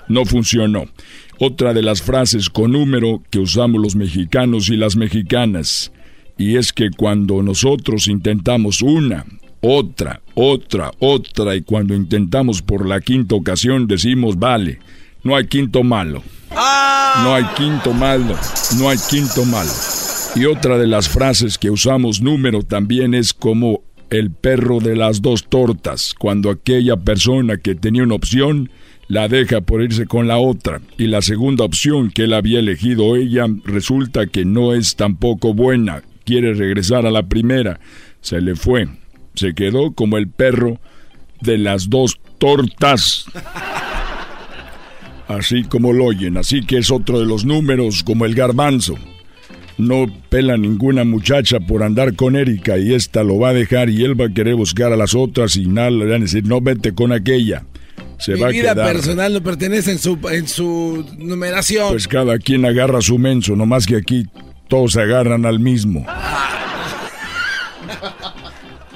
[0.08, 0.84] No funcionó.
[1.38, 5.92] Otra de las frases con número que usamos los mexicanos y las mexicanas.
[6.36, 9.24] Y es que cuando nosotros intentamos una,
[9.60, 14.78] otra, otra, otra, y cuando intentamos por la quinta ocasión decimos, vale,
[15.22, 16.22] no hay quinto malo.
[16.54, 18.36] No hay quinto malo,
[18.78, 19.70] no hay quinto malo.
[20.36, 25.20] Y otra de las frases que usamos número también es como el perro de las
[25.22, 28.70] dos tortas, cuando aquella persona que tenía una opción
[29.08, 33.16] la deja por irse con la otra y la segunda opción que él había elegido
[33.16, 37.80] ella resulta que no es tampoco buena, quiere regresar a la primera,
[38.20, 38.88] se le fue,
[39.34, 40.80] se quedó como el perro
[41.40, 43.26] de las dos tortas.
[45.28, 48.94] Así como lo oyen, así que es otro de los números como el garbanzo.
[49.78, 54.04] No pela ninguna muchacha por andar con Erika y esta lo va a dejar y
[54.04, 56.60] él va a querer buscar a las otras y nada le van a decir, no
[56.60, 57.64] vete con aquella.
[58.18, 58.92] Se Mi va a vida quedar.
[58.92, 61.88] personal no pertenece en su, en su numeración.
[61.88, 64.26] Pues cada quien agarra su menso, nomás que aquí
[64.68, 66.06] todos agarran al mismo.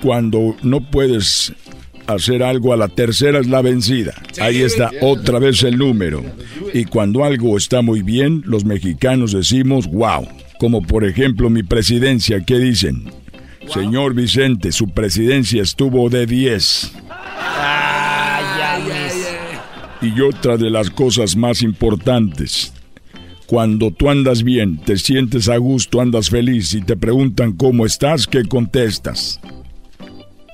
[0.03, 1.53] Cuando no puedes
[2.09, 4.15] hacer algo a la tercera es la vencida.
[4.41, 6.25] Ahí está otra vez el número.
[6.73, 10.27] Y cuando algo está muy bien, los mexicanos decimos wow.
[10.59, 13.13] Como por ejemplo mi presidencia, ¿qué dicen?
[13.73, 16.93] Señor Vicente, su presidencia estuvo de 10.
[20.01, 22.73] Y otra de las cosas más importantes,
[23.47, 28.27] cuando tú andas bien, te sientes a gusto, andas feliz y te preguntan cómo estás,
[28.27, 29.41] ¿qué contestas?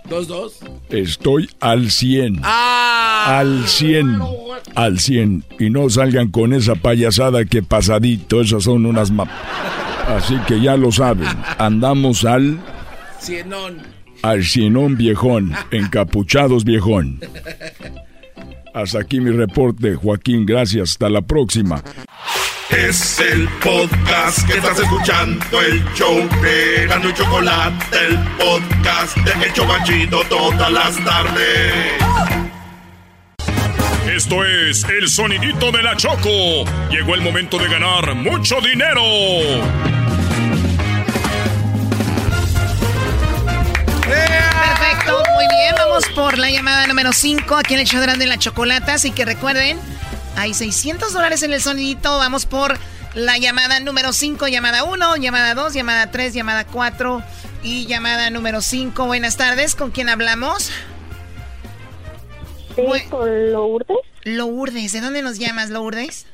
[0.08, 0.60] ¿Dos, dos?
[0.90, 2.40] Estoy al 100.
[2.42, 3.38] Ah.
[3.38, 4.18] Al 100.
[4.74, 5.44] Al 100.
[5.58, 9.28] Y no salgan con esa payasada que pasadito, esas son unas map.
[10.08, 11.26] Así que ya lo saben,
[11.58, 12.58] andamos al
[13.18, 13.78] Cienón.
[14.20, 17.20] al cienón viejón, encapuchados viejón.
[18.74, 21.82] Hasta aquí mi reporte, Joaquín, gracias, hasta la próxima.
[22.70, 29.52] Es el podcast que estás escuchando, el show de Gano y Chocolate, el podcast de
[29.52, 31.72] Chocachito todas las tardes.
[34.10, 36.64] Esto es el sonidito de la Choco.
[36.90, 39.02] Llegó el momento de ganar mucho dinero.
[44.02, 45.74] Perfecto, muy bien.
[45.76, 48.94] Vamos por la llamada número 5 aquí en el show de Grande la Chocolata.
[48.94, 49.78] Así que recuerden,
[50.36, 52.16] hay 600 dólares en el sonidito.
[52.18, 52.78] Vamos por
[53.14, 57.22] la llamada número 5, llamada 1, llamada 2, llamada 3, llamada 4
[57.62, 59.06] y llamada número 5.
[59.06, 60.70] Buenas tardes, ¿con quién hablamos?
[62.76, 63.96] Sí, con Lourdes.
[64.24, 66.26] Lourdes, ¿de dónde nos llamas, Lourdes?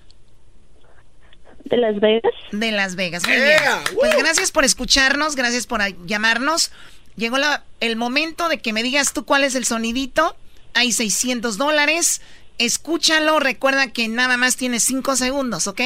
[1.64, 2.32] De Las Vegas.
[2.50, 3.60] De Las Vegas, muy bien.
[3.94, 6.72] Pues gracias por escucharnos, gracias por llamarnos.
[7.16, 10.34] Llegó la- el momento de que me digas tú cuál es el sonidito.
[10.72, 12.22] Hay 600 dólares.
[12.60, 15.80] Escúchalo, recuerda que nada más tienes 5 segundos, ¿ok?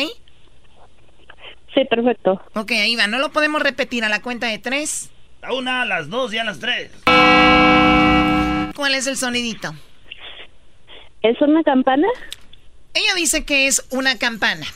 [1.73, 2.43] Sí, perfecto.
[2.55, 5.11] Ok, ahí va, no lo podemos repetir a la cuenta de 3.
[5.43, 6.91] A una, a las dos y a las tres.
[7.05, 9.73] ¿Cuál es el sonidito?
[11.23, 12.09] ¿Es una campana?
[12.93, 14.67] Ella dice que es una campana.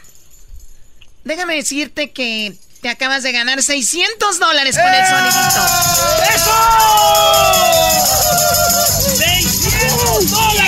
[1.24, 5.62] Déjame decirte que te acabas de ganar 600 dólares con el sonidito.
[9.16, 10.67] ¡600 dólares!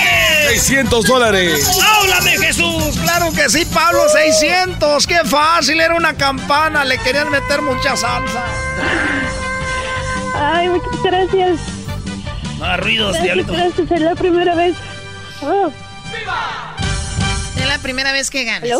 [0.51, 1.79] 600 dólares.
[1.81, 2.97] ¡Háblame, Jesús!
[3.03, 5.07] Claro que sí, Pablo, 600.
[5.07, 6.83] Qué fácil, era una campana.
[6.83, 8.43] Le querían meter mucha salsa.
[10.35, 11.59] Ay, muchas gracias.
[12.59, 13.53] No hagas ruidos, Gracias, diablito.
[13.53, 13.91] gracias.
[13.91, 14.75] Es la primera vez.
[15.41, 15.71] Oh,
[17.57, 18.63] Es la primera vez que ganas.
[18.63, 18.79] ¿Aló?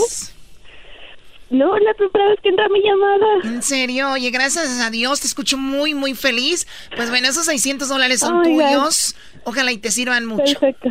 [1.52, 3.27] No, es la primera vez que entra mi llamada.
[3.56, 6.68] En serio, oye, gracias a Dios, te escucho muy, muy feliz.
[6.98, 9.15] Pues bueno, esos 600 dólares son tuyos.
[9.45, 10.60] Ojalá y te sirvan mucho.
[10.60, 10.89] Perfecto.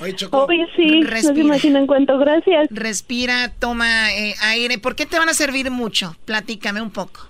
[0.00, 0.44] Oye, Choco.
[0.44, 1.40] Oye, sí, no se Respira.
[1.40, 2.18] imaginan cuánto.
[2.18, 2.68] Gracias.
[2.70, 4.78] Respira, toma eh, aire.
[4.78, 6.14] ¿Por qué te van a servir mucho?
[6.24, 7.28] Platícame un poco.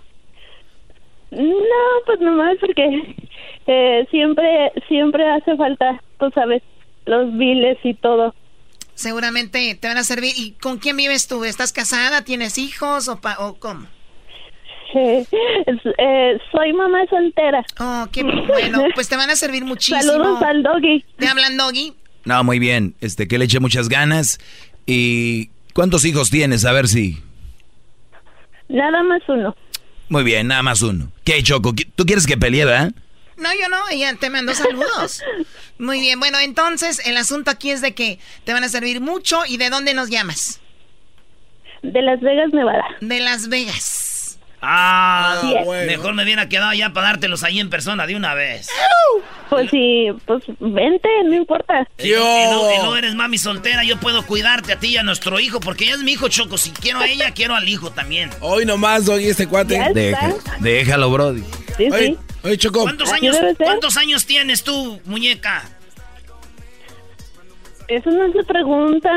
[1.30, 1.44] No,
[2.06, 3.14] pues nomás porque
[3.66, 6.62] eh, siempre, siempre hace falta, tú sabes,
[7.04, 8.34] los biles y todo.
[8.94, 10.32] Seguramente te van a servir.
[10.36, 11.44] ¿Y con quién vives tú?
[11.44, 12.22] ¿Estás casada?
[12.22, 13.86] ¿Tienes hijos o, pa- o cómo?
[14.94, 15.26] Eh,
[15.98, 17.62] eh, soy mamá soltera.
[17.78, 18.84] Oh, qué bueno.
[18.94, 20.00] Pues te van a servir muchísimo.
[20.00, 21.04] Saludos al doggy.
[21.18, 21.92] ¿Te hablan, Doggy?
[22.26, 22.94] No, muy bien.
[23.00, 24.38] Este, que le eche muchas ganas.
[24.84, 26.64] ¿Y cuántos hijos tienes?
[26.64, 27.22] A ver si.
[28.68, 29.56] Nada más uno.
[30.08, 31.10] Muy bien, nada más uno.
[31.24, 31.72] ¿Qué, Choco?
[31.94, 32.92] ¿Tú quieres que pelee, verdad?
[33.36, 35.22] No, yo no, ella te mandó saludos.
[35.78, 39.40] Muy bien, bueno, entonces el asunto aquí es de que te van a servir mucho
[39.46, 40.60] y de dónde nos llamas.
[41.82, 42.84] De Las Vegas, Nevada.
[43.00, 44.05] De Las Vegas.
[44.68, 45.40] Ah,
[45.86, 48.68] mejor me hubiera quedado ya para dártelos ahí en persona de una vez.
[49.48, 51.86] Pues sí, pues vente, no importa.
[51.98, 54.96] Y no, y no- y no eres mami soltera, yo puedo cuidarte a ti y
[54.96, 56.58] a nuestro hijo, porque ella es mi hijo, Choco.
[56.58, 58.30] Si quiero a ella, quiero al hijo también.
[58.40, 59.78] Hoy nomás, Doggy, este cuate.
[59.94, 61.44] Deja- déjalo, Brody.
[61.78, 62.82] Oye, oye, Choco.
[62.82, 63.36] ¿Cuántos años.
[63.58, 65.62] ¿Cuántos años tienes tú, muñeca?
[67.88, 69.10] Eso no es la pregunta.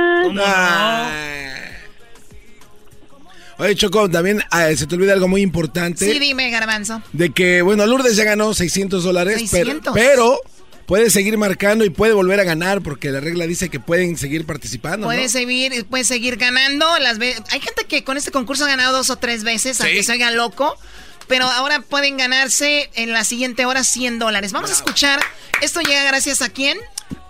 [3.59, 6.09] Oye, Choco, también ah, se te olvida algo muy importante.
[6.09, 7.01] Sí, dime, Garbanzo.
[7.11, 9.93] De que, bueno, Lourdes ya ganó 600 dólares, pero, 600.
[9.93, 10.39] pero
[10.85, 14.45] puede seguir marcando y puede volver a ganar porque la regla dice que pueden seguir
[14.45, 14.99] participando.
[14.99, 15.13] ¿no?
[15.13, 16.87] Puedes seguir, puedes seguir ganando.
[16.99, 20.13] Las Hay gente que con este concurso ha ganado dos o tres veces, aunque se
[20.13, 20.77] oiga loco.
[21.27, 24.53] Pero ahora pueden ganarse en la siguiente hora 100 dólares.
[24.53, 25.19] Vamos a escuchar.
[25.61, 26.77] Esto llega gracias a quién?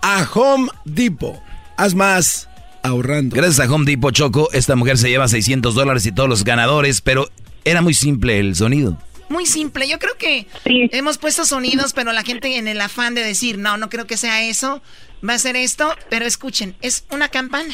[0.00, 1.42] A Home Depot.
[1.76, 2.49] Haz más
[2.82, 3.36] ahorrando.
[3.36, 7.00] Gracias a Home Depot Choco, esta mujer se lleva 600 dólares y todos los ganadores,
[7.00, 7.28] pero
[7.64, 8.98] era muy simple el sonido.
[9.28, 9.88] Muy simple.
[9.88, 13.76] Yo creo que hemos puesto sonidos, pero la gente en el afán de decir, no,
[13.76, 14.82] no creo que sea eso,
[15.26, 15.94] va a ser esto.
[16.08, 17.72] Pero escuchen, es una campana.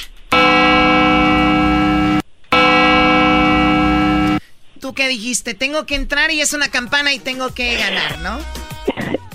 [4.81, 5.55] ¿Tú qué dijiste?
[5.55, 8.39] Tengo que entrar y es una campana y tengo que ganar, ¿no?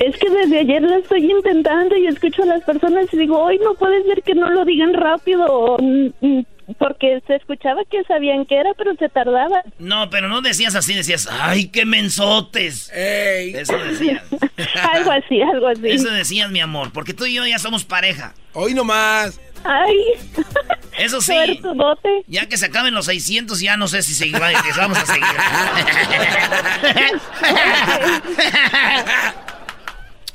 [0.02, 3.60] Es que desde ayer lo estoy intentando y escucho a las personas y digo, hoy
[3.60, 6.45] no puede ser que no lo digan rápido, mm, mm,
[6.80, 9.61] porque se escuchaba que sabían que era, pero se tardaba.
[9.78, 12.91] No, pero no decías así, decías, ¡ay, qué mensotes!
[12.95, 14.23] Eso decías.
[14.91, 15.88] algo así, algo así.
[15.88, 18.34] Eso decías, mi amor, porque tú y yo ya somos pareja.
[18.53, 19.40] Hoy nomás.
[19.64, 19.95] Ay.
[20.98, 21.32] Eso sí.
[21.34, 22.23] Suertudote.
[22.26, 25.28] Ya que se acaben los 600, ya no sé si se vamos a seguir.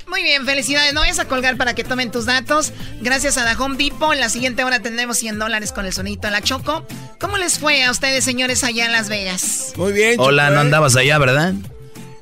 [0.07, 0.93] Muy bien, felicidades.
[0.93, 2.71] No vayas a colgar para que tomen tus datos.
[3.01, 4.13] Gracias a la Home Depot.
[4.13, 6.85] En la siguiente hora tendremos 100 dólares con el sonito de la Choco.
[7.19, 9.73] ¿Cómo les fue a ustedes, señores, allá en Las Vegas?
[9.75, 10.15] Muy bien.
[10.19, 10.61] Hola, Choco, no ¿eh?
[10.61, 11.53] andabas allá, ¿verdad?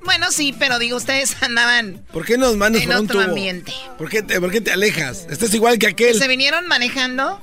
[0.04, 3.30] Bueno, sí, pero digo, ustedes andaban ¿Por qué nos mandas en por un otro tubo?
[3.30, 3.74] ambiente.
[3.98, 5.26] ¿Por qué, te, ¿Por qué te alejas?
[5.30, 6.18] Estás igual que aquel.
[6.18, 7.40] ¿Se vinieron manejando?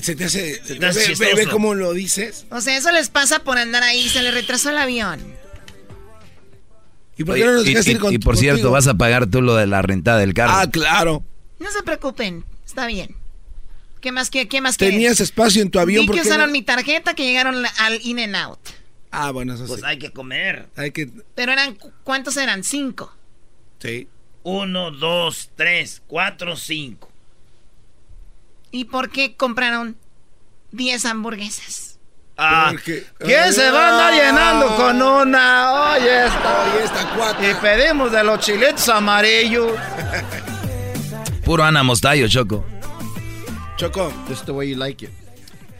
[0.00, 0.62] Se te hace.
[0.64, 1.36] Se te hace ve, ve- chistoso.
[1.36, 2.46] ve cómo lo dices.
[2.50, 4.08] O sea, eso les pasa por andar ahí.
[4.08, 5.20] Se les retrasó el avión.
[7.20, 8.94] ¿Y por qué no nos y, dejas y- ir con, y por cierto, vas a
[8.94, 10.54] pagar tú lo de la rentada del carro.
[10.54, 11.22] Ah, claro.
[11.58, 12.44] No se preocupen.
[12.66, 13.14] Está bien.
[14.00, 14.96] ¿Qué más, qué, qué más quieren?
[14.96, 16.02] Tenías espacio en tu avión.
[16.02, 16.52] Vi ¿por que usaron no?
[16.52, 18.58] mi tarjeta que llegaron al In and Out.
[19.10, 19.68] Ah, bueno, eso sí.
[19.72, 20.68] Pues hay que comer.
[20.76, 21.10] Hay que.
[21.34, 22.64] Pero eran, cu- ¿cuántos eran?
[22.64, 23.14] Cinco.
[23.80, 24.08] Sí.
[24.42, 27.12] Uno, dos, tres, cuatro, cinco.
[28.70, 29.96] ¿Y por qué compraron
[30.72, 31.89] 10 hamburguesas?
[32.42, 35.92] Ah, Porque- ¿Quién se va a andar llenando con una?
[35.92, 36.62] Oye, esta.
[36.74, 37.50] Oye, esta cuata.
[37.50, 39.72] Y pedimos de los chiletos amarillos.
[41.44, 42.64] Puro Ana Mostayo, Choco.
[43.76, 44.12] Choco.
[44.28, 45.10] Just the way you like it,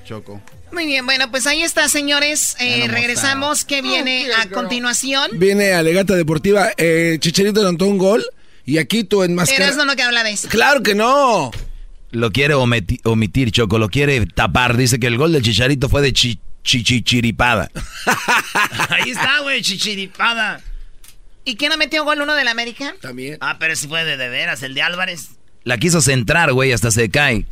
[0.05, 0.41] Choco.
[0.73, 2.57] Muy bien, bueno, pues ahí está, señores.
[2.61, 3.65] Eh, regresamos.
[3.65, 5.31] ¿Qué viene a continuación?
[5.35, 6.69] Viene Alegata Deportiva.
[6.77, 8.25] Eh, Chicharito anotó un gol.
[8.67, 10.49] Y aquí tú en Eras no, no que habla de eso.
[10.49, 11.51] Claro que no.
[12.13, 14.77] Lo quiere omiti- omitir, Choco, lo quiere tapar.
[14.77, 17.71] Dice que el gol del Chicharito fue de chi- chichichiripada.
[18.89, 20.61] Ahí está, güey, chichiripada.
[21.45, 22.95] ¿Y quién ha metido gol uno del América?
[23.01, 23.39] También.
[23.41, 25.31] Ah, pero si fue de, de veras, el de Álvarez.
[25.65, 27.47] La quiso centrar, güey, hasta se cae.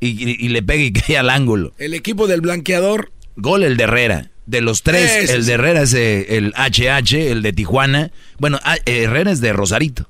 [0.00, 1.72] Y, y- y le pega y cae al ángulo.
[1.78, 3.12] El equipo del blanqueador.
[3.36, 4.30] Gol el de Herrera.
[4.46, 8.12] De los tres, el de Herrera es eh, el HH, el de Tijuana.
[8.38, 10.08] Bueno, ah, eh, Herrera es de Rosarito.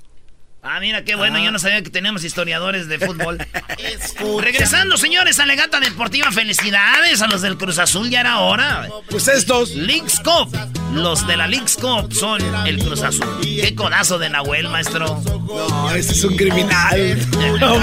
[0.69, 3.39] Ah, mira, qué bueno, yo no sabía que teníamos historiadores de fútbol.
[4.43, 8.89] Regresando, señores, a Legata Deportiva, felicidades a los del Cruz Azul, ya era hora.
[9.09, 9.71] Pues estos.
[9.77, 10.57] Leagues Cup,
[10.93, 13.39] los de la Leagues Cup son el Cruz Azul.
[13.43, 15.23] Qué codazo de Nahuel, maestro.
[15.25, 17.17] No, ese es un criminal.
[17.61, 17.79] No,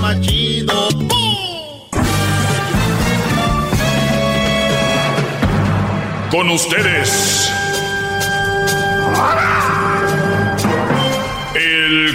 [0.00, 0.88] más chido.
[6.30, 7.50] Con ustedes.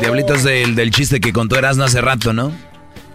[0.00, 2.52] Diablito es del, del chiste que contó Erasmo hace rato, ¿no?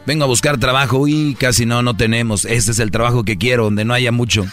[0.06, 0.98] Vengo a buscar trabajo.
[0.98, 2.46] Uy, casi no, no tenemos.
[2.46, 4.46] Este es el trabajo que quiero, donde no haya mucho.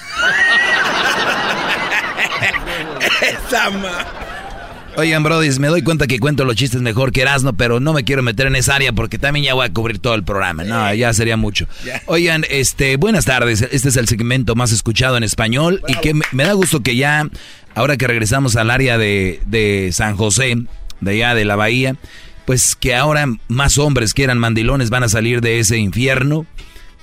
[4.98, 8.02] Oigan, Brody, me doy cuenta que cuento los chistes mejor que Erasmo, pero no me
[8.04, 10.64] quiero meter en esa área porque también ya voy a cubrir todo el programa.
[10.64, 11.66] No, ya sería mucho.
[12.06, 13.60] Oigan, este, buenas tardes.
[13.60, 17.28] Este es el segmento más escuchado en español y que me, da gusto que ya,
[17.74, 20.56] ahora que regresamos al área de, de San José,
[21.00, 21.96] de allá de la bahía,
[22.44, 26.46] pues que ahora más hombres que eran mandilones van a salir de ese infierno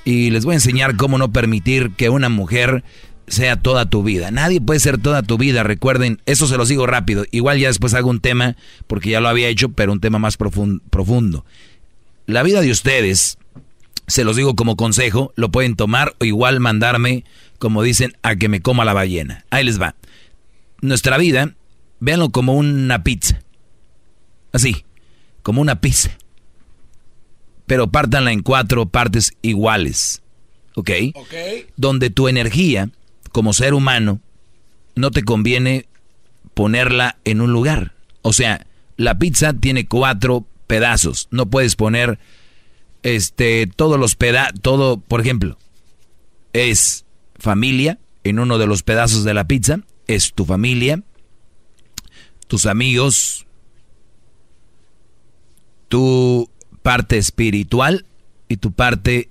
[0.05, 2.83] y les voy a enseñar cómo no permitir que una mujer
[3.27, 4.31] sea toda tu vida.
[4.31, 7.25] Nadie puede ser toda tu vida, recuerden, eso se los digo rápido.
[7.31, 8.55] Igual ya después hago un tema,
[8.87, 11.45] porque ya lo había hecho, pero un tema más profundo.
[12.25, 13.37] La vida de ustedes,
[14.07, 17.23] se los digo como consejo, lo pueden tomar o igual mandarme,
[17.59, 19.45] como dicen, a que me coma la ballena.
[19.49, 19.95] Ahí les va.
[20.81, 21.53] Nuestra vida,
[21.99, 23.41] véanlo como una pizza.
[24.53, 24.85] Así,
[25.41, 26.17] como una pizza.
[27.65, 30.21] Pero pártanla en cuatro partes iguales.
[30.75, 30.89] ¿Ok?
[31.75, 32.89] Donde tu energía
[33.31, 34.21] como ser humano,
[34.95, 35.87] no te conviene
[36.53, 37.93] ponerla en un lugar.
[38.21, 41.27] O sea, la pizza tiene cuatro pedazos.
[41.31, 42.19] No puedes poner
[43.01, 45.57] este todos los pedazos, todo, por ejemplo,
[46.53, 47.05] es
[47.37, 51.01] familia en uno de los pedazos de la pizza, es tu familia,
[52.47, 53.45] tus amigos,
[55.93, 56.49] tu
[56.81, 58.07] parte espiritual
[58.49, 59.29] y tu parte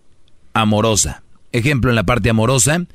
[0.55, 1.25] amorosa.
[1.51, 2.87] Ejemplo, en la parte amorosa,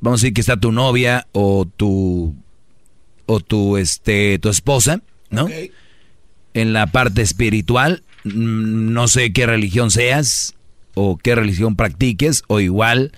[0.00, 2.34] vamos a decir que está tu novia o tu
[3.26, 5.46] o tu este tu esposa, ¿no?
[6.54, 10.54] En la parte espiritual, mm, no sé qué religión seas
[10.94, 13.12] o qué religión practiques o igual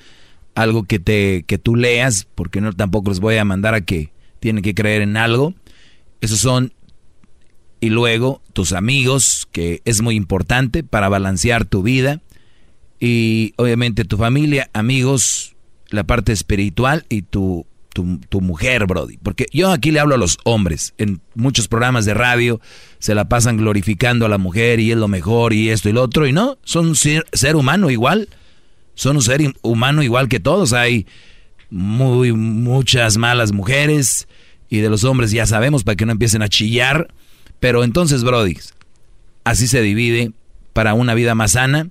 [0.56, 4.10] algo que te que tú leas, porque no tampoco les voy a mandar a que
[4.40, 5.54] tienen que creer en algo.
[6.20, 6.72] Esos son
[7.80, 12.20] y luego tus amigos, que es muy importante para balancear tu vida
[13.00, 15.54] y obviamente tu familia, amigos,
[15.90, 17.66] la parte espiritual y tu,
[18.28, 19.16] tu, mujer, Brody.
[19.18, 20.94] Porque yo aquí le hablo a los hombres.
[20.98, 22.60] En muchos programas de radio
[22.98, 26.02] se la pasan glorificando a la mujer y es lo mejor y esto y lo
[26.02, 26.26] otro.
[26.26, 27.24] Y no, son un ser,
[27.56, 28.28] humano igual.
[28.94, 30.72] Son un ser humano igual que todos.
[30.72, 31.06] Hay
[31.70, 34.28] muy, muchas malas mujeres
[34.68, 37.08] y de los hombres ya sabemos para que no empiecen a chillar.
[37.60, 38.58] Pero entonces, Brody,
[39.44, 40.32] así se divide
[40.72, 41.90] para una vida más sana.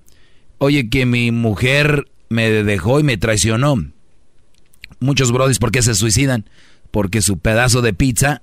[0.59, 3.75] Oye, que mi mujer me dejó y me traicionó.
[4.99, 6.49] Muchos brodis, ¿por qué se suicidan?
[6.91, 8.41] Porque su pedazo de pizza,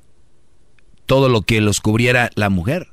[1.07, 2.89] todo lo que los cubriera la mujer.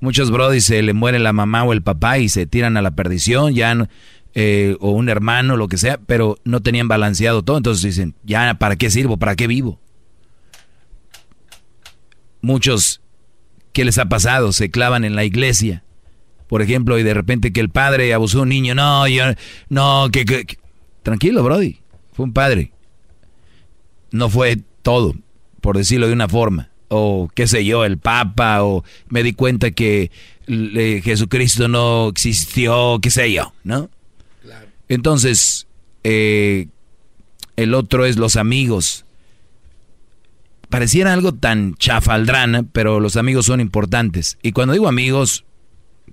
[0.00, 2.92] Muchos brodis se le muere la mamá o el papá y se tiran a la
[2.92, 3.76] perdición, ya
[4.34, 8.54] eh, o un hermano, lo que sea, pero no tenían balanceado todo, entonces dicen, ya,
[8.54, 9.18] ¿para qué sirvo?
[9.18, 9.78] ¿Para qué vivo?
[12.42, 13.00] Muchos,
[13.72, 14.52] ¿qué les ha pasado?
[14.52, 15.84] Se clavan en la iglesia
[16.50, 19.22] por ejemplo, y de repente que el padre abusó a un niño, no, yo,
[19.68, 20.58] no, que,
[21.04, 21.78] tranquilo, Brody,
[22.12, 22.72] fue un padre.
[24.10, 25.14] No fue todo,
[25.60, 26.70] por decirlo de una forma.
[26.88, 30.10] O qué sé yo, el Papa, o me di cuenta que
[30.48, 33.88] Jesucristo no existió, qué sé yo, ¿no?
[34.88, 35.68] Entonces,
[36.02, 36.66] eh,
[37.54, 39.04] el otro es los amigos.
[40.70, 44.38] Pareciera algo tan chafaldrana, pero los amigos son importantes.
[44.40, 45.44] Y cuando digo amigos,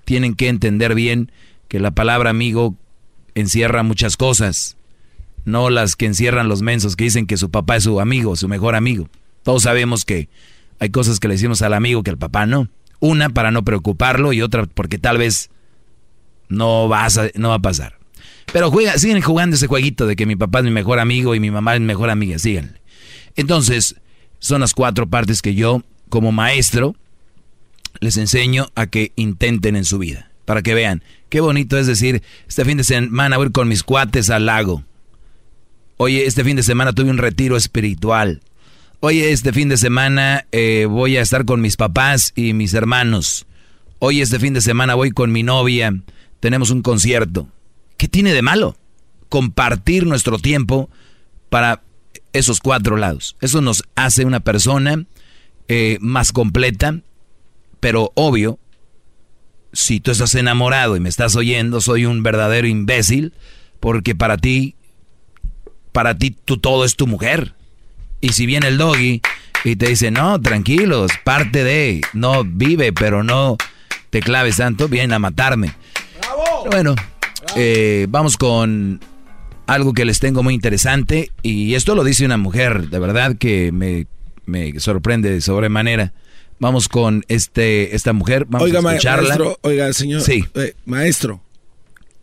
[0.04, 1.30] tienen que entender bien
[1.68, 2.76] que la palabra amigo
[3.36, 4.76] encierra muchas cosas,
[5.44, 8.48] no las que encierran los mensos que dicen que su papá es su amigo, su
[8.48, 9.08] mejor amigo.
[9.44, 10.28] Todos sabemos que
[10.80, 12.68] hay cosas que le decimos al amigo que al papá no.
[13.00, 15.50] Una para no preocuparlo y otra porque tal vez
[16.48, 17.98] no, va a pasar.
[18.52, 21.50] Pero siguen jugando ese jueguito de que mi papá es mi mejor amigo y mi
[21.50, 22.80] mamá es mi mejor amiga, síganle.
[23.36, 23.94] Entonces,
[24.38, 26.94] son las cuatro partes que yo, como maestro,
[28.00, 30.30] les enseño a que intenten en su vida.
[30.44, 34.30] Para que vean, qué bonito es decir, este fin de semana voy con mis cuates
[34.30, 34.84] al lago.
[35.98, 38.40] Oye, este fin de semana tuve un retiro espiritual.
[39.00, 43.46] Oye, este fin de semana eh, voy a estar con mis papás y mis hermanos.
[43.98, 45.92] Oye, este fin de semana voy con mi novia.
[46.40, 47.48] Tenemos un concierto.
[47.96, 48.76] ¿Qué tiene de malo?
[49.28, 50.88] Compartir nuestro tiempo
[51.50, 51.82] para
[52.32, 53.36] esos cuatro lados.
[53.40, 55.04] Eso nos hace una persona
[55.68, 56.98] eh, más completa,
[57.80, 58.58] pero obvio,
[59.72, 63.34] si tú estás enamorado y me estás oyendo, soy un verdadero imbécil,
[63.80, 64.76] porque para ti,
[65.92, 67.54] para ti tú todo es tu mujer.
[68.20, 69.20] Y si viene el doggy
[69.64, 73.56] y te dice, no, tranquilos, parte de, no vive, pero no
[74.10, 75.74] te claves tanto, viene a matarme.
[76.70, 76.94] Bueno,
[77.56, 79.00] eh, vamos con
[79.68, 83.70] algo que les tengo muy interesante y esto lo dice una mujer, de verdad que
[83.70, 84.06] me,
[84.46, 86.14] me sorprende de sobremanera.
[86.58, 89.28] Vamos con este esta mujer, vamos oiga, a escucharla.
[89.28, 90.22] Maestro, oiga, señor.
[90.22, 90.44] Sí.
[90.54, 91.42] Eh, maestro.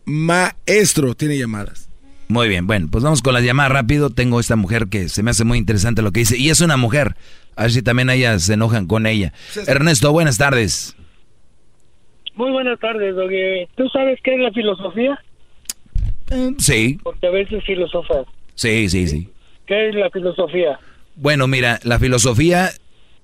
[0.06, 1.88] Maestro, tiene llamadas.
[2.28, 4.10] Muy bien, bueno, pues vamos con la llamada rápido.
[4.10, 6.38] Tengo esta mujer que se me hace muy interesante lo que dice.
[6.38, 7.16] Y es una mujer.
[7.56, 9.34] A ver si también ellas se enojan con ella.
[9.68, 10.96] Ernesto, buenas tardes.
[12.34, 13.68] Muy buenas tardes, Doggy.
[13.78, 15.18] ¿Tú sabes qué es la filosofía?
[16.32, 17.00] Eh, sí.
[17.04, 18.26] Porque a veces filosofas.
[18.56, 19.30] Sí, sí, sí.
[19.66, 20.80] ¿Qué es la filosofía?
[21.16, 22.70] Bueno, mira, la filosofía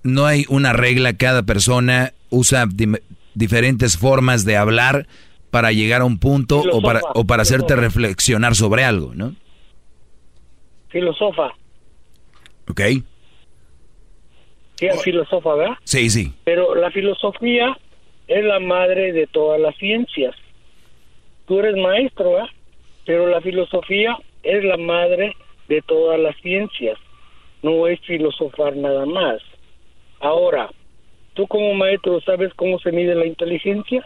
[0.03, 2.65] no hay una regla, cada persona usa
[3.33, 5.07] diferentes formas de hablar
[5.51, 9.35] para llegar a un punto o para, o para hacerte reflexionar sobre algo, ¿no?
[10.89, 11.53] Filosofa.
[12.69, 12.81] Ok.
[14.75, 15.77] Sí, filosofa, ¿verdad?
[15.83, 16.33] Sí, sí.
[16.43, 17.77] Pero la filosofía
[18.27, 20.33] es la madre de todas las ciencias.
[21.45, 22.49] Tú eres maestro, ¿verdad?
[23.05, 25.35] Pero la filosofía es la madre
[25.67, 26.97] de todas las ciencias.
[27.63, 29.41] No es filosofar nada más.
[30.19, 30.69] Ahora,
[31.33, 34.05] ¿tú como maestro sabes cómo se mide la inteligencia?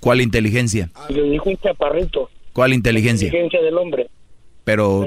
[0.00, 0.90] ¿Cuál inteligencia?
[1.08, 2.30] Le dijo un chaparrito.
[2.52, 3.26] ¿Cuál inteligencia?
[3.30, 4.08] La inteligencia del hombre.
[4.64, 5.06] Pero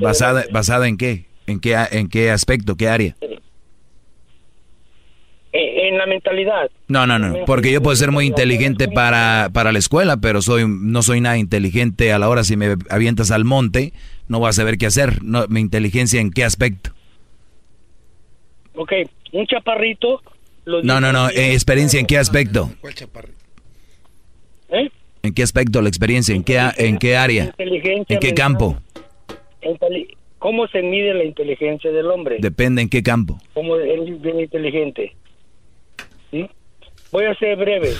[0.00, 1.26] basada basada en qué?
[1.46, 3.16] ¿En qué en qué aspecto, qué área?
[5.54, 6.70] En, la mentalidad.
[6.88, 10.64] No, no, no, porque yo puedo ser muy inteligente para, para la escuela, pero soy
[10.66, 13.92] no soy nada inteligente a la hora si me avientas al monte,
[14.28, 15.22] no voy a saber qué hacer.
[15.22, 16.92] No, mi inteligencia en qué aspecto.
[18.74, 18.92] Ok,
[19.32, 20.22] un chaparrito.
[20.64, 22.70] no, no, no, eh, experiencia en qué aspecto.
[22.80, 23.38] ¿Cuál chaparrito?
[24.70, 24.90] ¿Eh?
[25.22, 26.34] ¿En qué aspecto la experiencia?
[26.34, 27.54] ¿En qué, en qué área?
[27.58, 28.78] ¿En qué campo?
[30.38, 32.38] ¿Cómo se mide la inteligencia del hombre?
[32.40, 33.38] Depende en qué campo.
[33.54, 35.14] ¿Cómo es bien inteligente?
[37.10, 37.92] Voy a ser breve.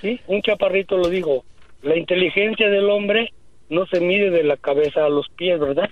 [0.00, 0.20] ¿Sí?
[0.26, 1.44] Un chaparrito lo dijo.
[1.82, 3.32] La inteligencia del hombre
[3.68, 5.90] no se mide de la cabeza a los pies, ¿verdad?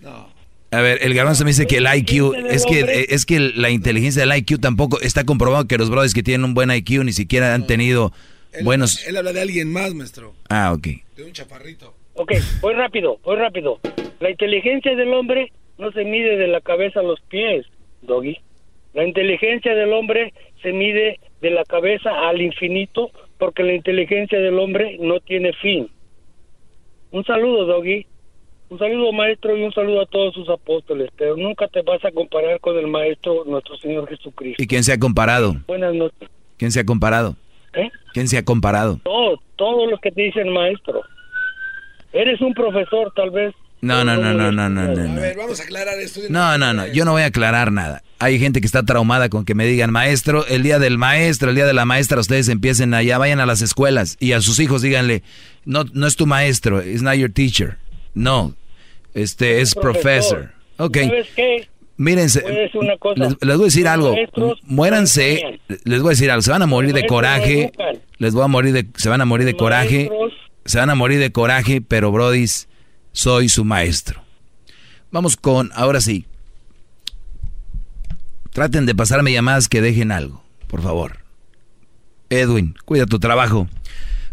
[0.00, 0.28] No.
[0.70, 4.24] A ver, el garbanzo me dice que el IQ, es que, es que la inteligencia
[4.24, 7.54] del IQ tampoco está comprobado que los brothers que tienen un buen IQ ni siquiera
[7.54, 8.12] han tenido
[8.62, 9.06] buenos...
[9.06, 10.32] Él habla de alguien más, maestro.
[10.48, 10.86] Ah, ok.
[11.16, 11.94] De un chaparrito.
[12.14, 12.32] Ok,
[12.62, 13.80] voy rápido, voy rápido.
[14.20, 17.66] La inteligencia del hombre no se mide de la cabeza a los pies,
[18.02, 18.38] Doggy.
[18.94, 20.32] La inteligencia del hombre
[20.62, 25.88] se mide de la cabeza al infinito porque la inteligencia del hombre no tiene fin.
[27.10, 28.06] Un saludo, Doggy.
[28.68, 31.10] Un saludo, maestro, y un saludo a todos sus apóstoles.
[31.16, 34.62] Pero nunca te vas a comparar con el maestro, nuestro Señor Jesucristo.
[34.62, 35.56] ¿Y quién se ha comparado?
[35.66, 36.28] Buenas noches.
[36.56, 37.36] ¿Quién se ha comparado?
[37.74, 37.90] ¿Eh?
[38.14, 38.98] ¿Quién se ha comparado?
[39.02, 41.02] Todos, todos los que te dicen maestro.
[42.12, 45.18] Eres un profesor, tal vez, no, no, no, no, no, no, no.
[45.18, 46.20] A ver, vamos a aclarar esto.
[46.28, 48.04] No, no, no, yo no voy a aclarar nada.
[48.20, 51.56] Hay gente que está traumada con que me digan, maestro, el día del maestro, el
[51.56, 54.82] día de la maestra, ustedes empiecen allá, vayan a las escuelas y a sus hijos
[54.82, 55.24] díganle,
[55.64, 57.78] no, no es tu maestro, it's not your teacher.
[58.14, 58.54] No,
[59.14, 60.52] este es professor.
[60.78, 60.98] Ok.
[60.98, 61.68] ¿Sabes qué?
[61.96, 64.14] Mírense, les, les, voy a decir algo,
[64.62, 67.70] muéranse, les voy a decir algo, se van a morir de coraje,
[68.18, 70.08] les voy a morir de, se van a morir de coraje,
[70.64, 72.66] se van a morir de coraje, pero brodis,
[73.12, 74.22] soy su maestro.
[75.10, 76.26] Vamos con, ahora sí.
[78.50, 81.18] Traten de pasarme llamadas que dejen algo, por favor.
[82.30, 83.68] Edwin, cuida tu trabajo.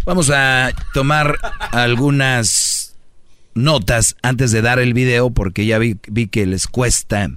[0.05, 1.37] Vamos a tomar
[1.71, 2.95] algunas
[3.53, 7.29] notas antes de dar el video porque ya vi, que les cuesta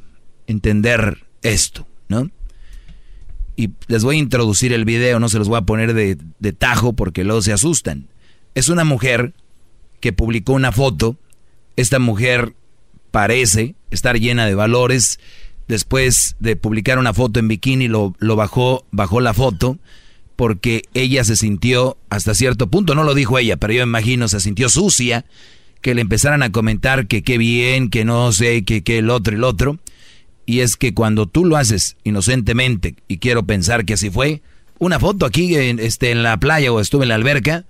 [0.47, 2.31] entender esto, ¿no?
[3.57, 6.53] Y les voy a introducir el video, no se los voy a poner de, de
[6.53, 8.09] tajo porque luego se asustan.
[8.55, 9.35] Es una mujer
[10.01, 11.19] que publicó una foto
[11.77, 12.55] esta mujer
[13.11, 15.21] parece estar llena de valores.
[15.69, 19.79] Después de publicar una foto en bikini, lo, lo bajó, bajó la foto
[20.37, 24.41] porque ella se sintió hasta cierto punto, no lo dijo ella, pero yo imagino se
[24.41, 25.25] sintió sucia,
[25.81, 29.37] que le empezaran a comentar que qué bien, que no sé, que, que el otro,
[29.37, 29.79] el otro.
[30.47, 34.43] Y es que cuando tú lo haces inocentemente, y quiero pensar que así fue,
[34.79, 37.65] una foto aquí en, este, en la playa o estuve en la alberca,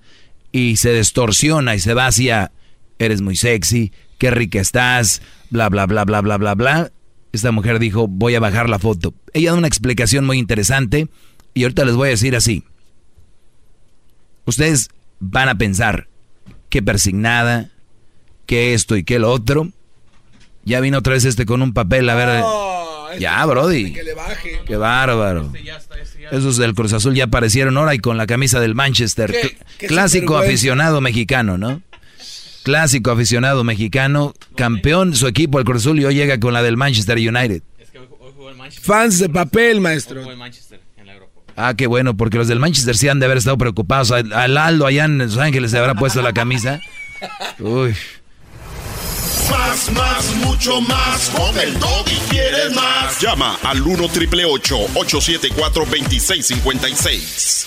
[0.52, 2.52] y se distorsiona y se va hacia
[2.98, 6.92] eres muy sexy, qué rica estás, bla, bla, bla, bla, bla, bla, bla.
[7.32, 9.14] Esta mujer dijo, voy a bajar la foto.
[9.32, 11.08] Ella da una explicación muy interesante
[11.54, 12.64] y ahorita les voy a decir así.
[14.44, 14.88] Ustedes
[15.20, 16.08] van a pensar,
[16.68, 17.70] qué persignada,
[18.46, 19.68] qué esto y qué lo otro.
[20.64, 22.44] Ya vino otra vez este con un papel, a ver.
[23.18, 23.94] ya, Brody.
[24.66, 25.52] Qué bárbaro.
[26.30, 29.34] Esos del Cruz Azul ya aparecieron ahora y con la camisa del Manchester.
[29.78, 31.82] Clásico aficionado mexicano, ¿no?
[32.62, 36.76] Clásico aficionado mexicano, campeón su equipo, el Cruz Azul, y hoy llega con la del
[36.76, 37.62] Manchester United.
[38.80, 40.22] Fans de papel, maestro.
[41.56, 44.10] Ah, qué bueno, porque los del Manchester sí han de haber estado preocupados.
[44.10, 46.80] Al Aldo allá en Los Ángeles se habrá puesto la camisa.
[47.58, 47.94] Uy.
[49.50, 51.30] Más, más, mucho más.
[51.30, 53.20] Con el y quieres más.
[53.20, 57.66] Llama al 1 triple 874 2656.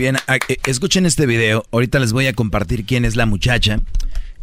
[0.00, 1.62] Bien, eh, escuchen este video.
[1.70, 3.80] Ahorita les voy a compartir quién es la muchacha.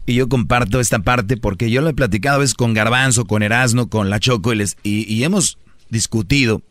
[0.06, 3.44] Y yo comparto esta parte porque yo lo he platicado a veces con Garbanzo, con
[3.44, 5.58] Erasno, con La Choco y, les, y, hemos
[5.90, 6.62] discutido.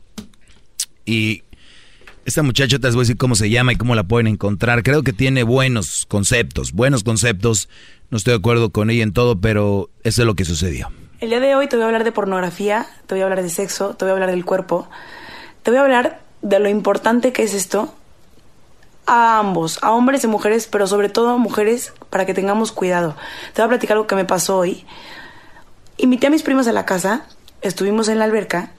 [1.05, 1.43] Y
[2.25, 4.83] esta muchacha, te voy a decir cómo se llama y cómo la pueden encontrar.
[4.83, 7.69] Creo que tiene buenos conceptos, buenos conceptos.
[8.11, 10.91] No estoy de acuerdo con ella en todo, pero eso es lo que sucedió.
[11.21, 13.51] El día de hoy te voy a hablar de pornografía, te voy a hablar de
[13.51, 14.89] sexo, te voy a hablar del cuerpo.
[15.63, 17.93] Te voy a hablar de lo importante que es esto
[19.07, 23.17] a ambos, a hombres y mujeres, pero sobre todo a mujeres para que tengamos cuidado.
[23.53, 24.85] Te voy a platicar algo que me pasó hoy.
[25.97, 27.27] Invité a mis primos a la casa,
[27.63, 28.73] estuvimos en la alberca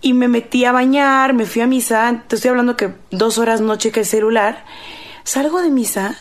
[0.00, 3.60] y me metí a bañar, me fui a misa, te estoy hablando que dos horas
[3.60, 4.64] no chequé el celular.
[5.22, 6.16] Salgo de misa,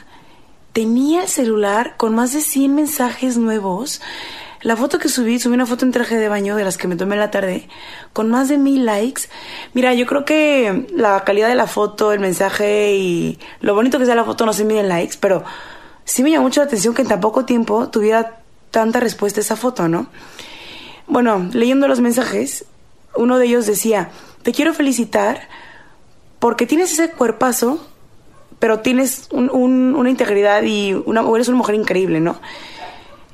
[0.74, 4.02] tenía el celular con más de 100 mensajes nuevos
[4.64, 6.96] la foto que subí, subí una foto en traje de baño de las que me
[6.96, 7.68] tomé en la tarde,
[8.14, 9.24] con más de mil likes.
[9.74, 14.06] Mira, yo creo que la calidad de la foto, el mensaje y lo bonito que
[14.06, 15.44] sea la foto no se mide en likes, pero
[16.06, 19.56] sí me llamó mucho la atención que en tan poco tiempo tuviera tanta respuesta esa
[19.56, 20.08] foto, ¿no?
[21.08, 22.66] Bueno, leyendo los mensajes,
[23.16, 24.12] uno de ellos decía,
[24.44, 25.48] te quiero felicitar
[26.40, 27.86] porque tienes ese cuerpazo,
[28.60, 32.40] pero tienes una integridad y una, eres una mujer increíble, ¿no?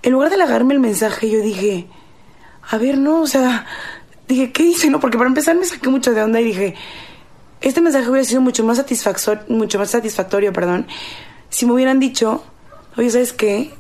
[0.07, 1.85] En lugar de halagarme el mensaje, yo dije,
[2.69, 3.65] a ver, no, o sea,
[4.25, 4.89] dije, ¿qué dice?
[4.89, 6.75] No, porque para empezar me saqué mucho de onda y dije,
[7.59, 10.87] este mensaje hubiera sido mucho más satisfactorio, mucho más satisfactorio, perdón,
[11.49, 12.41] si me hubieran dicho,
[12.95, 13.73] oye, ¿sabes qué?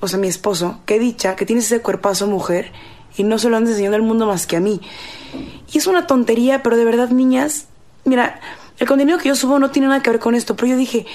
[0.00, 2.72] O sea, mi esposo, qué dicha, que tienes ese cuerpazo mujer
[3.16, 4.80] y no se lo han enseñado al mundo más que a mí.
[5.72, 7.68] Y es una tontería, pero de verdad, niñas,
[8.04, 8.40] mira,
[8.80, 11.06] el contenido que yo subo no tiene nada que ver con esto, pero yo dije,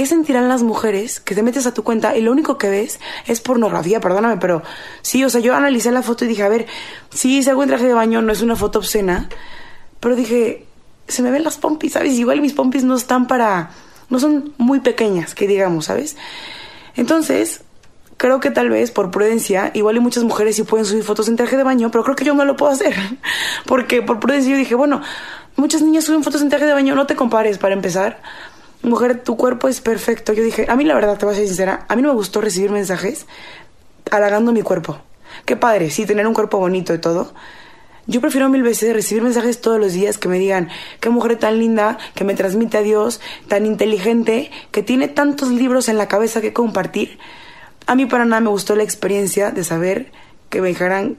[0.00, 2.98] ¿Qué sentirán las mujeres que te metes a tu cuenta y lo único que ves
[3.26, 4.00] es pornografía?
[4.00, 4.62] Perdóname, pero
[5.02, 6.66] sí, o sea, yo analicé la foto y dije, a ver,
[7.10, 9.28] sí, si hago en traje de baño no es una foto obscena,
[10.00, 10.64] pero dije,
[11.06, 12.14] se me ven las pompis, ¿sabes?
[12.14, 13.72] Igual mis pompis no están para,
[14.08, 16.16] no son muy pequeñas, que digamos, ¿sabes?
[16.96, 17.60] Entonces,
[18.16, 21.36] creo que tal vez por prudencia, igual y muchas mujeres sí pueden subir fotos en
[21.36, 22.94] traje de baño, pero creo que yo no lo puedo hacer.
[23.66, 25.02] Porque por prudencia yo dije, bueno,
[25.56, 28.22] muchas niñas suben fotos en traje de baño, no te compares para empezar
[28.82, 30.32] mujer, tu cuerpo es perfecto.
[30.32, 32.14] Yo dije, a mí la verdad, te voy a ser sincera, a mí no me
[32.14, 33.26] gustó recibir mensajes
[34.10, 34.98] halagando mi cuerpo.
[35.44, 37.32] Qué padre, sí, tener un cuerpo bonito y todo.
[38.06, 40.68] Yo prefiero mil veces recibir mensajes todos los días que me digan,
[41.00, 45.88] qué mujer tan linda, que me transmite a Dios, tan inteligente, que tiene tantos libros
[45.88, 47.18] en la cabeza que compartir.
[47.86, 50.10] A mí para nada me gustó la experiencia de saber
[50.48, 51.18] que me dijeran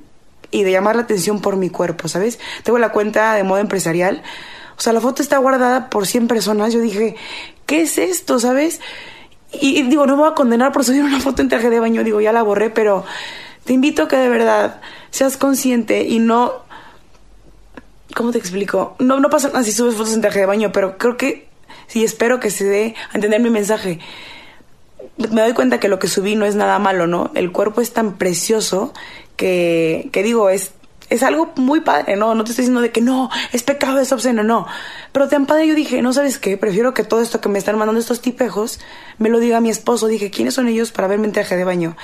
[0.50, 2.40] y de llamar la atención por mi cuerpo, ¿sabes?
[2.64, 4.22] Tengo la cuenta de modo empresarial
[4.82, 6.74] o sea, la foto está guardada por 100 personas.
[6.74, 7.16] Yo dije,
[7.68, 8.40] ¿qué es esto?
[8.40, 8.82] ¿Sabes?
[9.52, 12.04] Y, digo, no me voy a condenar por subir una foto en traje de baño.
[12.04, 13.06] Digo, ya la borré, pero
[13.64, 14.82] te invito a que de verdad
[15.12, 16.54] seas consciente y no...
[18.16, 18.96] ¿Cómo te explico?
[18.98, 21.48] No, no pasa nada si subes fotos en traje de baño, pero creo que
[21.86, 24.00] sí espero que se dé a entender mi mensaje.
[25.18, 27.30] Me doy cuenta que lo que subí no es nada malo, ¿no?
[27.36, 28.96] El cuerpo es tan precioso
[29.36, 30.72] que, que digo, es
[31.12, 32.34] es algo muy padre, ¿no?
[32.34, 34.66] No te estoy diciendo de que no, es pecado, es obsceno, no.
[35.12, 37.78] Pero tan padre yo dije, no sabes qué, prefiero que todo esto que me están
[37.78, 38.80] mandando estos tipejos
[39.18, 40.08] me lo diga mi esposo.
[40.08, 41.98] Dije, ¿quiénes son ellos para verme en traje de baño?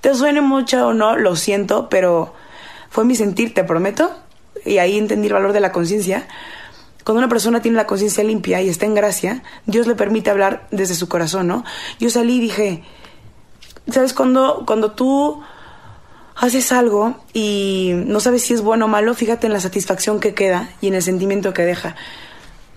[0.00, 2.34] Te suene mucho o no, lo siento, pero
[2.90, 4.10] fue mi sentir, te prometo.
[4.64, 6.26] Y ahí entendí el valor de la conciencia.
[7.04, 10.66] Cuando una persona tiene la conciencia limpia y está en gracia, Dios le permite hablar
[10.72, 11.64] desde su corazón, ¿no?
[12.00, 12.82] Yo salí y dije,
[13.88, 14.12] ¿sabes?
[14.12, 15.40] Cuando, cuando tú
[16.38, 20.34] haces algo y no sabes si es bueno o malo, fíjate en la satisfacción que
[20.34, 21.96] queda y en el sentimiento que deja.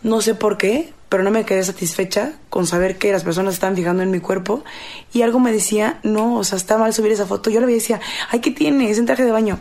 [0.04, 3.76] No sé por qué, pero no me quedé satisfecha con saber que las personas estaban
[3.76, 4.64] fijando en mi cuerpo
[5.14, 7.50] y algo me decía, no, o sea, está mal subir esa foto.
[7.52, 8.90] Yo le decía, ay, ¿qué tiene?
[8.90, 9.60] Es un traje de baño.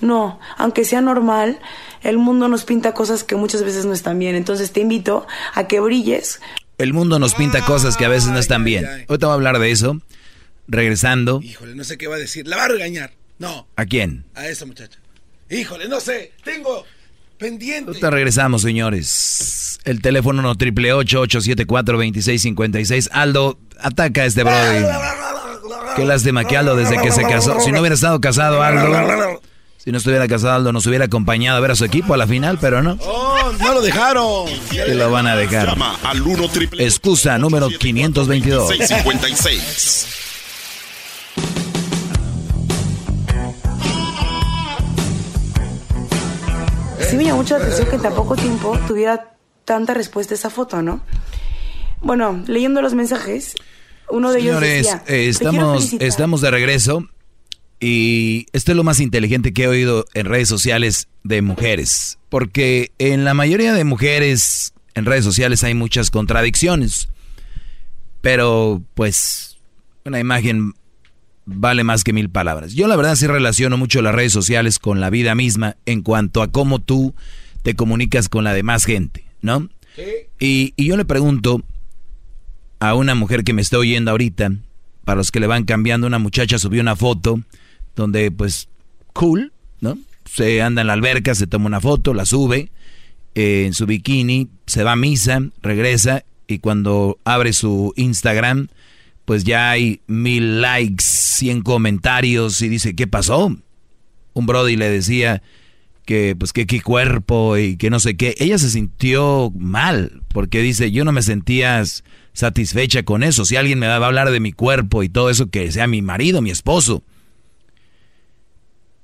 [0.00, 1.58] No, aunque sea normal,
[2.02, 4.34] el mundo nos pinta cosas que muchas veces no están bien.
[4.34, 6.40] Entonces te invito a que brilles.
[6.78, 8.86] El mundo nos pinta cosas que a veces no están bien.
[8.86, 10.00] Ahorita voy a hablar de eso.
[10.68, 11.40] Regresando.
[11.42, 12.46] Híjole, no sé qué va a decir.
[12.46, 13.12] La va a regañar.
[13.42, 13.66] No.
[13.74, 14.24] ¿A quién?
[14.36, 15.00] A esa muchacha.
[15.50, 16.32] Híjole, no sé.
[16.44, 16.84] Tengo
[17.38, 17.88] pendiente.
[17.88, 19.80] Ahorita regresamos, señores.
[19.82, 24.84] El teléfono no triple 874 2656 Aldo, ataca a este brody.
[25.96, 27.58] Qué lástima que Aldo desde que se casó.
[27.58, 29.40] Si no hubiera estado casado, Aldo.
[29.76, 32.28] Si no estuviera casado, Aldo nos hubiera acompañado a ver a su equipo a la
[32.28, 32.96] final, pero no.
[33.00, 34.46] Oh, no lo dejaron.
[34.70, 35.66] Que lo van a dejar.
[35.66, 36.48] Llama al 1
[36.78, 38.68] Excusa número 522.
[38.68, 40.21] 656.
[47.12, 49.36] Sí me llamó mucho la atención que en tan poco tiempo tuviera
[49.66, 51.04] tanta respuesta esa foto, ¿no?
[52.00, 53.54] Bueno, leyendo los mensajes,
[54.08, 57.06] uno de ellos decía, eh, estamos, estamos de regreso
[57.80, 62.92] y esto es lo más inteligente que he oído en redes sociales de mujeres, porque
[62.98, 67.10] en la mayoría de mujeres en redes sociales hay muchas contradicciones,
[68.22, 69.58] pero pues
[70.06, 70.72] una imagen
[71.44, 72.74] vale más que mil palabras.
[72.74, 76.42] Yo la verdad sí relaciono mucho las redes sociales con la vida misma en cuanto
[76.42, 77.14] a cómo tú
[77.62, 79.68] te comunicas con la demás gente, ¿no?
[80.40, 81.62] Y, y yo le pregunto
[82.80, 84.52] a una mujer que me está oyendo ahorita,
[85.04, 87.40] para los que le van cambiando, una muchacha subió una foto
[87.94, 88.68] donde pues
[89.12, 89.98] cool, ¿no?
[90.24, 92.70] Se anda en la alberca, se toma una foto, la sube
[93.34, 98.68] eh, en su bikini, se va a misa, regresa y cuando abre su Instagram,
[99.24, 103.56] pues ya hay mil likes, cien comentarios y dice, ¿qué pasó?
[104.34, 105.42] Un Brody le decía
[106.04, 108.34] que pues que qué cuerpo y que no sé qué.
[108.38, 111.82] Ella se sintió mal porque dice, yo no me sentía
[112.32, 113.44] satisfecha con eso.
[113.44, 116.02] Si alguien me va a hablar de mi cuerpo y todo eso, que sea mi
[116.02, 117.02] marido, mi esposo.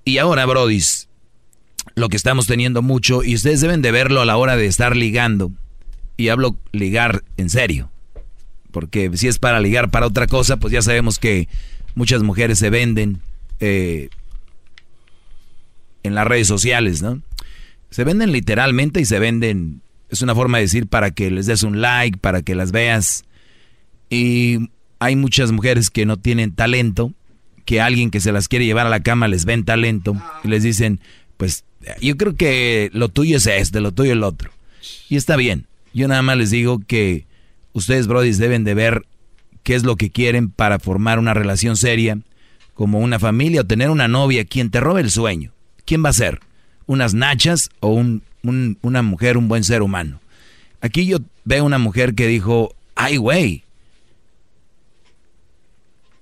[0.05, 1.09] Y ahora, Brodis,
[1.95, 4.97] lo que estamos teniendo mucho, y ustedes deben de verlo a la hora de estar
[4.97, 5.53] ligando,
[6.17, 7.91] y hablo ligar en serio,
[8.79, 11.49] porque si es para ligar para otra cosa, pues ya sabemos que
[11.97, 13.19] muchas mujeres se venden
[13.59, 14.09] eh,
[16.05, 17.21] en las redes sociales, ¿no?
[17.91, 19.81] Se venden literalmente y se venden,
[20.11, 23.25] es una forma de decir para que les des un like, para que las veas.
[24.11, 27.13] Y hay muchas mujeres que no tienen talento,
[27.65, 30.15] que alguien que se las quiere llevar a la cama les ven talento
[30.45, 31.01] y les dicen,
[31.37, 31.65] pues
[32.01, 34.53] yo creo que lo tuyo es este, lo tuyo es el otro.
[35.09, 35.67] Y está bien.
[35.93, 37.27] Yo nada más les digo que
[37.73, 39.07] ustedes, brodis, deben de ver
[39.63, 42.19] qué es lo que quieren para formar una relación seria,
[42.75, 45.53] como una familia o tener una novia quien te robe el sueño.
[45.85, 46.41] ¿Quién va a ser?
[46.87, 48.23] ¿Unas nachas o un,
[48.83, 50.21] una mujer, un buen ser humano?
[50.81, 53.65] Aquí yo veo una mujer que dijo, ay, güey.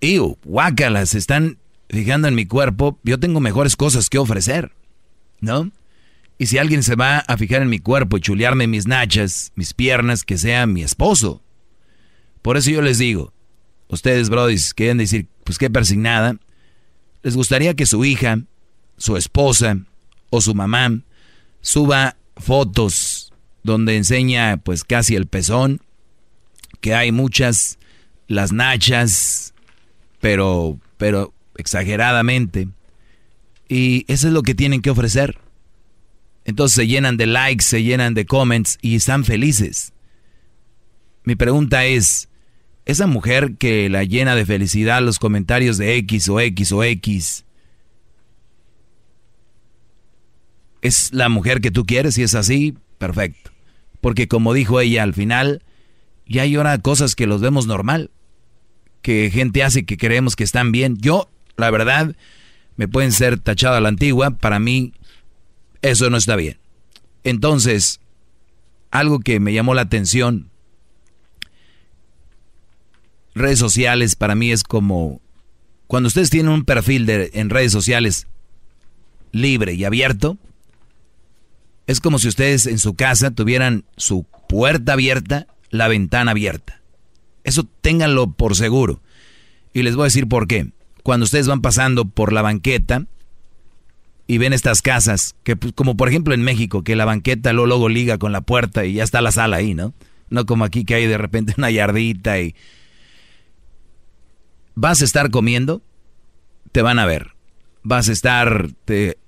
[0.00, 1.58] Iu, guácalas, están
[1.88, 4.72] fijando en mi cuerpo, yo tengo mejores cosas que ofrecer,
[5.40, 5.70] ¿no?
[6.38, 9.72] Y si alguien se va a fijar en mi cuerpo y chulearme mis nachas, mis
[9.72, 11.42] piernas, que sea mi esposo.
[12.42, 13.32] Por eso yo les digo,
[13.88, 16.38] ustedes, brodis, quieren decir, pues qué persignada,
[17.22, 18.40] les gustaría que su hija,
[18.98, 19.78] su esposa
[20.30, 21.00] o su mamá
[21.60, 23.32] suba fotos
[23.62, 25.80] donde enseña pues casi el pezón,
[26.80, 27.78] que hay muchas,
[28.28, 29.54] las nachas,
[30.20, 32.68] pero, pero exageradamente.
[33.68, 35.40] Y eso es lo que tienen que ofrecer.
[36.46, 39.92] Entonces se llenan de likes, se llenan de comments y están felices.
[41.24, 42.28] Mi pregunta es,
[42.84, 47.44] esa mujer que la llena de felicidad los comentarios de X o X o X,
[50.82, 52.14] ¿es la mujer que tú quieres?
[52.14, 53.50] Si es así, perfecto.
[54.00, 55.64] Porque como dijo ella al final,
[56.28, 58.12] ya hay ahora cosas que los vemos normal,
[59.02, 60.96] que gente hace que creemos que están bien.
[60.98, 62.14] Yo, la verdad,
[62.76, 64.92] me pueden ser tachado a la antigua, para mí
[65.90, 66.58] eso no está bien.
[67.24, 68.00] Entonces,
[68.90, 70.50] algo que me llamó la atención,
[73.34, 75.20] redes sociales para mí es como,
[75.86, 78.26] cuando ustedes tienen un perfil de, en redes sociales
[79.32, 80.38] libre y abierto,
[81.86, 86.80] es como si ustedes en su casa tuvieran su puerta abierta, la ventana abierta.
[87.44, 89.00] Eso ténganlo por seguro.
[89.72, 90.72] Y les voy a decir por qué.
[91.02, 93.06] Cuando ustedes van pasando por la banqueta,
[94.26, 97.66] y ven estas casas, que pues, como por ejemplo en México, que la banqueta luego,
[97.66, 99.94] luego liga con la puerta y ya está la sala ahí, ¿no?
[100.28, 102.54] No como aquí que hay de repente una yardita y...
[104.74, 105.80] Vas a estar comiendo,
[106.72, 107.34] te van a ver.
[107.82, 108.68] Vas a estar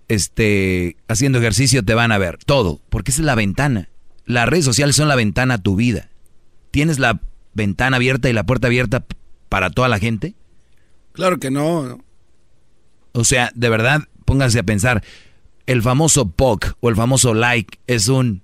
[0.08, 2.38] este, haciendo ejercicio, te van a ver.
[2.44, 3.88] Todo, porque esa es la ventana.
[4.26, 6.10] Las redes sociales son la ventana a tu vida.
[6.70, 7.20] ¿Tienes la
[7.54, 9.06] ventana abierta y la puerta abierta
[9.48, 10.34] para toda la gente?
[11.12, 12.04] Claro que no.
[13.12, 15.02] O sea, de verdad, pónganse a pensar,
[15.64, 18.42] el famoso POC o el famoso like es un,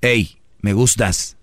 [0.00, 1.36] hey, me gustas.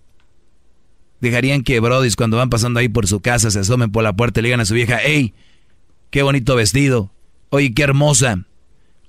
[1.20, 4.40] Dejarían que brodis cuando van pasando ahí por su casa se asomen por la puerta
[4.40, 5.36] y le digan a su vieja, hey,
[6.10, 7.12] qué bonito vestido,
[7.50, 8.48] oye, qué hermosa.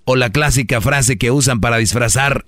[0.05, 2.44] O la clásica frase que usan para disfrazar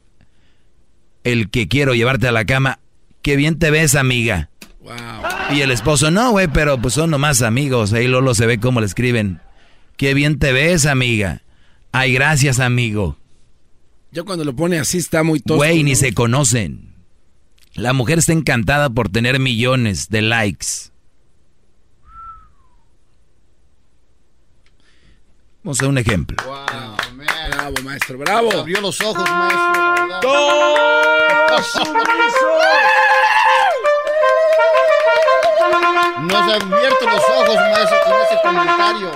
[1.23, 2.79] el que quiero llevarte a la cama,
[3.23, 4.51] qué bien te ves, amiga.
[5.51, 7.95] Y el esposo, no, güey, pero pues son nomás amigos.
[7.95, 9.41] Ahí Lolo se ve cómo le escriben.
[9.97, 11.44] Qué bien te ves, amiga.
[11.97, 13.17] Ay, gracias, amigo.
[14.11, 15.59] Yo cuando lo pone así está muy tosco.
[15.59, 16.93] Güey, ni se conocen.
[17.75, 20.67] La mujer está encantada por tener millones de likes.
[25.63, 26.37] Vamos a un ejemplo.
[26.45, 26.97] Wow,
[27.53, 28.51] bravo, maestro, bravo.
[28.53, 29.83] abrió los ojos, maestro.
[36.23, 39.13] No se han abierto los ojos, maestro, con ese comentario.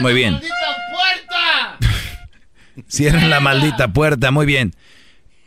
[0.00, 0.38] Muy bien.
[2.86, 4.74] Cierren la maldita puerta, muy bien.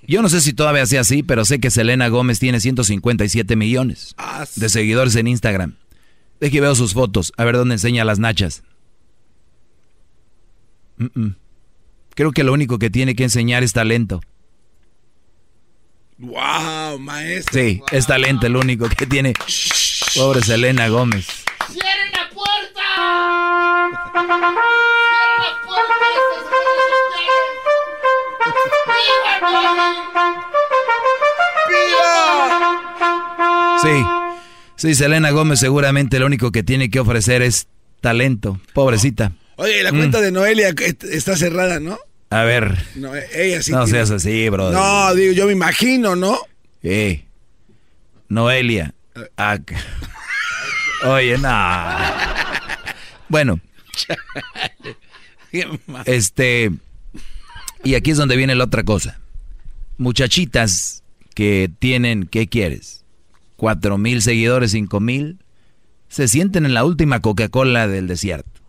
[0.08, 4.16] Yo no sé si todavía sea así, pero sé que Selena Gómez tiene 157 millones
[4.56, 5.76] de seguidores en Instagram.
[6.40, 8.64] Deje veo sus fotos, a ver dónde enseña las nachas.
[12.16, 14.22] Creo que lo único que tiene que enseñar es talento.
[16.18, 17.62] Wow, maestro.
[17.62, 19.34] Sí, es talento el único que tiene.
[20.16, 21.28] Pobre Selena Gómez.
[21.72, 22.82] ¡Cierren la puerta!
[24.12, 24.42] ¡Cierren
[25.42, 26.06] la puerta!
[33.82, 34.06] Sí,
[34.76, 37.68] sí, Selena Gómez seguramente lo único que tiene que ofrecer es
[38.02, 38.60] talento.
[38.74, 39.32] Pobrecita.
[39.56, 40.22] Oye, la cuenta Mm.
[40.22, 40.70] de Noelia
[41.12, 41.98] está cerrada, ¿no?
[42.30, 42.78] A ver.
[42.96, 44.72] No, ella sí no tiene- seas así, bro.
[44.72, 46.38] No, digo, yo me imagino, ¿no?
[46.84, 47.26] Eh.
[48.30, 48.94] Noelia.
[49.38, 49.58] Ah,
[51.06, 51.98] Oye, no.
[53.30, 53.60] Bueno.
[56.06, 56.72] Este.
[57.84, 59.20] Y aquí es donde viene la otra cosa.
[60.02, 61.04] Muchachitas
[61.36, 63.06] que tienen, ¿qué quieres?
[63.56, 65.38] Cuatro mil seguidores, cinco mil.
[66.08, 68.62] Se sienten en la última Coca-Cola del desierto.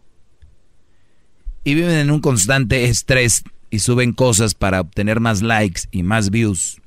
[1.65, 6.29] Y viven en un constante estrés y suben cosas para obtener más likes y más
[6.29, 6.83] views.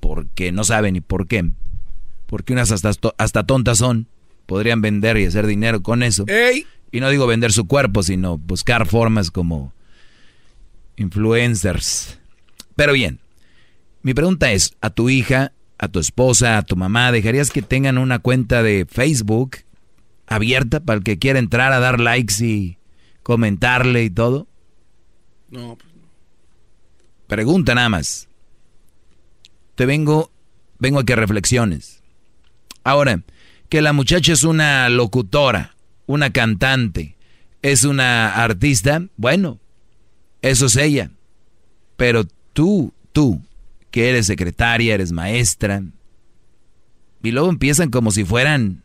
[0.00, 1.52] Porque no saben ni por qué.
[2.26, 4.08] Porque unas hasta, hasta tontas son.
[4.46, 6.26] Podrían vender y hacer dinero con eso.
[6.90, 9.72] Y no digo vender su cuerpo, sino buscar formas como
[10.96, 12.18] influencers.
[12.74, 13.20] Pero bien,
[14.04, 17.96] mi pregunta es, a tu hija, a tu esposa, a tu mamá, ¿dejarías que tengan
[17.96, 19.56] una cuenta de Facebook
[20.26, 22.76] abierta para el que quiera entrar a dar likes y
[23.22, 24.46] comentarle y todo?
[25.48, 25.88] No, pues,
[27.26, 28.28] Pregunta nada más.
[29.74, 30.30] Te vengo,
[30.78, 32.02] vengo a que reflexiones.
[32.84, 33.22] Ahora,
[33.70, 37.16] que la muchacha es una locutora, una cantante,
[37.62, 39.60] es una artista, bueno,
[40.42, 41.10] eso es ella.
[41.96, 43.40] Pero tú, tú,
[43.94, 45.80] que eres secretaria, eres maestra,
[47.22, 48.82] y luego empiezan como si fueran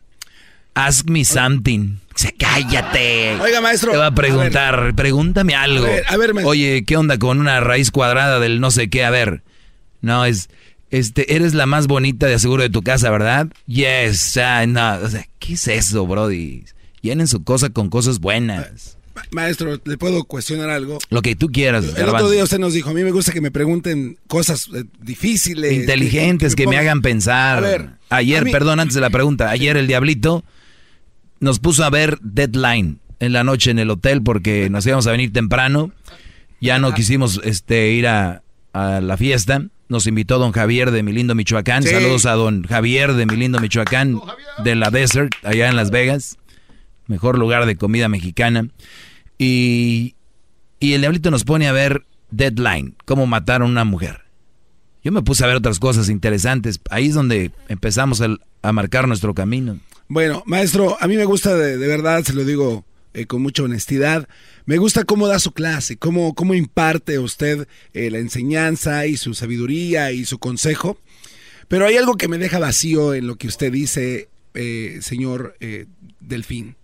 [0.74, 1.96] Ask me something.
[2.14, 3.34] Se cállate.
[3.40, 5.84] Oiga, maestro, Te va a a preguntar, pregúntame algo.
[5.84, 6.50] A ver, a ver, maestro.
[6.50, 9.02] Oye, ¿qué onda con una raíz cuadrada del no sé qué?
[9.04, 9.42] A ver.
[10.00, 10.48] No, es
[10.90, 13.48] este eres la más bonita de seguro de tu casa, ¿verdad?
[13.66, 14.36] Yes.
[14.36, 16.66] Ah, no, o sea, ¿qué es eso, brody?
[17.02, 18.96] Llenen su cosa con cosas buenas.
[19.14, 20.98] Ma- maestro, ¿le puedo cuestionar algo?
[21.10, 21.84] Lo que tú quieras.
[21.84, 22.16] El garbanzo.
[22.26, 25.72] otro día usted nos dijo, a mí me gusta que me pregunten cosas eh, difíciles.
[25.72, 27.58] inteligentes que me pongan- hagan pensar.
[27.58, 30.44] A ver, ayer, a mí- perdón, antes de la pregunta, ayer el diablito
[31.40, 35.12] nos puso a ver Deadline en la noche en el hotel porque nos íbamos a
[35.12, 35.92] venir temprano.
[36.60, 38.42] Ya no quisimos este ir a,
[38.74, 39.62] a la fiesta.
[39.88, 41.82] Nos invitó don Javier de mi lindo Michoacán.
[41.82, 41.88] Sí.
[41.88, 44.20] Saludos a don Javier de mi lindo Michoacán,
[44.62, 46.36] de la Desert, allá en Las Vegas.
[47.10, 48.68] Mejor lugar de comida mexicana.
[49.36, 50.14] Y,
[50.78, 54.20] y el diablito nos pone a ver Deadline, cómo matar a una mujer.
[55.02, 56.80] Yo me puse a ver otras cosas interesantes.
[56.88, 59.80] Ahí es donde empezamos a marcar nuestro camino.
[60.06, 63.64] Bueno, maestro, a mí me gusta de, de verdad, se lo digo eh, con mucha
[63.64, 64.28] honestidad,
[64.66, 69.34] me gusta cómo da su clase, cómo, cómo imparte usted eh, la enseñanza y su
[69.34, 70.96] sabiduría y su consejo.
[71.66, 75.86] Pero hay algo que me deja vacío en lo que usted dice, eh, señor eh,
[76.20, 76.76] Delfín.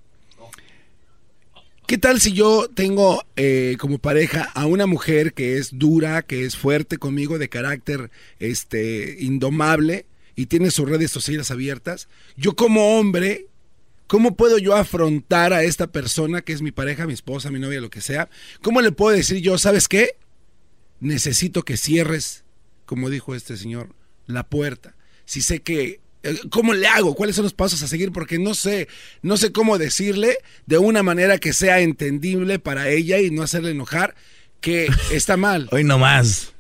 [1.87, 6.45] ¿Qué tal si yo tengo eh, como pareja a una mujer que es dura, que
[6.45, 8.11] es fuerte conmigo, de carácter
[8.41, 10.05] este, indomable
[10.35, 12.09] y tiene sus redes sociales abiertas?
[12.37, 13.47] Yo como hombre,
[14.09, 17.81] ¿cómo puedo yo afrontar a esta persona que es mi pareja, mi esposa, mi novia,
[17.81, 18.29] lo que sea?
[18.63, 20.17] ¿Cómo le puedo decir yo, sabes qué?
[20.99, 22.43] Necesito que cierres,
[22.85, 23.95] como dijo este señor,
[24.27, 24.97] la puerta.
[25.25, 26.01] Si sé que
[26.51, 27.15] ¿Cómo le hago?
[27.15, 28.13] ¿Cuáles son los pasos a seguir?
[28.13, 28.89] Porque no sé,
[29.23, 33.71] no sé cómo decirle de una manera que sea entendible para ella y no hacerle
[33.71, 34.15] enojar
[34.61, 35.69] que está mal.
[35.73, 36.53] Hoy no más.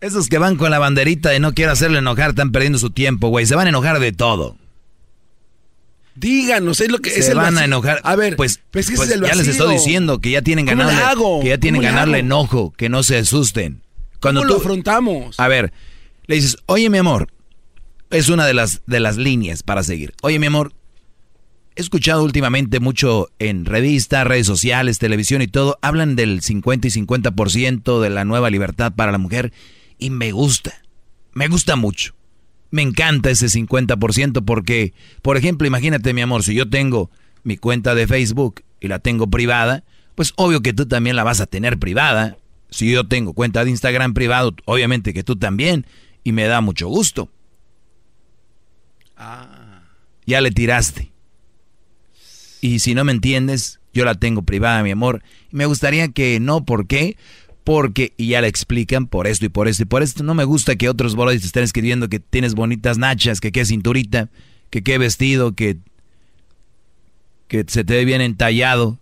[0.00, 3.28] Esos que van con la banderita de no quiero hacerle enojar están perdiendo su tiempo,
[3.28, 3.46] güey.
[3.46, 4.56] Se van a enojar de todo.
[6.14, 8.00] Díganos, es lo que es Se el van a enojar.
[8.04, 10.76] A ver, pues, pues, pues es el ya les estoy diciendo que ya tienen ¿Cómo
[10.76, 11.40] le ganarle, hago?
[11.40, 13.80] que ya tienen ¿Cómo le ganarle enojo, que no se asusten.
[14.20, 15.40] Cuando ¿Cómo tú, lo afrontamos?
[15.40, 15.72] A ver,
[16.26, 17.28] le dices, oye mi amor,
[18.12, 20.14] es una de las, de las líneas para seguir.
[20.22, 20.72] Oye mi amor,
[21.74, 26.90] he escuchado últimamente mucho en revistas, redes sociales, televisión y todo, hablan del 50 y
[26.90, 29.52] 50% de la nueva libertad para la mujer
[29.98, 30.82] y me gusta,
[31.32, 32.14] me gusta mucho.
[32.70, 37.10] Me encanta ese 50% porque, por ejemplo, imagínate mi amor, si yo tengo
[37.42, 39.84] mi cuenta de Facebook y la tengo privada,
[40.14, 42.38] pues obvio que tú también la vas a tener privada.
[42.70, 45.86] Si yo tengo cuenta de Instagram privado, obviamente que tú también.
[46.24, 47.28] Y me da mucho gusto.
[50.26, 51.12] Ya le tiraste.
[52.60, 55.22] Y si no me entiendes, yo la tengo privada, mi amor.
[55.50, 57.16] Me gustaría que no, ¿por qué?
[57.64, 60.22] Porque, y ya le explican por esto y por esto y por esto.
[60.22, 63.64] No me gusta que otros bolos te estén escribiendo que tienes bonitas nachas, que qué
[63.64, 64.30] cinturita,
[64.70, 65.78] que qué vestido, que...
[67.48, 68.98] que se te ve bien entallado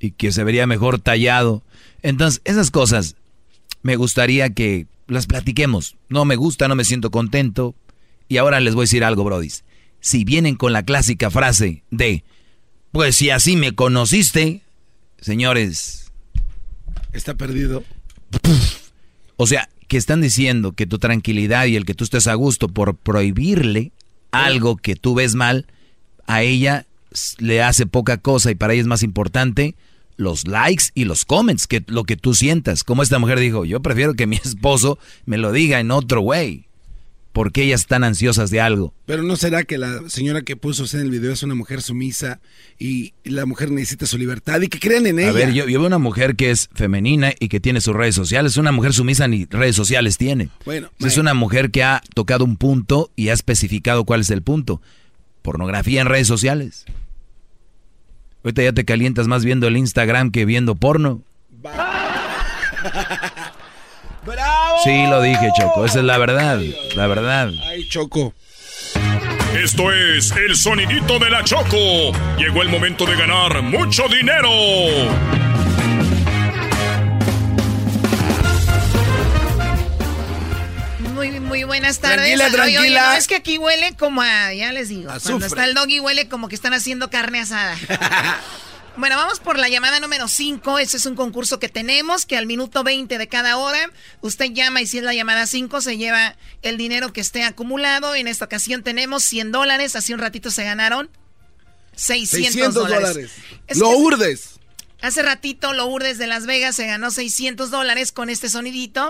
[0.00, 1.62] y que se vería mejor tallado.
[2.02, 3.16] Entonces, esas cosas
[3.82, 5.96] me gustaría que las platiquemos.
[6.08, 7.74] No me gusta, no me siento contento.
[8.28, 9.64] Y ahora les voy a decir algo, brodis.
[10.00, 12.24] Si vienen con la clásica frase de,
[12.92, 14.62] pues si así me conociste,
[15.20, 16.12] señores.
[17.12, 17.82] Está perdido.
[19.36, 22.68] O sea, que están diciendo que tu tranquilidad y el que tú estés a gusto
[22.68, 23.92] por prohibirle
[24.30, 25.66] algo que tú ves mal,
[26.26, 26.86] a ella
[27.38, 29.74] le hace poca cosa y para ella es más importante
[30.18, 32.84] los likes y los comments que lo que tú sientas.
[32.84, 36.67] Como esta mujer dijo, yo prefiero que mi esposo me lo diga en otro way.
[37.38, 38.92] Porque ellas están ansiosas de algo?
[39.06, 41.82] Pero no será que la señora que puso usted en el video es una mujer
[41.82, 42.40] sumisa
[42.80, 45.28] y la mujer necesita su libertad y que crean en ella.
[45.28, 48.16] A ver, yo, yo veo una mujer que es femenina y que tiene sus redes
[48.16, 48.56] sociales.
[48.56, 50.48] Una mujer sumisa ni redes sociales tiene.
[50.64, 54.42] Bueno, es una mujer que ha tocado un punto y ha especificado cuál es el
[54.42, 54.82] punto.
[55.42, 56.86] Pornografía en redes sociales.
[58.42, 61.22] Ahorita ya te calientas más viendo el Instagram que viendo porno.
[64.84, 65.84] Sí, lo dije, Choco.
[65.84, 66.60] Esa es la verdad.
[66.94, 67.50] La verdad.
[67.68, 68.34] Ay, Choco.
[69.62, 72.12] Esto es el sonidito de la Choco.
[72.38, 74.48] Llegó el momento de ganar mucho dinero.
[81.14, 82.18] Muy, muy buenas tardes.
[82.36, 83.02] Tranquila, Oye, oye, tranquila.
[83.06, 86.28] no, es que aquí huele como a, ya les digo, cuando está el doggy huele
[86.28, 87.76] como que están haciendo carne asada.
[88.98, 90.78] bueno, vamos por la llamada número 5.
[90.78, 94.82] Ese es un concurso que tenemos, que al minuto 20 de cada hora usted llama
[94.82, 98.14] y si es la llamada 5 se lleva el dinero que esté acumulado.
[98.14, 99.94] En esta ocasión tenemos 100 dólares.
[99.94, 101.10] Hace un ratito se ganaron
[101.94, 103.08] 600, 600 dólares.
[103.08, 103.30] dólares.
[103.68, 104.58] Es Lo urdes.
[105.00, 109.08] Hace ratito Lourdes de Las Vegas se ganó 600 dólares con este sonidito.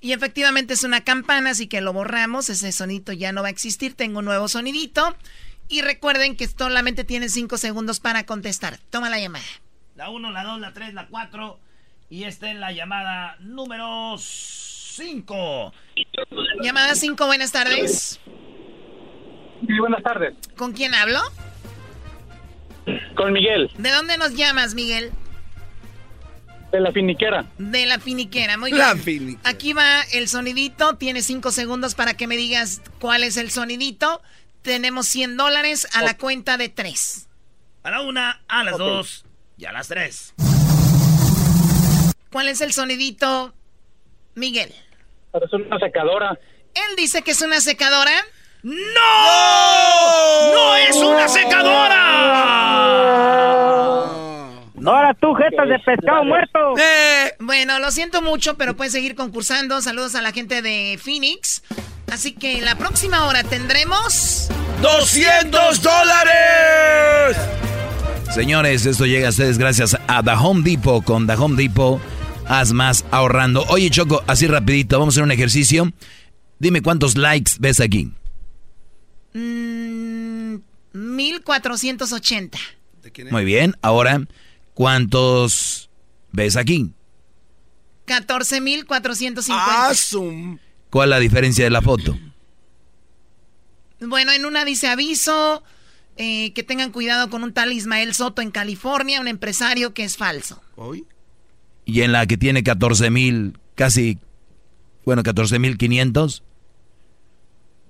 [0.00, 2.48] Y efectivamente es una campana, así que lo borramos.
[2.48, 3.94] Ese sonidito ya no va a existir.
[3.94, 5.14] Tengo un nuevo sonidito.
[5.68, 8.78] Y recuerden que solamente tienen 5 segundos para contestar.
[8.90, 9.44] Toma la llamada.
[9.96, 11.58] La 1, la 2, la 3, la 4.
[12.10, 15.72] Y esta es la llamada número 5.
[16.62, 18.20] Llamada 5, buenas tardes.
[19.66, 20.34] Sí, buenas tardes.
[20.56, 21.20] ¿Con quién hablo?
[23.16, 25.10] Con Miguel, ¿De dónde nos llamas, Miguel?
[26.70, 27.46] de la finiquera.
[27.58, 29.38] De la finiquera, muy La bien.
[29.44, 34.20] Aquí va el sonidito, tienes cinco segundos para que me digas cuál es el sonidito.
[34.66, 37.28] Tenemos 100 dólares a la cuenta de tres.
[37.84, 39.24] A la 1, a las 2
[39.58, 40.34] y a las 3.
[42.32, 43.54] ¿Cuál es el sonidito,
[44.34, 44.74] Miguel?
[45.30, 46.36] Parece una secadora.
[46.74, 48.10] Él dice que es una secadora.
[48.64, 48.72] ¡No!
[50.52, 52.02] ¡No es una secadora!
[54.84, 56.74] Ahora tú, jetas de pescado muerto.
[57.38, 59.80] Bueno, lo siento mucho, pero pueden seguir concursando.
[59.80, 61.62] Saludos a la gente de Phoenix.
[62.12, 64.48] Así que la próxima hora tendremos...
[64.80, 67.36] ¡200 dólares!
[68.34, 71.02] Señores, esto llega a ustedes gracias a The Home Depot.
[71.04, 72.00] Con The Home Depot,
[72.46, 73.64] haz más ahorrando.
[73.68, 75.92] Oye, Choco, así rapidito, vamos a hacer un ejercicio.
[76.58, 78.12] Dime cuántos likes ves aquí.
[79.32, 80.56] mm,
[80.92, 82.58] 1480.
[83.30, 84.20] Muy bien, ahora,
[84.74, 85.90] ¿cuántos
[86.32, 86.92] ves aquí?
[88.06, 90.65] 14,450.
[90.96, 92.18] ¿Cuál es la diferencia de la foto?
[94.00, 95.62] Bueno, en una dice aviso
[96.16, 100.16] eh, que tengan cuidado con un tal Ismael Soto en California, un empresario que es
[100.16, 100.62] falso.
[101.84, 104.18] Y en la que tiene 14 mil, casi,
[105.04, 106.42] bueno, 14 mil 500.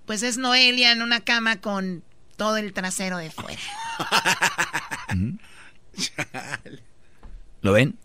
[0.05, 2.03] Pues es Noelia en una cama con
[2.35, 3.63] todo el trasero de fuera.
[7.61, 7.97] ¿Lo ven?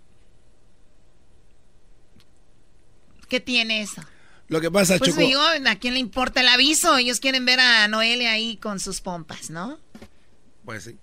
[3.27, 4.03] ¿Qué tiene eso?
[4.51, 5.21] Lo que pasa, Pues Choco.
[5.25, 6.97] digo, ¿a quién le importa el aviso?
[6.97, 9.79] Ellos quieren ver a Noelia ahí con sus pompas, ¿no?
[10.65, 10.97] Pues sí.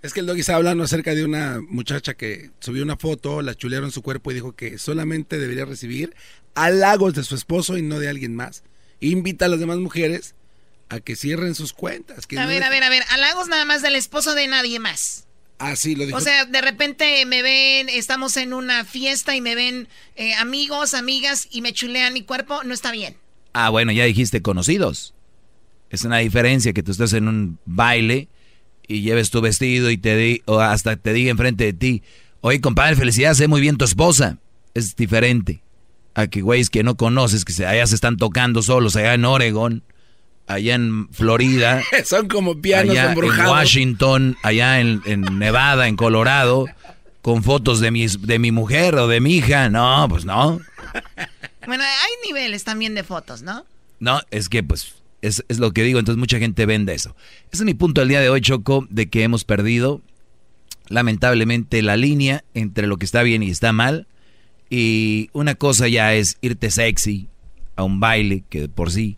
[0.00, 3.56] Es que el doggy estaba hablando acerca de una muchacha que subió una foto, la
[3.56, 6.14] chulearon su cuerpo y dijo que solamente debería recibir
[6.54, 8.62] halagos de su esposo y no de alguien más.
[9.00, 10.36] Invita a las demás mujeres
[10.88, 12.28] a que cierren sus cuentas.
[12.28, 14.78] Que A no ver, a ver, a ver, halagos nada más del esposo de nadie
[14.78, 15.26] más.
[15.58, 16.18] Así lo dijo.
[16.18, 20.94] O sea, de repente me ven, estamos en una fiesta y me ven eh, amigos,
[20.94, 23.16] amigas y me chulean mi cuerpo, no está bien.
[23.52, 25.14] Ah, bueno, ya dijiste conocidos.
[25.90, 28.28] Es una diferencia que tú estés en un baile
[28.88, 32.02] y lleves tu vestido y te di, o hasta te diga enfrente de ti,
[32.40, 34.38] oye compadre, felicidades, sé muy bien tu esposa.
[34.74, 35.62] Es diferente
[36.14, 39.24] a que güeyes que no conoces, que se, allá se están tocando solos, allá en
[39.24, 39.84] Oregon,
[40.46, 43.18] allá en Florida, Son como pianos allá en.
[43.18, 46.66] Washington, allá en, en Nevada, en Colorado,
[47.22, 49.68] con fotos de, mis, de mi mujer o de mi hija.
[49.68, 50.60] No, pues no.
[51.66, 53.64] Bueno, hay niveles también de fotos, ¿no?
[54.00, 57.16] No, es que pues Es, es lo que digo, entonces mucha gente vende eso.
[57.50, 60.02] Ese es mi punto del día de hoy, Choco, de que hemos perdido
[60.88, 64.06] lamentablemente la línea entre lo que está bien y está mal.
[64.68, 67.28] Y una cosa ya es irte sexy
[67.76, 69.16] a un baile, que por sí.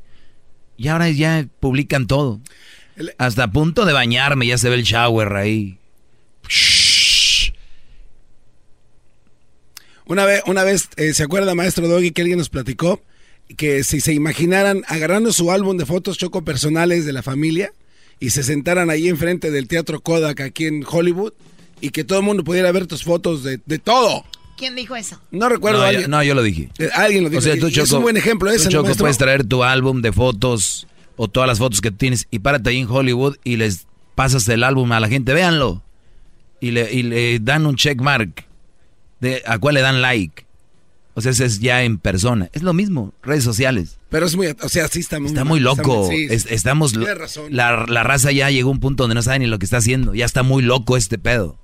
[0.76, 2.40] Y ahora ya publican todo.
[3.18, 5.78] Hasta a punto de bañarme ya se ve el shower ahí.
[10.06, 13.02] Una vez, una vez eh, ¿se acuerda, maestro Doggy, que alguien nos platicó?
[13.56, 17.72] Que si se imaginaran agarrando su álbum de fotos choco personales de la familia
[18.20, 21.32] y se sentaran ahí enfrente del Teatro Kodak aquí en Hollywood
[21.80, 24.24] y que todo el mundo pudiera ver tus fotos de, de todo.
[24.56, 25.20] ¿Quién dijo eso?
[25.30, 25.80] No recuerdo.
[25.80, 26.02] No, alguien.
[26.02, 26.70] yo, no, yo lo dije.
[26.78, 27.38] Eh, alguien lo dijo.
[27.38, 29.02] O sea, tú, Y es un buen ejemplo ese, tú, ¿no, Choco, maestro?
[29.04, 32.78] puedes traer tu álbum de fotos o todas las fotos que tienes y párate ahí
[32.78, 35.82] en Hollywood y les pasas el álbum a la gente, véanlo.
[36.60, 38.46] Y le, y le dan un check mark.
[39.20, 40.44] De, ¿A cuál le dan like?
[41.14, 42.50] O sea, ese es ya en persona.
[42.52, 43.98] Es lo mismo, redes sociales.
[44.10, 46.08] Pero es muy, o sea, sí está muy Está muy loco.
[46.10, 46.34] sí, sí.
[46.34, 47.44] Es- estamos, Tiene razón.
[47.50, 49.78] la, la raza ya llegó a un punto donde no sabe ni lo que está
[49.78, 50.14] haciendo.
[50.14, 51.58] Ya está muy loco este pedo.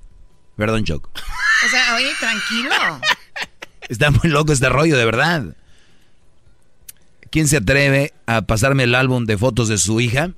[0.56, 1.10] Perdón, Choco.
[1.14, 3.00] O sea, oye, tranquilo.
[3.88, 5.56] Está muy loco este rollo, de verdad.
[7.30, 10.32] ¿Quién se atreve a pasarme el álbum de fotos de su hija?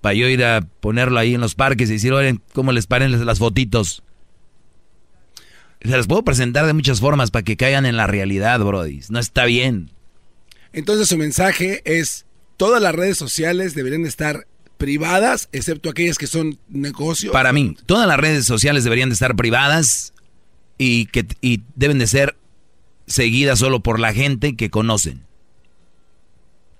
[0.00, 3.24] Para yo ir a ponerlo ahí en los parques y decir, oigan, ¿cómo les paren
[3.26, 4.02] las fotitos?
[5.82, 9.00] Se las puedo presentar de muchas formas para que caigan en la realidad, Brody.
[9.10, 9.90] No está bien.
[10.72, 12.26] Entonces su mensaje es,
[12.56, 14.46] todas las redes sociales deberían estar
[14.80, 17.32] privadas, excepto aquellas que son negocios.
[17.32, 20.14] Para mí, todas las redes sociales deberían de estar privadas
[20.78, 22.36] y, que, y deben de ser
[23.06, 25.26] seguidas solo por la gente que conocen.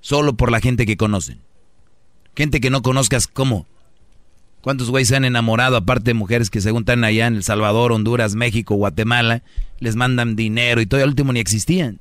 [0.01, 1.43] Solo por la gente que conocen.
[2.35, 3.67] Gente que no conozcas, ¿cómo?
[4.63, 7.93] ¿Cuántos güeyes se han enamorado, aparte de mujeres que según están allá en El Salvador,
[7.93, 9.43] Honduras, México, Guatemala,
[9.79, 12.01] les mandan dinero y todo, al último ni existían?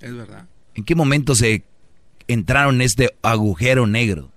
[0.00, 0.46] Es verdad.
[0.74, 1.62] ¿En qué momento se
[2.26, 4.31] entraron en este agujero negro?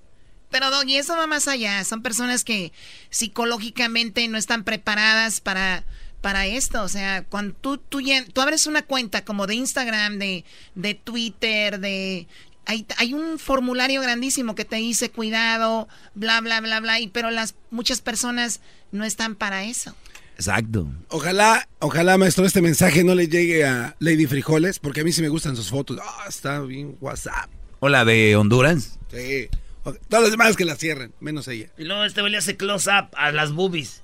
[0.56, 1.84] Pero Doggy, eso va más allá.
[1.84, 2.72] Son personas que
[3.10, 5.84] psicológicamente no están preparadas para,
[6.22, 6.82] para esto.
[6.82, 10.46] O sea, cuando tú, tú, llen- tú abres una cuenta como de Instagram, de,
[10.76, 12.28] de Twitter, de...
[12.68, 17.32] Hay, hay un formulario grandísimo que te dice cuidado, bla, bla, bla, bla, y, pero
[17.32, 18.62] las muchas personas
[18.94, 19.94] no están para eso.
[20.36, 20.88] Exacto.
[21.10, 25.22] Ojalá, ojalá, maestro, este mensaje no le llegue a Lady Frijoles, porque a mí sí
[25.22, 26.00] me gustan sus fotos.
[26.02, 27.50] Ah, está bien WhatsApp.
[27.82, 28.98] Hola de Honduras.
[29.12, 29.50] Sí.
[29.86, 31.68] O- Todas las demás que la cierren, menos ella.
[31.78, 34.04] Y luego este güey le hace close up a las boobies.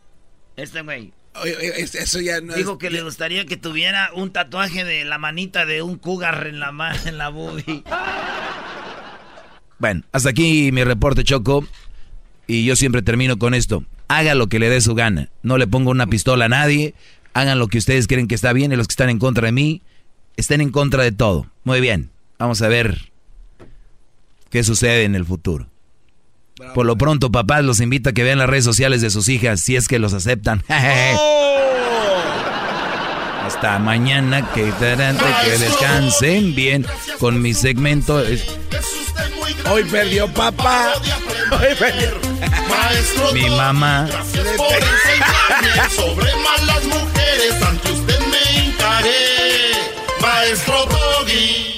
[0.56, 1.12] Este güey.
[1.78, 5.66] Eso ya no Dijo es- que le gustaría que tuviera un tatuaje de la manita
[5.66, 7.84] de un cougar en la, ma- en la boobie.
[9.80, 11.66] Bueno, hasta aquí mi reporte, Choco.
[12.48, 13.84] Y yo siempre termino con esto.
[14.08, 15.30] Haga lo que le dé su gana.
[15.42, 16.94] No le pongo una pistola a nadie.
[17.34, 19.52] Hagan lo que ustedes creen que está bien y los que están en contra de
[19.54, 19.82] mí
[20.36, 21.48] estén en contra de todo.
[21.64, 22.10] Muy bien.
[22.38, 23.12] Vamos a ver
[24.50, 25.68] qué sucede en el futuro.
[26.74, 29.62] Por lo pronto, papás, los invito a que vean las redes sociales de sus hijas
[29.62, 30.64] si es que los aceptan.
[33.46, 36.86] Hasta mañana, que, que descansen bien
[37.20, 38.24] con mi segmento.
[39.70, 40.94] Hoy perdió papá.
[41.52, 42.10] Hoy perdió.
[42.70, 44.08] Maestro Mi mamá.
[44.10, 47.62] Gracias por enseñarme sobre malas mujeres.
[47.62, 49.72] Ante usted me hincaré.
[50.22, 51.71] Maestro Doggy.